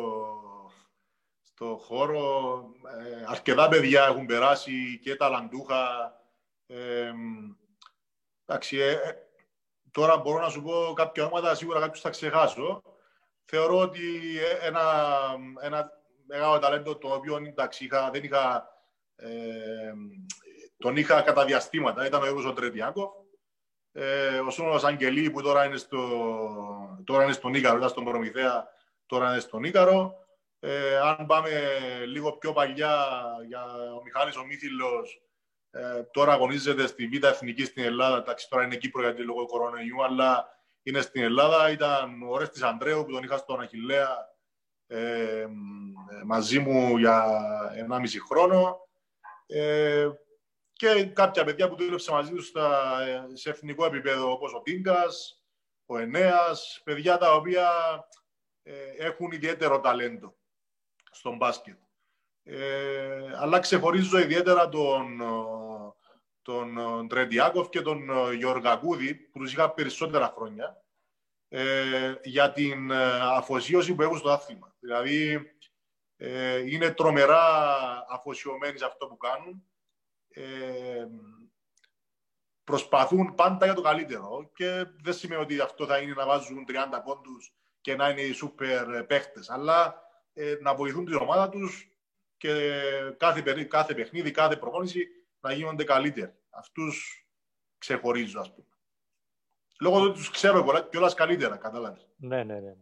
στο 1.61 1.77
χώρο. 1.77 2.65
Ε, 3.01 3.25
αρκετά 3.27 3.69
παιδιά 3.69 4.05
έχουν 4.05 4.27
περάσει 4.27 5.01
και 5.03 5.17
ταλαντούχα. 5.17 6.13
Ε, 6.67 7.13
εντάξει, 8.47 8.79
ε, 8.79 8.97
τώρα 9.91 10.19
μπορώ 10.19 10.41
να 10.41 10.49
σου 10.49 10.63
πω 10.63 10.93
κάποια 10.97 11.25
ονόματα, 11.25 11.55
σίγουρα 11.55 11.81
κάποιους 11.81 12.01
θα 12.01 12.11
ξεχάσω. 12.11 12.83
Θεωρώ 13.45 13.79
ότι 13.79 14.01
ένα, 14.61 14.83
ένα 15.61 15.91
μεγάλο 16.27 16.59
ταλέντο 16.59 16.97
το 16.97 17.09
οποίο 17.09 17.37
εντάξει, 17.37 17.85
είχα, 17.85 18.11
δεν 18.11 18.25
είχα, 18.25 18.69
ε, 19.17 19.93
τον 20.79 20.97
είχα 20.97 21.23
κατά 21.23 21.45
διαστήματα, 21.45 22.07
ήταν 22.07 22.21
ο 22.21 22.25
Γιώργος 22.25 22.45
ο 22.45 22.53
Τρετιάκοφ. 22.53 23.13
Ε, 23.93 24.39
ο 24.39 24.51
Σούνος 24.51 24.85
Αγγελή 24.85 25.31
που 25.31 25.43
τώρα 25.43 25.65
είναι, 25.65 25.77
στο, 25.77 26.09
τώρα 27.05 27.25
είναι 27.25 27.33
στον 27.33 27.55
Ίκαρο, 27.55 27.77
ήταν 27.77 27.89
στον 27.89 28.05
Προμηθέα, 28.05 28.69
τώρα 29.07 29.31
είναι 29.31 29.41
στον 29.41 29.65
Ίκαρο. 29.65 30.20
Ε, 30.63 30.99
αν 30.99 31.27
πάμε 31.27 31.51
λίγο 32.07 32.33
πιο 32.33 32.53
παλιά, 32.53 33.07
για 33.47 33.65
ο 33.99 34.03
Μιχάλης 34.03 34.37
ο 34.37 34.45
Μύθιλος, 34.45 35.23
ε, 35.71 36.03
τώρα 36.03 36.33
αγωνίζεται 36.33 36.87
στη 36.87 37.07
Β' 37.07 37.25
Εθνική 37.25 37.65
στην 37.65 37.83
Ελλάδα. 37.83 38.17
Εντάξει, 38.17 38.49
τώρα 38.49 38.65
είναι 38.65 38.77
Κύπρο 38.77 39.03
γιατί 39.03 39.23
λόγω 39.23 39.47
κορονοϊού, 39.47 40.05
αλλά 40.05 40.49
είναι 40.83 41.01
στην 41.01 41.23
Ελλάδα. 41.23 41.71
Ήταν 41.71 42.23
ο 42.23 42.39
Ρέστης 42.39 42.63
Αντρέου 42.63 43.05
που 43.05 43.13
τον 43.13 43.23
είχα 43.23 43.37
στον 43.37 43.61
Αχιλέα 43.61 44.35
ε, 44.87 45.47
μαζί 46.25 46.59
μου 46.59 46.97
για 46.97 47.25
1,5 47.91 48.07
χρόνο. 48.29 48.89
Ε, 49.47 50.09
και 50.73 51.05
κάποια 51.05 51.45
παιδιά 51.45 51.69
που 51.69 51.77
δούλεψε 51.77 52.11
μαζί 52.11 52.33
τους 52.33 52.53
σε 53.33 53.51
εθνικό 53.51 53.85
επίπεδο, 53.85 54.33
όπως 54.33 54.55
ο 54.55 54.61
Τίνκας, 54.61 55.43
ο 55.87 55.99
Ενέας, 55.99 56.81
παιδιά 56.85 57.17
τα 57.19 57.35
οποία 57.35 57.71
ε, 58.63 58.73
έχουν 58.97 59.31
ιδιαίτερο 59.31 59.81
ταλέντο 59.81 60.39
στον 61.11 61.37
μπάσκετ. 61.37 61.79
Ε, 62.43 63.33
αλλά 63.37 63.59
ξεχωρίζω 63.59 64.19
ιδιαίτερα 64.19 64.69
τον, 64.69 65.23
τον 66.43 67.09
Τρεντιάκοφ 67.09 67.69
και 67.69 67.81
τον 67.81 68.33
Γιωργακούδη, 68.33 69.15
που 69.15 69.39
τους 69.39 69.53
είχα 69.53 69.71
περισσότερα 69.71 70.33
χρόνια, 70.37 70.85
ε, 71.49 72.15
για 72.23 72.53
την 72.53 72.93
αφοσίωση 73.23 73.95
που 73.95 74.03
έχουν 74.03 74.19
στο 74.19 74.31
άθλημα. 74.31 74.77
Δηλαδή, 74.81 75.51
ε, 76.17 76.59
είναι 76.71 76.91
τρομερά 76.91 77.43
αφοσιωμένοι 78.09 78.79
σε 78.79 78.85
αυτό 78.85 79.07
που 79.07 79.17
κάνουν. 79.17 79.65
Ε, 80.29 81.07
προσπαθούν 82.65 83.35
πάντα 83.35 83.65
για 83.65 83.75
το 83.75 83.81
καλύτερο 83.81 84.51
και 84.55 84.87
δεν 85.03 85.15
σημαίνει 85.15 85.43
ότι 85.43 85.61
αυτό 85.61 85.87
θα 85.87 85.99
είναι 85.99 86.13
να 86.13 86.27
βάζουν 86.27 86.65
30 86.69 87.03
πόντους 87.05 87.55
και 87.81 87.97
να 87.97 88.09
είναι 88.09 88.21
οι 88.21 88.33
σούπερ 88.33 89.05
παίχτες, 89.05 89.51
αλλά 89.51 90.03
ε, 90.33 90.57
να 90.61 90.75
βοηθούν 90.75 91.05
την 91.05 91.15
ομάδα 91.15 91.49
τους 91.49 91.91
και 92.37 92.71
κάθε, 93.17 93.65
κάθε 93.65 93.95
παιχνίδι, 93.95 94.31
κάθε 94.31 94.57
προπόνηση 94.57 95.07
να 95.41 95.53
γίνονται 95.53 95.85
καλύτεροι. 95.85 96.33
Αυτούς 96.51 97.27
ξεχωρίζω, 97.79 98.41
ας 98.41 98.55
πούμε. 98.55 98.67
Λόγω 99.81 99.99
του 99.99 100.05
ότι 100.05 100.19
τους 100.19 100.31
ξέρω 100.31 100.65
πολλά, 100.65 100.83
κιόλας 100.83 101.15
καλύτερα, 101.15 101.57
κατάλαβες. 101.57 102.09
Ναι, 102.17 102.45
ναι, 102.45 102.61
ναι. 102.61 102.75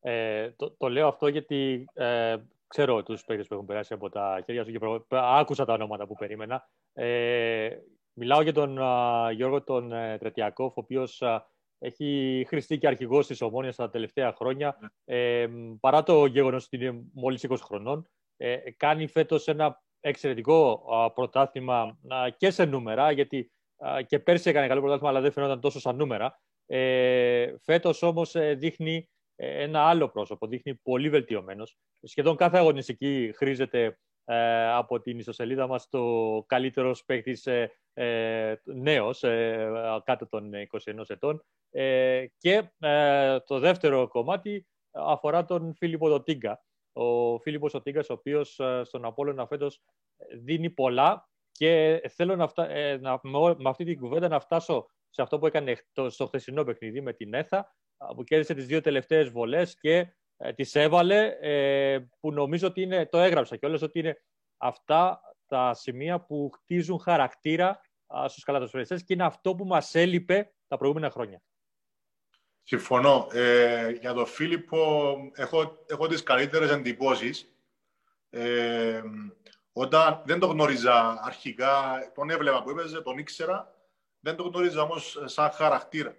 Ε, 0.00 0.50
το, 0.50 0.70
το 0.70 0.88
λέω 0.88 1.08
αυτό 1.08 1.28
γιατί 1.28 1.84
ε, 1.92 2.36
ξέρω 2.66 3.02
τους 3.02 3.24
παίκτες 3.24 3.46
που 3.46 3.54
έχουν 3.54 3.66
περάσει 3.66 3.92
από 3.92 4.10
τα 4.10 4.42
χέρια 4.44 4.64
σου 4.64 4.70
και 4.70 4.78
προ... 4.78 5.06
άκουσα 5.10 5.64
τα 5.64 5.72
ονόματα 5.72 6.06
που 6.06 6.14
περίμενα. 6.14 6.68
Ε, 6.92 7.76
μιλάω 8.12 8.42
για 8.42 8.52
τον 8.52 8.78
Γιώργο 9.32 9.62
τον 9.62 9.92
ε, 9.92 10.18
Τρετιακόφ, 10.18 10.76
ο 10.76 10.80
οποίος 10.80 11.22
έχει 11.82 12.44
χρηστεί 12.48 12.78
και 12.78 12.86
αρχηγός 12.86 13.26
της 13.26 13.40
Ομόνιας 13.40 13.76
τα 13.76 13.90
τελευταία 13.90 14.32
χρόνια. 14.32 14.76
Ναι. 14.80 15.16
Ε, 15.16 15.48
παρά 15.80 16.02
το 16.02 16.26
γεγονός 16.26 16.64
ότι 16.64 16.76
είναι 16.76 17.02
μόλις 17.12 17.46
20 17.48 17.56
χρονών, 17.62 18.08
ε, 18.36 18.56
κάνει 18.76 19.06
φέτος 19.06 19.46
ένα 19.48 19.82
εξαιρετικό 20.00 20.84
πρωτάθλημα 21.14 21.98
και 22.36 22.50
σε 22.50 22.64
νούμερα, 22.64 23.10
γιατί 23.10 23.52
και 24.06 24.18
πέρσι 24.18 24.50
έκανε 24.50 24.66
καλό 24.66 24.80
πρωτάθλημα, 24.80 25.10
αλλά 25.10 25.20
δεν 25.20 25.32
φαινόταν 25.32 25.60
τόσο 25.60 25.80
σαν 25.80 25.96
νούμερα. 25.96 26.40
Ε, 26.66 27.54
φέτος 27.60 28.02
όμως 28.02 28.34
ε, 28.34 28.54
δείχνει 28.54 29.08
ε, 29.36 29.62
ένα 29.62 29.80
άλλο 29.80 30.08
πρόσωπο, 30.08 30.46
δείχνει 30.46 30.74
πολύ 30.74 31.10
βελτιωμένος. 31.10 31.76
Σχεδόν 32.02 32.36
κάθε 32.36 32.58
αγωνιστική 32.58 33.32
χρήζεται 33.34 33.84
ε, 33.84 33.96
από 34.74 35.00
την 35.00 35.18
ιστοσελίδα 35.18 35.66
μας 35.66 35.88
το 35.88 36.44
καλύτερος 36.46 37.04
παίκτης 37.04 37.46
ε, 37.46 37.72
ε, 37.94 38.54
νέος, 38.64 39.22
ε, 39.22 39.70
κάτω 40.04 40.28
των 40.28 40.50
21 40.70 41.02
ετών. 41.06 41.44
και 42.38 42.70
το 43.46 43.58
δεύτερο 43.58 44.08
κομμάτι 44.08 44.66
αφορά 44.90 45.44
τον 45.44 45.74
Φίλιππο 45.74 46.08
Δοτίγκα. 46.08 46.64
Ο 46.92 47.38
Φίλιππος 47.38 47.72
Δοτίγκας, 47.72 48.10
ο 48.10 48.12
οποίος 48.12 48.60
στον 48.82 49.04
Απόλλωνα 49.04 49.46
φέτος 49.46 49.82
δίνει 50.32 50.70
πολλά 50.70 51.28
και 51.52 52.02
θέλω 52.08 52.36
να, 52.36 52.48
φτα... 52.48 52.68
να 52.98 53.20
με 53.22 53.68
αυτή 53.68 53.84
την 53.84 53.98
κουβέντα 53.98 54.28
να 54.28 54.40
φτάσω 54.40 54.86
σε 55.10 55.22
αυτό 55.22 55.38
που 55.38 55.46
έκανε 55.46 55.76
στο 56.08 56.26
χθεσινό 56.26 56.64
παιχνίδι 56.64 57.00
με 57.00 57.12
την 57.12 57.34
ΕΘΑ, 57.34 57.76
που 58.16 58.24
κέρδισε 58.24 58.54
τις 58.54 58.66
δύο 58.66 58.80
τελευταίες 58.80 59.30
βολές 59.30 59.78
και 59.80 60.14
ε, 60.42 60.52
τις 60.52 60.74
έβαλε, 60.74 61.36
ε, 61.40 61.98
που 62.20 62.32
νομίζω 62.32 62.66
ότι 62.66 62.82
είναι, 62.82 63.06
το 63.06 63.18
έγραψα 63.18 63.56
και 63.56 63.66
όλες 63.66 63.82
ότι 63.82 63.98
είναι 63.98 64.22
αυτά 64.56 65.20
τα 65.46 65.74
σημεία 65.74 66.20
που 66.20 66.50
χτίζουν 66.54 66.98
χαρακτήρα 66.98 67.80
στους 68.26 68.44
καλατοσφαιριστές 68.44 69.04
και 69.04 69.12
είναι 69.12 69.24
αυτό 69.24 69.54
που 69.54 69.64
μας 69.64 69.94
έλειπε 69.94 70.52
τα 70.68 70.76
προηγούμενα 70.76 71.10
χρόνια. 71.10 71.42
Συμφωνώ. 72.62 73.28
Ε, 73.32 73.90
για 73.90 74.12
τον 74.12 74.26
Φίλιππο 74.26 75.14
έχω, 75.34 75.84
έχω 75.86 76.06
τις 76.06 76.22
καλύτερες 76.22 76.70
εντυπώσεις. 76.70 77.52
Ε, 78.30 79.02
όταν 79.72 80.22
δεν 80.24 80.38
το 80.38 80.46
γνώριζα 80.46 81.20
αρχικά, 81.22 82.00
τον 82.14 82.30
έβλεπα 82.30 82.62
που 82.62 82.70
έπαιζε, 82.70 83.00
τον 83.00 83.18
ήξερα, 83.18 83.74
δεν 84.20 84.36
το 84.36 84.42
γνώριζα 84.42 84.82
όμως 84.82 85.22
σαν 85.24 85.50
χαρακτήρα. 85.50 86.16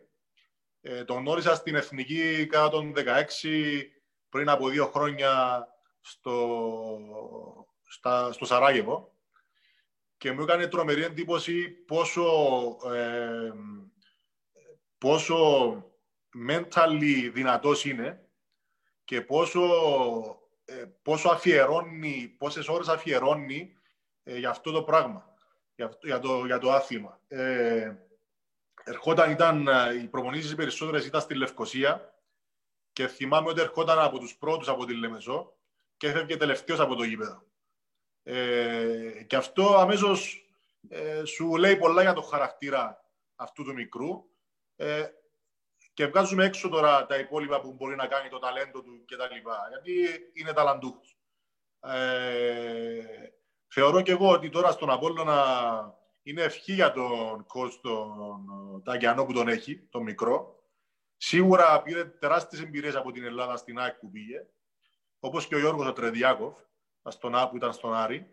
Ε, 0.81 1.03
τον 1.03 1.17
γνώρισα 1.17 1.55
στην 1.55 1.75
Εθνική 1.75 2.45
κατά 2.45 2.69
τον 2.69 2.93
16 2.95 3.92
πριν 4.33 4.49
από 4.49 4.69
δύο 4.69 4.85
χρόνια 4.85 5.63
στο, 6.01 6.37
στα, 7.87 8.31
στο 8.31 8.45
Σαράγεβο 8.45 9.13
και 10.17 10.31
μου 10.31 10.41
έκανε 10.41 10.67
τρομερή 10.67 11.03
εντύπωση 11.03 11.69
πόσο, 11.69 12.23
ε, 12.93 13.51
πόσο 14.97 15.37
mentally 16.49 17.29
δυνατός 17.33 17.85
είναι 17.85 18.29
και 19.03 19.21
πόσο, 19.21 19.61
ε, 20.65 20.85
πόσο 21.01 21.29
αφιερώνει, 21.29 22.35
πόσες 22.37 22.67
ώρες 22.67 22.87
αφιερώνει 22.87 23.73
ε, 24.23 24.37
για 24.37 24.49
αυτό 24.49 24.71
το 24.71 24.83
πράγμα, 24.83 25.35
για, 25.75 25.97
για, 26.01 26.19
το, 26.19 26.45
για 26.45 26.57
το 26.57 26.71
άθλημα. 26.71 27.19
Ε, 27.27 27.95
ερχόταν, 28.83 29.31
ήταν, 29.31 29.67
οι 30.03 30.07
προπονήσεις 30.07 30.55
περισσότερες 30.55 31.05
ήταν 31.05 31.21
στη 31.21 31.35
Λευκοσία 31.35 32.12
και 32.93 33.07
θυμάμαι 33.07 33.49
ότι 33.49 33.61
ερχόταν 33.61 33.99
από 33.99 34.19
τους 34.19 34.35
πρώτους 34.35 34.67
από 34.67 34.85
τη 34.85 34.95
Λεμεσό 34.95 35.57
και 35.97 36.07
έφευγε 36.07 36.37
τελευταίος 36.37 36.79
από 36.79 36.95
το 36.95 37.03
γήπεδο. 37.03 37.43
Ε, 38.23 39.23
και 39.27 39.35
αυτό 39.35 39.75
αμέσως 39.75 40.47
ε, 40.89 41.23
σου 41.25 41.55
λέει 41.55 41.75
πολλά 41.75 42.01
για 42.01 42.13
το 42.13 42.21
χαρακτήρα 42.21 43.05
αυτού 43.35 43.63
του 43.63 43.73
μικρού 43.73 44.25
ε, 44.75 45.07
και 45.93 46.07
βγάζουμε 46.07 46.45
έξω 46.45 46.69
τώρα 46.69 47.05
τα 47.05 47.17
υπόλοιπα 47.17 47.61
που 47.61 47.73
μπορεί 47.73 47.95
να 47.95 48.07
κάνει 48.07 48.29
το 48.29 48.39
ταλέντο 48.39 48.81
του 48.81 49.05
κτλ. 49.05 49.35
Γιατί 49.69 50.19
είναι 50.33 50.53
ταλαντούχος. 50.53 51.17
Ε, 51.79 53.03
θεωρώ 53.67 54.01
και 54.01 54.11
εγώ 54.11 54.29
ότι 54.29 54.49
τώρα 54.49 54.71
στον 54.71 54.89
Απόλλωνα 54.89 55.97
είναι 56.23 56.41
ευχή 56.41 56.73
για 56.73 56.91
τον 56.91 57.45
coach 57.53 57.79
τον 57.81 58.83
Ταγκιανό 58.83 59.25
που 59.25 59.33
τον 59.33 59.47
έχει, 59.47 59.87
τον 59.89 60.03
μικρό. 60.03 60.62
Σίγουρα 61.25 61.81
πήρε 61.81 62.05
τεράστιες 62.05 62.61
εμπειρίες 62.61 62.95
από 62.95 63.11
την 63.11 63.23
Ελλάδα 63.23 63.57
στην 63.57 63.79
ΑΕΚ 63.79 63.95
που 63.95 64.09
πήγε, 64.09 64.45
όπως 65.19 65.47
και 65.47 65.55
ο 65.55 65.59
Γιώργος 65.59 65.87
ο 65.87 65.93
Τρεδιάκοφ, 65.93 66.57
στον 67.09 67.35
Α 67.35 67.49
που 67.49 67.55
ήταν 67.55 67.73
στον 67.73 67.93
Άρη. 67.93 68.29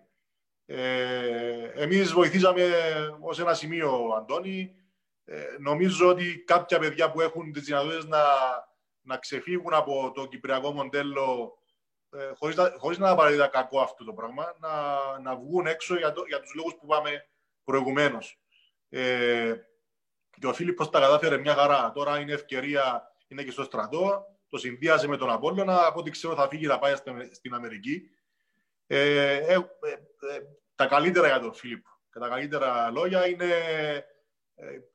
Ε, 0.66 1.70
εμείς 1.74 2.12
βοηθήσαμε 2.12 2.70
ως 3.20 3.38
ένα 3.38 3.54
σημείο, 3.54 4.14
Αντώνη. 4.16 4.74
Ε, 5.24 5.44
νομίζω 5.58 6.08
ότι 6.08 6.44
κάποια 6.46 6.78
παιδιά 6.78 7.10
που 7.10 7.20
έχουν 7.20 7.52
τις 7.52 7.64
δυνατότητες 7.64 8.04
να, 8.04 8.22
να 9.00 9.16
ξεφύγουν 9.18 9.74
από 9.74 10.12
το 10.14 10.26
κυπριακό 10.26 10.72
μοντέλο 10.72 11.58
ε, 12.10 12.30
χωρίς, 12.34 12.56
να, 12.56 12.74
χωρίς 12.78 12.98
να 12.98 13.10
απαραίτητα 13.10 13.48
κακό 13.48 13.80
αυτό 13.80 14.04
το 14.04 14.12
πράγμα, 14.12 14.56
να, 14.60 15.18
να 15.18 15.36
βγουν 15.36 15.66
έξω 15.66 15.96
για, 15.96 16.12
το, 16.12 16.24
για 16.26 16.40
τους 16.40 16.54
λόγους 16.54 16.74
που 16.74 16.84
είπαμε 16.84 17.28
προηγουμένως. 17.64 18.40
Ε, 18.88 19.54
και 20.40 20.46
ο 20.46 20.52
Φίλιππος 20.52 20.90
τα 20.90 21.00
κατάφερε 21.00 21.38
μια 21.38 21.54
χαρά. 21.54 21.92
Τώρα 21.92 22.18
είναι 22.18 22.32
ευκαιρία, 22.32 23.14
είναι 23.28 23.42
και 23.42 23.50
στο 23.50 23.62
στρατό, 23.62 24.26
το 24.48 24.58
συνδύασε 24.58 25.08
με 25.08 25.16
τον 25.16 25.30
Απόλλωνα, 25.30 25.86
από 25.86 26.00
ό,τι 26.00 26.10
ξέρω 26.10 26.34
θα 26.34 26.48
φύγει 26.48 26.66
να 26.66 26.78
πάει 26.78 26.94
στην 27.30 27.54
Αμερική. 27.54 28.10
Ε, 28.86 29.34
ε, 29.34 29.54
ε, 29.54 29.60
τα 30.74 30.86
καλύτερα 30.86 31.26
για 31.26 31.40
τον 31.40 31.54
Φίλιππ 31.54 31.86
και 32.12 32.18
τα 32.18 32.28
καλύτερα 32.28 32.90
λόγια 32.90 33.28
είναι, 33.28 33.46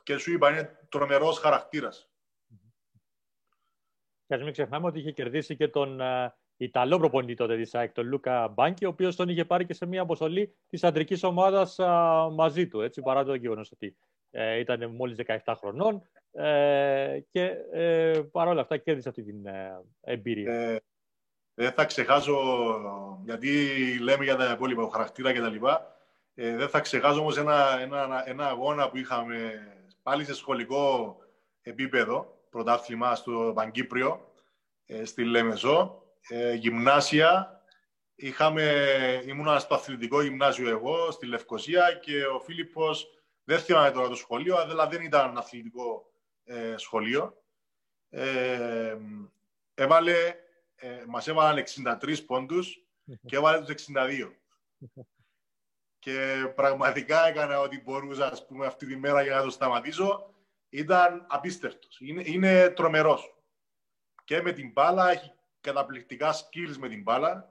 και 0.03 0.17
σου 0.17 0.31
είπα, 0.31 0.49
είναι 0.49 0.79
τρομερός 0.89 1.39
χαρακτήρας. 1.39 2.09
Και 4.27 4.33
ας 4.33 4.41
μην 4.41 4.51
ξεχνάμε 4.51 4.87
ότι 4.87 4.99
είχε 4.99 5.11
κερδίσει 5.11 5.55
και 5.55 5.67
τον 5.67 6.01
Ιταλό 6.57 6.97
προπονητή 6.97 7.33
τότε 7.33 7.57
της 7.57 7.75
ΑΕΚ, 7.75 7.91
τον 7.91 8.07
Λούκα 8.07 8.47
Μπάνκι, 8.47 8.85
ο 8.85 8.89
οποίος 8.89 9.15
τον 9.15 9.29
είχε 9.29 9.45
πάρει 9.45 9.65
και 9.65 9.73
σε 9.73 9.85
μια 9.85 10.01
αποστολή 10.01 10.55
της 10.67 10.83
αντρικής 10.83 11.23
ομάδας 11.23 11.75
μαζί 12.31 12.67
του, 12.67 12.81
έτσι, 12.81 13.01
παρά 13.01 13.23
το 13.23 13.35
γεγονός 13.35 13.71
ότι 13.71 13.97
ε, 14.35 14.59
ήταν 14.59 14.91
μόλις 14.91 15.17
17 15.45 15.53
χρονών 15.57 16.01
ε, 16.31 17.19
και 17.31 17.51
ε, 17.71 18.21
παρόλα 18.31 18.61
αυτά 18.61 18.77
κέρδισε 18.77 19.09
αυτή 19.09 19.23
την 19.23 19.45
ε, 19.45 19.83
εμπειρία. 20.01 20.53
Ε, 20.53 20.79
δεν 21.53 21.71
θα 21.71 21.85
ξεχάσω, 21.85 22.37
γιατί 23.23 23.49
λέμε 24.01 24.23
για 24.23 24.35
τα 24.35 24.51
υπόλοιπα 24.51 24.89
χαρακτήρα 24.91 25.33
και 25.33 25.39
τα 25.39 25.49
λοιπά, 25.49 25.95
ε, 26.33 26.55
δεν 26.55 26.69
θα 26.69 26.79
ξεχάσω 26.79 27.19
όμως 27.19 27.37
ένα, 27.37 27.79
ένα, 27.81 28.23
ένα 28.25 28.47
αγώνα 28.47 28.89
που 28.89 28.97
είχαμε 28.97 29.53
πάλι 30.03 30.25
σε 30.25 30.33
σχολικό 30.33 31.15
επίπεδο, 31.61 32.45
πρωτάθλημα 32.49 33.15
στο 33.15 33.51
Παγκύπριο, 33.55 34.33
ε, 34.85 35.05
στη 35.05 35.23
Λέμεσο, 35.23 36.03
ε, 36.29 36.53
γυμνάσια. 36.53 37.49
Είχαμε, 38.15 38.63
ήμουν 39.25 39.59
στο 39.59 39.75
αθλητικό 39.75 40.21
γυμνάσιο 40.21 40.69
εγώ, 40.69 41.11
στη 41.11 41.25
Λευκοσία 41.25 41.99
και 42.01 42.25
ο 42.25 42.39
Φίλιππος, 42.39 43.14
δεν 43.45 43.59
θυμάμαι 43.59 43.91
τώρα 43.91 44.07
το 44.07 44.15
σχολείο, 44.15 44.57
αλλά 44.57 44.87
δεν 44.87 45.01
ήταν 45.01 45.37
αθλητικό 45.37 46.11
ε, 46.43 46.73
σχολείο. 46.77 47.43
Ε, 48.09 48.97
έβαλε, 49.73 50.35
ε, 50.75 51.03
μας 51.07 51.27
έβαλαν 51.27 51.63
63 52.01 52.25
πόντους 52.25 52.85
και 53.27 53.35
έβαλε 53.35 53.65
τους 53.65 53.85
62. 53.93 54.31
και 55.99 56.51
πραγματικά 56.55 57.27
έκανα 57.27 57.59
ό,τι 57.59 57.81
μπορούσα 57.81 58.27
ας 58.27 58.45
πούμε, 58.45 58.65
αυτή 58.65 58.85
τη 58.85 58.97
μέρα 58.97 59.23
για 59.23 59.35
να 59.35 59.43
το 59.43 59.49
σταματήσω. 59.49 60.33
Ήταν 60.69 61.25
απίστευτος. 61.29 61.99
Είναι, 61.99 62.21
είναι 62.25 62.69
τρομερός. 62.69 63.35
Και 64.23 64.41
με 64.41 64.51
την 64.51 64.71
μπάλα 64.71 65.11
έχει 65.11 65.31
καταπληκτικά 65.61 66.33
skills 66.33 66.75
με 66.77 66.89
την 66.89 67.01
μπάλα. 67.01 67.49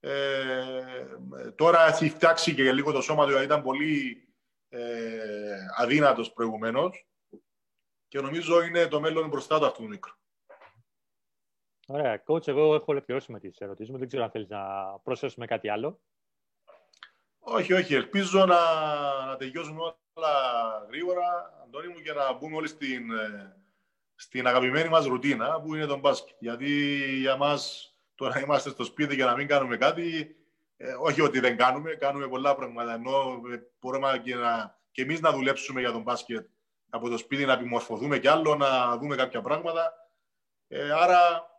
Ε, 0.00 1.06
τώρα 1.54 1.86
έχει 1.86 2.08
φτιάξει 2.08 2.54
και 2.54 2.72
λίγο 2.72 2.92
το 2.92 3.00
σώμα 3.00 3.26
του, 3.26 3.42
ήταν 3.42 3.62
πολύ 3.62 4.26
ε, 4.74 5.56
αδύνατος 5.76 6.32
προηγουμένως 6.32 7.06
και 8.08 8.20
νομίζω 8.20 8.62
είναι 8.62 8.86
το 8.86 9.00
μέλλον 9.00 9.28
μπροστά 9.28 9.58
του 9.58 9.66
αυτού 9.66 9.82
του 9.82 9.88
μικρού. 9.88 10.12
Ωραία. 11.86 12.22
Coach, 12.26 12.48
εγώ 12.48 12.74
έχω 12.74 12.84
ολοκληρώσει 12.86 13.32
με 13.32 13.38
τις 13.38 13.58
ερωτήσεις 13.58 13.92
μου. 13.92 13.98
Δεν 13.98 14.08
ξέρω 14.08 14.22
αν 14.22 14.30
θέλεις 14.30 14.48
να 14.48 14.60
προσθέσουμε 15.02 15.46
κάτι 15.46 15.68
άλλο. 15.68 16.00
Όχι, 17.38 17.72
όχι. 17.72 17.94
Ελπίζω 17.94 18.46
να, 18.46 18.56
να 19.26 19.36
τελειώσουν 19.36 19.78
όλα 19.78 20.32
γρήγορα, 20.88 21.60
Αντώνη 21.64 21.88
μου, 21.88 22.00
και 22.00 22.12
να 22.12 22.32
μπούμε 22.32 22.56
όλοι 22.56 22.68
στην, 22.68 23.10
ε, 23.10 23.56
στην 24.14 24.46
αγαπημένη 24.46 24.88
μας 24.88 25.06
ρουτίνα 25.06 25.60
που 25.60 25.74
είναι 25.74 25.86
το 25.86 25.98
μπάσκετ. 25.98 26.36
Γιατί 26.38 26.70
για 27.18 27.36
μας 27.36 27.92
το 28.14 28.28
να 28.28 28.40
είμαστε 28.40 28.70
στο 28.70 28.84
σπίτι 28.84 29.16
και 29.16 29.24
να 29.24 29.36
μην 29.36 29.46
κάνουμε 29.46 29.76
κάτι, 29.76 30.36
ε, 30.84 30.94
όχι 30.98 31.20
ότι 31.20 31.40
δεν 31.40 31.56
κάνουμε, 31.56 31.94
κάνουμε 31.94 32.28
πολλά 32.28 32.54
πράγματα. 32.54 32.94
Ενώ 32.94 33.40
ε, 33.52 33.60
μπορούμε 33.80 34.20
και, 34.24 34.34
να, 34.34 34.78
και 34.90 35.02
εμείς 35.02 35.20
να 35.20 35.32
δουλέψουμε 35.32 35.80
για 35.80 35.92
τον 35.92 36.02
μπάσκετ 36.02 36.46
από 36.90 37.08
το 37.08 37.18
σπίτι, 37.18 37.44
να 37.44 37.52
επιμορφωθούμε 37.52 38.18
κι 38.18 38.28
άλλο, 38.28 38.54
να 38.54 38.96
δούμε 38.96 39.16
κάποια 39.16 39.42
πράγματα. 39.42 39.92
Ε, 40.68 40.92
άρα 40.92 41.50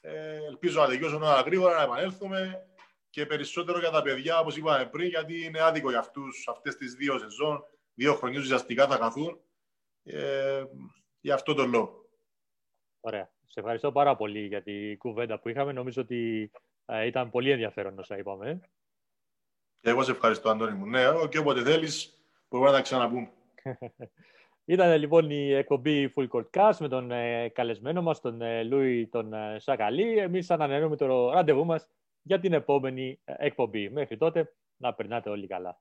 ε, 0.00 0.36
ελπίζω 0.48 0.80
να 0.80 0.86
τελειώσουν 0.86 1.22
όλα 1.22 1.40
γρήγορα, 1.40 1.76
να 1.76 1.82
επανέλθουμε 1.82 2.66
και 3.10 3.26
περισσότερο 3.26 3.78
για 3.78 3.90
τα 3.90 4.02
παιδιά, 4.02 4.38
όπως 4.38 4.56
είπαμε 4.56 4.86
πριν, 4.86 5.08
γιατί 5.08 5.44
είναι 5.44 5.60
άδικο 5.62 5.90
για 5.90 5.98
αυτούς 5.98 6.48
αυτές 6.48 6.76
τις 6.76 6.94
δύο 6.94 7.18
σεζόν, 7.18 7.64
δύο 7.94 8.14
χρονιές 8.14 8.42
ουσιαστικά 8.42 8.86
θα 8.86 8.96
χαθούν. 8.96 9.40
Ε, 10.02 10.64
για 11.20 11.34
αυτό 11.34 11.54
τον 11.54 11.70
λόγο. 11.70 12.08
Ωραία. 13.00 13.30
Σε 13.46 13.60
ευχαριστώ 13.60 13.92
πάρα 13.92 14.16
πολύ 14.16 14.46
για 14.46 14.62
την 14.62 14.98
κουβέντα 14.98 15.38
που 15.38 15.48
είχαμε. 15.48 15.72
Νομίζω 15.72 16.02
ότι 16.02 16.50
ε, 16.86 17.06
ήταν 17.06 17.30
πολύ 17.30 17.50
ενδιαφέρον 17.50 17.98
όσα 17.98 18.18
είπαμε. 18.18 18.60
Και 19.80 19.90
εγώ 19.90 20.02
σε 20.02 20.10
ευχαριστώ, 20.10 20.50
Αντώνη 20.50 20.76
μου. 20.76 20.86
Ναι, 20.86 21.02
και 21.28 21.38
όποτε 21.38 21.62
θέλεις, 21.62 22.22
μπορούμε 22.48 22.70
να 22.70 22.76
τα 22.76 22.82
ξαναπούμε. 22.82 23.30
Ήταν 24.68 24.98
λοιπόν 24.98 25.30
η 25.30 25.52
εκπομπή 25.52 26.12
Full 26.16 26.28
Court 26.28 26.50
Cast 26.50 26.76
με 26.78 26.88
τον 26.88 27.10
ε, 27.10 27.48
καλεσμένο 27.48 28.02
μας, 28.02 28.20
τον 28.20 28.42
ε, 28.42 28.62
Λούι 28.62 29.08
τον 29.08 29.32
ε, 29.32 29.58
Σακαλή. 29.58 30.18
Εμείς 30.18 30.50
ανανεώνουμε 30.50 30.96
το 30.96 31.30
ραντεβού 31.30 31.64
μας 31.64 31.88
για 32.22 32.40
την 32.40 32.52
επόμενη 32.52 33.20
εκπομπή. 33.24 33.90
Μέχρι 33.90 34.16
τότε, 34.16 34.54
να 34.76 34.94
περνάτε 34.94 35.30
όλοι 35.30 35.46
καλά. 35.46 35.76